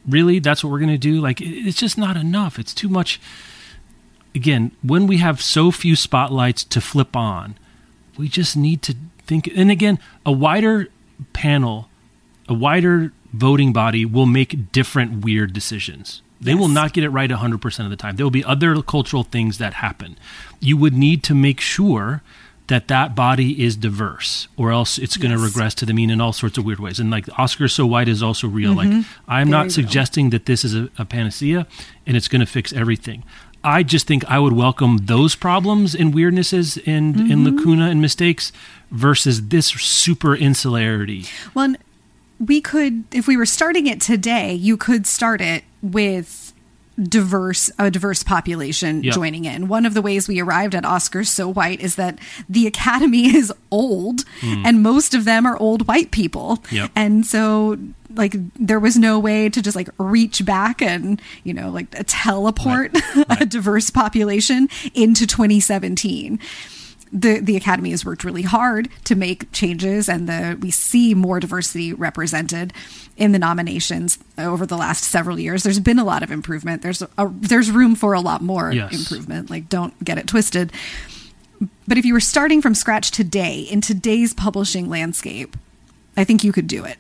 really? 0.08 0.38
That's 0.38 0.64
what 0.64 0.70
we're 0.70 0.78
going 0.78 0.88
to 0.90 0.98
do? 0.98 1.20
Like, 1.20 1.40
it's 1.42 1.76
just 1.78 1.98
not 1.98 2.16
enough. 2.16 2.58
It's 2.58 2.72
too 2.72 2.88
much. 2.88 3.20
Again, 4.34 4.72
when 4.82 5.06
we 5.06 5.18
have 5.18 5.40
so 5.42 5.70
few 5.70 5.94
spotlights 5.96 6.64
to 6.64 6.80
flip 6.80 7.14
on, 7.16 7.56
we 8.16 8.28
just 8.28 8.56
need 8.56 8.82
to 8.82 8.94
think. 9.26 9.48
And 9.54 9.70
again, 9.70 9.98
a 10.24 10.32
wider 10.32 10.88
panel, 11.32 11.88
a 12.48 12.54
wider 12.54 13.12
voting 13.32 13.72
body 13.72 14.04
will 14.06 14.26
make 14.26 14.72
different 14.72 15.22
weird 15.24 15.52
decisions. 15.52 16.22
They 16.40 16.54
will 16.54 16.68
not 16.68 16.92
get 16.92 17.02
it 17.04 17.10
right 17.10 17.30
100% 17.30 17.84
of 17.84 17.90
the 17.90 17.96
time. 17.96 18.16
There 18.16 18.26
will 18.26 18.30
be 18.30 18.44
other 18.44 18.80
cultural 18.82 19.22
things 19.22 19.58
that 19.58 19.74
happen. 19.74 20.18
You 20.60 20.76
would 20.76 20.94
need 20.94 21.22
to 21.24 21.34
make 21.34 21.60
sure 21.60 22.22
that 22.68 22.88
that 22.88 23.14
body 23.14 23.62
is 23.64 23.76
diverse 23.76 24.48
or 24.56 24.72
else 24.72 24.98
it's 24.98 25.16
going 25.16 25.30
to 25.30 25.38
Yes. 25.40 25.46
regress 25.54 25.74
to 25.76 25.86
the 25.86 25.94
mean 25.94 26.10
in 26.10 26.20
all 26.20 26.32
sorts 26.32 26.58
of 26.58 26.64
weird 26.64 26.80
ways. 26.80 26.98
And 26.98 27.10
like 27.10 27.26
Oscar 27.38 27.68
so 27.68 27.86
white 27.86 28.08
is 28.08 28.22
also 28.24 28.48
real. 28.48 28.74
Like 28.74 28.88
I'm 28.88 29.04
Mm-hmm. 29.46 29.50
Not 29.50 29.70
suggesting 29.72 30.30
that 30.30 30.46
this 30.46 30.64
is 30.64 30.74
a, 30.74 30.88
a 30.98 31.04
panacea 31.04 31.66
and 32.06 32.16
it's 32.16 32.26
going 32.28 32.40
to 32.40 32.46
fix 32.46 32.72
everything. 32.72 33.22
I 33.62 33.82
just 33.84 34.06
think 34.06 34.24
I 34.30 34.38
would 34.38 34.52
welcome 34.52 34.98
those 35.06 35.34
problems 35.36 35.94
and 35.94 36.12
weirdnesses 36.12 36.76
and, 36.86 37.16
and 37.16 37.46
Mm-hmm. 37.46 37.56
lacuna 37.56 37.86
and 37.88 38.00
mistakes 38.00 38.52
versus 38.90 39.48
this 39.48 39.66
super 39.68 40.34
insularity. 40.34 41.24
Well, 41.54 41.64
and 41.66 41.78
we 42.38 42.60
could, 42.60 43.04
if 43.12 43.26
we 43.26 43.36
were 43.36 43.46
starting 43.46 43.86
it 43.86 44.00
today, 44.00 44.52
you 44.54 44.76
could 44.76 45.06
start 45.06 45.40
it 45.40 45.64
with 45.82 46.52
diverse 47.02 47.70
a 47.78 47.90
diverse 47.90 48.22
population 48.22 49.02
Yep. 49.04 49.14
joining 49.14 49.44
in. 49.44 49.68
One 49.68 49.84
of 49.84 49.92
the 49.92 50.00
ways 50.00 50.28
we 50.28 50.40
arrived 50.40 50.74
at 50.74 50.84
Oscars 50.84 51.26
so 51.26 51.46
white 51.46 51.78
is 51.80 51.96
that 51.96 52.18
the 52.48 52.66
Academy 52.66 53.26
is 53.36 53.52
old, 53.70 54.22
hmm. 54.40 54.62
and 54.64 54.82
most 54.82 55.12
of 55.12 55.24
them 55.26 55.44
are 55.44 55.58
old 55.58 55.86
white 55.86 56.10
people, 56.10 56.62
Yep. 56.70 56.90
and 56.96 57.24
so. 57.26 57.78
Like 58.14 58.34
there 58.58 58.80
was 58.80 58.96
no 58.96 59.18
way 59.18 59.50
to 59.50 59.60
just 59.60 59.76
like 59.76 59.90
reach 59.98 60.42
back 60.46 60.80
and 60.80 61.20
you 61.44 61.52
know 61.52 61.68
like 61.70 61.88
teleport 62.06 62.94
Right. 63.16 63.42
a 63.42 63.44
diverse 63.44 63.90
population 63.90 64.70
into 64.94 65.26
2017 65.26 66.38
the 67.12 67.38
the 67.40 67.56
academy 67.56 67.90
has 67.90 68.04
worked 68.04 68.24
really 68.24 68.42
hard 68.42 68.88
to 69.04 69.14
make 69.14 69.50
changes 69.52 70.08
and 70.08 70.28
the 70.28 70.58
we 70.60 70.70
see 70.70 71.14
more 71.14 71.38
diversity 71.40 71.92
represented 71.92 72.72
in 73.16 73.32
the 73.32 73.38
nominations 73.38 74.18
over 74.38 74.66
the 74.66 74.76
last 74.76 75.04
several 75.04 75.38
years. 75.38 75.62
There's 75.62 75.80
been 75.80 75.98
a 75.98 76.04
lot 76.04 76.22
of 76.22 76.30
improvement. 76.30 76.82
There's 76.82 77.02
a 77.02 77.28
there's 77.30 77.70
room 77.70 77.94
for 77.94 78.12
a 78.12 78.20
lot 78.20 78.42
more 78.42 78.72
Yes. 78.72 78.92
improvement. 78.98 79.50
Like 79.50 79.68
don't 79.68 80.02
get 80.04 80.18
it 80.18 80.26
twisted. 80.26 80.72
But 81.88 81.96
if 81.96 82.04
you 82.04 82.12
were 82.12 82.20
starting 82.20 82.60
from 82.60 82.74
scratch 82.74 83.10
today 83.12 83.60
in 83.60 83.80
today's 83.80 84.34
publishing 84.34 84.88
landscape 84.90 85.56
i 86.18 86.24
think 86.24 86.42
you 86.42 86.50
could 86.52 86.66
do 86.66 86.84
it. 86.84 86.96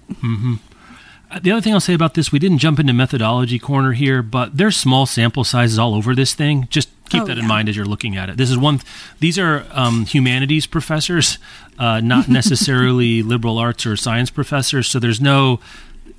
Uh, 1.30 1.40
The 1.40 1.50
other 1.50 1.60
thing 1.60 1.72
I'll 1.74 1.80
say 1.80 1.94
about 1.94 2.14
this, 2.14 2.30
we 2.30 2.38
didn't 2.38 2.58
jump 2.58 2.78
into 2.78 2.92
methodology 2.92 3.58
corner 3.58 3.92
here, 3.92 4.22
but 4.22 4.56
there's 4.56 4.76
small 4.76 5.06
sample 5.06 5.42
sizes 5.42 5.78
all 5.78 5.94
over 5.94 6.14
this 6.14 6.34
thing. 6.34 6.68
Just 6.70 6.88
keep 7.08 7.22
Oh, 7.22 7.26
that 7.26 7.38
in 7.38 7.44
yeah. 7.44 7.48
mind 7.48 7.68
as 7.68 7.76
you're 7.76 7.86
looking 7.86 8.16
at 8.16 8.28
it. 8.28 8.36
This 8.36 8.50
is 8.50 8.58
one. 8.58 8.80
These 9.20 9.38
are 9.38 9.66
um, 9.72 10.04
humanities 10.06 10.66
professors, 10.66 11.38
uh, 11.78 12.00
not 12.00 12.28
necessarily 12.40 13.22
liberal 13.22 13.58
arts 13.58 13.86
or 13.86 13.96
science 13.96 14.30
professors. 14.30 14.88
So 14.88 14.98
there's 14.98 15.20
no 15.20 15.60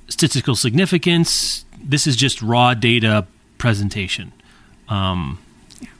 statistical 0.08 0.54
significance. 0.56 1.64
This 1.82 2.06
is 2.06 2.16
just 2.16 2.42
raw 2.42 2.74
data 2.74 3.26
presentation. 3.58 4.32
Um, 4.88 5.38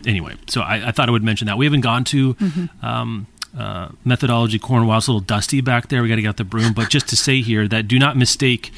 anyway, 0.07 0.35
so 0.49 0.63
I, 0.63 0.89
I 0.89 0.93
thought 0.93 1.09
I 1.09 1.13
would 1.13 1.23
mention 1.23 1.47
that. 1.47 1.59
We 1.59 1.67
haven't 1.67 1.83
gone 1.83 2.05
to 2.05 2.37
um, 2.83 3.27
uh, 3.57 3.89
methodology 4.05 4.59
it's 4.99 5.09
a 5.09 5.11
little 5.13 5.21
dusty 5.21 5.61
back 5.61 5.89
there. 5.89 6.03
We 6.03 6.09
got 6.09 6.17
to 6.17 6.23
get 6.23 6.29
out 6.29 6.37
the 6.37 6.45
broom. 6.45 6.73
But 6.73 6.89
just 6.91 7.09
to 7.09 7.17
say 7.17 7.41
here 7.41 7.69
that 7.69 7.89
do 7.89 7.99
not 7.99 8.17
mistake 8.17 8.73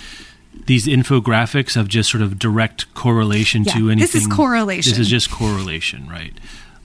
these 0.52 0.86
infographics 0.86 1.76
of 1.76 1.88
just 1.88 2.10
sort 2.10 2.22
of 2.22 2.38
direct 2.38 2.92
correlation 2.94 3.64
Yeah, 3.64 3.72
to 3.74 3.78
anything. 3.90 3.98
this 3.98 4.14
is 4.14 4.26
correlation. 4.26 4.90
This 4.90 4.98
is 4.98 5.08
just 5.08 5.30
correlation, 5.30 6.08
right? 6.08 6.32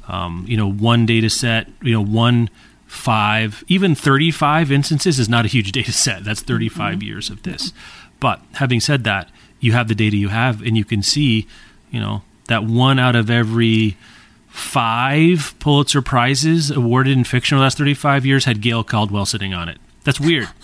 Um, 0.07 0.45
you 0.47 0.55
know, 0.57 0.71
one 0.71 1.05
data 1.05 1.29
set, 1.29 1.67
you 1.81 1.91
know, 1.93 2.03
one 2.03 2.49
five, 2.85 3.63
even 3.67 3.95
35 3.95 4.71
instances 4.71 5.17
is 5.19 5.27
not 5.27 5.45
a 5.45 5.47
huge 5.47 5.71
data 5.79 5.91
set. 5.91 6.23
That's 6.23 6.41
35 6.41 7.01
years 7.03 7.29
of 7.29 7.43
this. 7.43 7.73
But 8.19 8.41
having 8.53 8.79
said 8.79 9.03
that, 9.03 9.29
you 9.59 9.71
have 9.73 9.87
the 9.87 9.95
data 9.95 10.15
you 10.15 10.29
have, 10.29 10.61
and 10.61 10.77
you 10.77 10.85
can 10.85 11.01
see, 11.01 11.47
you 11.91 11.99
know, 11.99 12.21
that 12.47 12.63
one 12.63 12.99
out 12.99 13.15
of 13.15 13.29
every 13.29 13.97
five 14.47 15.53
Pulitzer 15.59 16.01
Prizes 16.01 16.71
awarded 16.71 17.17
in 17.17 17.23
fiction 17.23 17.55
over 17.55 17.61
the 17.61 17.65
last 17.65 17.77
35 17.77 18.25
years 18.25 18.45
had 18.45 18.61
Gail 18.61 18.83
Caldwell 18.83 19.25
sitting 19.25 19.53
on 19.53 19.67
it. 19.69 19.79
That's 20.03 20.19
weird. 20.19 20.47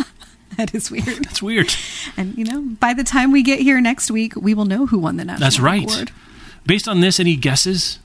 that 0.58 0.74
is 0.76 0.89
weird 0.91 1.06
That's 1.24 1.41
weird. 1.41 1.74
and 2.18 2.38
you 2.38 2.45
know 2.45 2.62
by 2.80 2.93
the 2.93 3.04
time 3.04 3.32
we 3.32 3.43
get 3.43 3.60
here 3.60 3.80
next 3.82 4.12
week 4.12 4.36
we 4.36 4.54
will 4.54 4.66
know 4.66 4.86
who 4.86 4.97
won 4.99 5.18
the 5.18 5.26
national 5.26 5.45
That's 5.45 5.60
right. 5.60 5.84
award 5.84 6.12
Based 6.66 6.88
on 6.88 7.02
this, 7.02 7.20
any 7.20 7.36
guesses? 7.36 7.97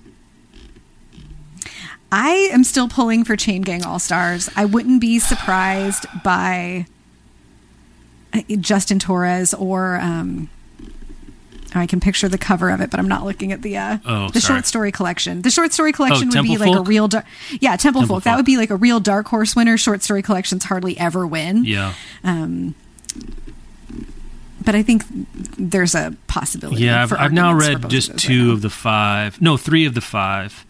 I 2.10 2.30
am 2.52 2.64
still 2.64 2.88
pulling 2.88 3.24
for 3.24 3.36
Chain 3.36 3.62
Gang 3.62 3.84
All 3.84 3.98
Stars. 3.98 4.48
I 4.56 4.64
wouldn't 4.64 5.00
be 5.00 5.18
surprised 5.18 6.06
by 6.24 6.86
uh, 8.32 8.40
Justin 8.60 8.98
Torres 8.98 9.52
or 9.52 9.96
um, 9.96 10.48
I 11.78 11.86
can 11.86 12.00
picture 12.00 12.28
the 12.28 12.38
cover 12.38 12.70
of 12.70 12.80
it, 12.80 12.90
but 12.90 12.98
I'm 13.00 13.08
not 13.08 13.24
looking 13.24 13.52
at 13.52 13.62
the 13.62 13.76
uh, 13.76 13.98
Oh, 14.04 14.28
the 14.30 14.40
sorry. 14.40 14.58
short 14.58 14.66
story 14.66 14.92
collection. 14.92 15.42
The 15.42 15.50
short 15.50 15.72
story 15.72 15.92
collection 15.92 16.28
would 16.28 16.34
Temple 16.34 16.54
be 16.54 16.58
like 16.58 16.76
a 16.78 16.82
real 16.82 17.08
dar- 17.08 17.24
yeah 17.60 17.76
Temple, 17.76 18.02
Temple 18.02 18.16
Folk. 18.16 18.24
That 18.24 18.36
would 18.36 18.46
be 18.46 18.56
like 18.56 18.70
a 18.70 18.76
real 18.76 19.00
dark 19.00 19.26
horse 19.28 19.54
winner. 19.56 19.76
Short 19.76 20.02
story 20.02 20.22
collections 20.22 20.64
hardly 20.64 20.98
ever 20.98 21.26
win. 21.26 21.64
Yeah. 21.64 21.94
Um, 22.24 22.74
but 24.64 24.74
I 24.74 24.82
think 24.82 25.04
there's 25.58 25.94
a 25.94 26.16
possibility. 26.26 26.82
Yeah, 26.84 27.02
I've, 27.02 27.12
I've 27.12 27.32
now 27.32 27.52
read 27.54 27.88
just 27.88 28.10
right 28.10 28.18
two 28.18 28.46
now. 28.48 28.52
of 28.54 28.62
the 28.62 28.70
five. 28.70 29.40
No, 29.40 29.56
three 29.56 29.86
of 29.86 29.94
the 29.94 30.00
five. 30.00 30.64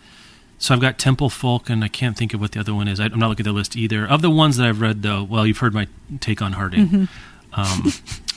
So 0.58 0.74
I've 0.74 0.80
got 0.80 0.98
Temple 0.98 1.28
Folk, 1.30 1.68
and 1.70 1.84
I 1.84 1.88
can't 1.88 2.16
think 2.16 2.32
of 2.34 2.40
what 2.40 2.52
the 2.52 2.60
other 2.60 2.74
one 2.74 2.88
is. 2.88 2.98
I, 3.00 3.04
I'm 3.06 3.18
not 3.18 3.28
looking 3.28 3.44
at 3.46 3.50
the 3.50 3.54
list 3.54 3.76
either. 3.76 4.06
Of 4.06 4.22
the 4.22 4.30
ones 4.30 4.56
that 4.56 4.66
I've 4.66 4.80
read, 4.80 5.02
though, 5.02 5.22
well, 5.22 5.46
you've 5.46 5.58
heard 5.58 5.74
my 5.74 5.86
take 6.20 6.40
on 6.42 6.52
Harding. 6.54 6.88
Mm-hmm. 6.88 7.60
Um, 7.60 7.92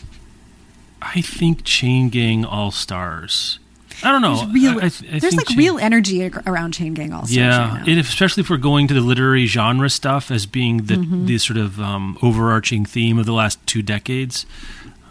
I 1.01 1.21
think 1.21 1.63
Chain 1.63 2.09
Gang 2.09 2.43
All 2.45 2.71
Stars. 2.71 3.59
I 4.03 4.11
don't 4.11 4.21
know. 4.21 4.45
There's, 4.45 4.53
real, 4.53 4.79
I, 4.79 4.85
I 5.15 5.19
there's 5.19 5.35
like 5.35 5.47
Chain- 5.47 5.57
real 5.57 5.77
energy 5.79 6.29
around 6.47 6.73
Chain 6.73 6.93
Gang 6.93 7.11
All 7.13 7.21
Stars. 7.25 7.35
Yeah, 7.35 7.79
right 7.79 7.97
especially 7.97 8.41
if 8.41 8.49
we're 8.49 8.57
going 8.57 8.87
to 8.87 8.93
the 8.93 9.01
literary 9.01 9.45
genre 9.45 9.89
stuff 9.89 10.31
as 10.31 10.45
being 10.45 10.83
the 10.83 10.95
Mm-hmm. 10.95 11.25
the 11.25 11.37
sort 11.37 11.57
of 11.57 11.79
um, 11.81 12.17
overarching 12.21 12.85
theme 12.85 13.19
of 13.19 13.25
the 13.25 13.33
last 13.33 13.65
two 13.67 13.81
decades. 13.81 14.45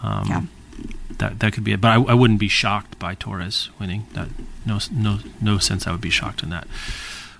Um, 0.02 0.26
Yeah. 0.28 0.42
That 1.18 1.40
that 1.40 1.52
could 1.52 1.64
be 1.64 1.72
it, 1.72 1.80
but 1.80 1.88
I, 1.88 1.94
I 2.00 2.14
wouldn't 2.14 2.38
be 2.38 2.46
shocked 2.48 2.96
by 3.00 3.14
Torres 3.16 3.70
winning. 3.80 4.06
That 4.12 4.28
no 4.64 4.78
no 4.92 5.18
no 5.40 5.58
sense 5.58 5.84
I 5.86 5.90
would 5.90 6.00
be 6.00 6.10
shocked 6.10 6.44
in 6.44 6.50
that. 6.50 6.68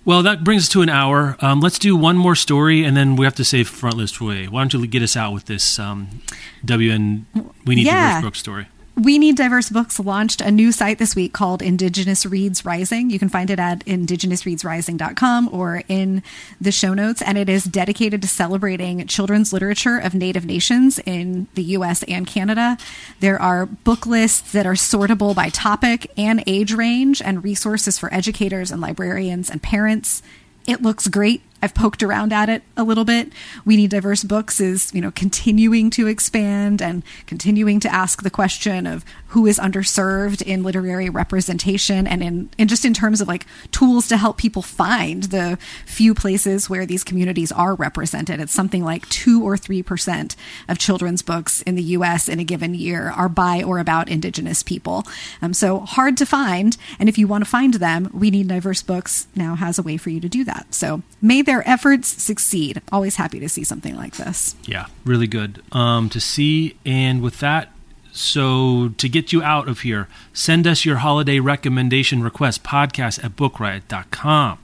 Well, 0.04 0.22
that 0.22 0.42
brings 0.42 0.62
us 0.64 0.68
to 0.70 0.80
an 0.82 0.88
hour. 0.88 1.36
Um, 1.40 1.60
let's 1.60 1.78
do 1.78 1.94
one 1.94 2.16
more 2.16 2.34
story, 2.34 2.82
and 2.84 2.96
then 2.96 3.16
we 3.16 3.26
have 3.26 3.34
to 3.34 3.44
save 3.44 3.68
Frontlist 3.70 4.16
Foyer. 4.16 4.46
Why 4.50 4.62
don't 4.62 4.72
you 4.72 4.86
get 4.86 5.02
us 5.02 5.16
out 5.16 5.34
with 5.34 5.44
this 5.46 5.78
um, 5.78 6.22
WN? 6.64 7.24
We 7.66 7.74
need 7.74 7.86
Yeah. 7.86 8.08
diverse 8.14 8.24
book 8.24 8.34
story. 8.36 8.68
We 8.98 9.16
Need 9.18 9.36
Diverse 9.36 9.70
Books 9.70 10.00
launched 10.00 10.40
a 10.40 10.50
new 10.50 10.72
site 10.72 10.98
this 10.98 11.14
week 11.14 11.32
called 11.32 11.62
Indigenous 11.62 12.26
Reads 12.26 12.64
Rising. 12.64 13.10
You 13.10 13.20
can 13.20 13.28
find 13.28 13.48
it 13.48 13.60
at 13.60 13.84
indigenousreadsrising.com 13.84 15.50
or 15.52 15.84
in 15.86 16.20
the 16.60 16.72
show 16.72 16.94
notes. 16.94 17.22
And 17.22 17.38
it 17.38 17.48
is 17.48 17.62
dedicated 17.62 18.22
to 18.22 18.28
celebrating 18.28 19.06
children's 19.06 19.52
literature 19.52 19.98
of 19.98 20.16
Native 20.16 20.44
nations 20.44 20.98
in 21.06 21.46
the 21.54 21.62
US 21.62 22.02
and 22.04 22.26
Canada. 22.26 22.76
There 23.20 23.40
are 23.40 23.66
book 23.66 24.04
lists 24.04 24.50
that 24.50 24.66
are 24.66 24.72
sortable 24.72 25.32
by 25.32 25.50
topic 25.50 26.10
and 26.16 26.42
age 26.48 26.72
range 26.72 27.22
and 27.22 27.44
resources 27.44 28.00
for 28.00 28.12
educators 28.12 28.72
and 28.72 28.80
librarians 28.80 29.48
and 29.48 29.62
parents. 29.62 30.24
It 30.66 30.82
looks 30.82 31.06
great. 31.06 31.42
I've 31.60 31.74
poked 31.74 32.02
around 32.02 32.32
at 32.32 32.48
it 32.48 32.62
a 32.76 32.84
little 32.84 33.04
bit. 33.04 33.32
We 33.64 33.76
Need 33.76 33.90
Diverse 33.90 34.22
Books 34.22 34.60
is, 34.60 34.94
you 34.94 35.00
know, 35.00 35.10
continuing 35.10 35.90
to 35.90 36.06
expand 36.06 36.80
and 36.80 37.02
continuing 37.26 37.80
to 37.80 37.92
ask 37.92 38.22
the 38.22 38.30
question 38.30 38.86
of 38.86 39.04
who 39.28 39.46
is 39.46 39.58
underserved 39.58 40.40
in 40.42 40.62
literary 40.62 41.10
representation 41.10 42.06
and 42.06 42.22
in 42.22 42.50
and 42.58 42.68
just 42.68 42.84
in 42.84 42.94
terms 42.94 43.20
of 43.20 43.28
like 43.28 43.46
tools 43.72 44.08
to 44.08 44.16
help 44.16 44.36
people 44.36 44.62
find 44.62 45.24
the 45.24 45.58
few 45.84 46.14
places 46.14 46.70
where 46.70 46.86
these 46.86 47.04
communities 47.04 47.50
are 47.52 47.74
represented. 47.74 48.40
It's 48.40 48.52
something 48.52 48.84
like 48.84 49.08
2 49.08 49.42
or 49.42 49.56
3% 49.56 50.36
of 50.68 50.78
children's 50.78 51.22
books 51.22 51.62
in 51.62 51.74
the 51.74 51.82
US 51.82 52.28
in 52.28 52.38
a 52.38 52.44
given 52.44 52.74
year 52.74 53.10
are 53.10 53.28
by 53.28 53.62
or 53.62 53.78
about 53.78 54.08
indigenous 54.08 54.62
people. 54.62 55.04
Um, 55.42 55.52
so 55.52 55.80
hard 55.80 56.16
to 56.18 56.26
find, 56.26 56.76
and 56.98 57.08
if 57.08 57.18
you 57.18 57.26
want 57.26 57.44
to 57.44 57.50
find 57.50 57.74
them, 57.74 58.10
We 58.12 58.30
Need 58.30 58.48
Diverse 58.48 58.82
Books 58.82 59.26
now 59.34 59.54
has 59.56 59.78
a 59.78 59.82
way 59.82 59.96
for 59.96 60.10
you 60.10 60.20
to 60.20 60.28
do 60.28 60.44
that. 60.44 60.72
So 60.74 61.02
may 61.20 61.42
their 61.48 61.66
efforts 61.66 62.22
succeed. 62.22 62.82
Always 62.92 63.16
happy 63.16 63.40
to 63.40 63.48
see 63.48 63.64
something 63.64 63.96
like 63.96 64.16
this. 64.16 64.54
Yeah, 64.66 64.86
really 65.06 65.26
good 65.26 65.62
um, 65.72 66.10
to 66.10 66.20
see. 66.20 66.76
And 66.84 67.22
with 67.22 67.40
that, 67.40 67.72
so 68.12 68.90
to 68.98 69.08
get 69.08 69.32
you 69.32 69.42
out 69.42 69.66
of 69.66 69.80
here, 69.80 70.08
send 70.34 70.66
us 70.66 70.84
your 70.84 70.96
holiday 70.96 71.40
recommendation 71.40 72.22
request 72.22 72.64
podcast 72.64 73.24
at 73.24 73.34
bookriot.com. 73.34 74.58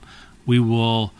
We 0.45 0.59
will 0.59 1.11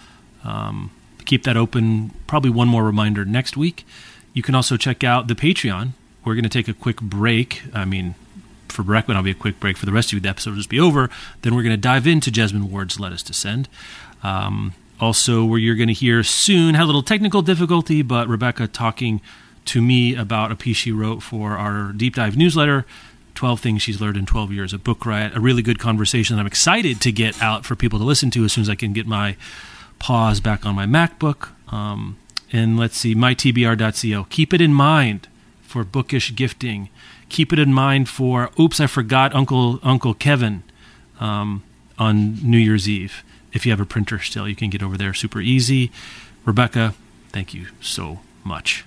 um, 0.43 0.91
keep 1.25 1.43
that 1.45 1.57
open. 1.57 2.11
Probably 2.27 2.51
one 2.51 2.67
more 2.67 2.83
reminder 2.83 3.25
next 3.25 3.57
week. 3.57 3.87
You 4.33 4.43
can 4.43 4.53
also 4.53 4.77
check 4.77 5.03
out 5.03 5.27
the 5.27 5.35
Patreon. 5.35 5.93
We're 6.23 6.35
going 6.35 6.43
to 6.43 6.49
take 6.49 6.67
a 6.67 6.73
quick 6.73 7.01
break. 7.01 7.63
I 7.73 7.85
mean, 7.85 8.13
for 8.67 8.83
Breckman, 8.83 9.15
I'll 9.15 9.23
be 9.23 9.31
a 9.31 9.33
quick 9.33 9.59
break. 9.59 9.77
For 9.77 9.87
the 9.87 9.91
rest 9.91 10.09
of 10.09 10.13
you, 10.13 10.19
the 10.19 10.29
episode 10.29 10.51
will 10.51 10.57
just 10.57 10.69
be 10.69 10.79
over. 10.79 11.09
Then 11.41 11.55
we're 11.55 11.63
going 11.63 11.71
to 11.71 11.77
dive 11.77 12.05
into 12.05 12.29
Jesmyn 12.29 12.69
Ward's 12.69 12.99
Let 12.99 13.11
Us 13.13 13.23
Descend. 13.23 13.67
Um, 14.21 14.73
also, 14.99 15.43
where 15.43 15.59
you're 15.59 15.75
going 15.75 15.87
to 15.87 15.93
hear 15.93 16.23
soon, 16.23 16.75
had 16.75 16.83
a 16.83 16.85
little 16.85 17.03
technical 17.03 17.41
difficulty, 17.41 18.01
but 18.01 18.27
Rebecca 18.27 18.67
talking 18.67 19.21
to 19.65 19.81
me 19.81 20.15
about 20.15 20.51
a 20.51 20.55
piece 20.55 20.77
she 20.77 20.91
wrote 20.91 21.21
for 21.21 21.57
our 21.57 21.91
deep 21.91 22.15
dive 22.15 22.37
newsletter 22.37 22.85
12 23.33 23.59
things 23.59 23.81
she's 23.81 23.99
learned 23.99 24.15
in 24.15 24.25
12 24.25 24.51
years 24.51 24.73
at 24.73 24.83
book 24.83 25.05
riot 25.05 25.35
a 25.35 25.39
really 25.39 25.61
good 25.61 25.79
conversation 25.79 26.35
that 26.35 26.39
i'm 26.39 26.47
excited 26.47 27.01
to 27.01 27.11
get 27.11 27.41
out 27.41 27.65
for 27.65 27.75
people 27.75 27.99
to 27.99 28.05
listen 28.05 28.29
to 28.29 28.45
as 28.45 28.53
soon 28.53 28.61
as 28.61 28.69
i 28.69 28.75
can 28.75 28.93
get 28.93 29.07
my 29.07 29.35
paws 29.99 30.39
back 30.39 30.65
on 30.65 30.75
my 30.75 30.85
macbook. 30.85 31.49
Um, 31.73 32.17
and 32.51 32.77
let's 32.77 32.97
see 32.97 33.15
mytbr.co 33.15 34.25
keep 34.29 34.53
it 34.53 34.61
in 34.61 34.73
mind 34.73 35.27
for 35.61 35.83
bookish 35.83 36.35
gifting. 36.35 36.89
Keep 37.27 37.51
it 37.51 37.59
in 37.59 37.73
mind 37.73 38.07
for 38.07 38.51
oops 38.59 38.79
i 38.79 38.87
forgot 38.87 39.33
uncle 39.33 39.79
uncle 39.81 40.13
kevin 40.13 40.63
um, 41.19 41.63
on 41.97 42.35
new 42.43 42.57
year's 42.57 42.87
eve 42.87 43.23
if 43.55 43.65
you 43.65 43.71
have 43.71 43.79
a 43.79 43.85
printer 43.85 44.19
still 44.19 44.47
you 44.47 44.55
can 44.55 44.69
get 44.69 44.83
over 44.83 44.97
there 44.97 45.13
super 45.15 45.41
easy 45.41 45.91
rebecca 46.45 46.93
thank 47.31 47.53
you 47.53 47.67
so 47.81 48.19
much. 48.45 48.85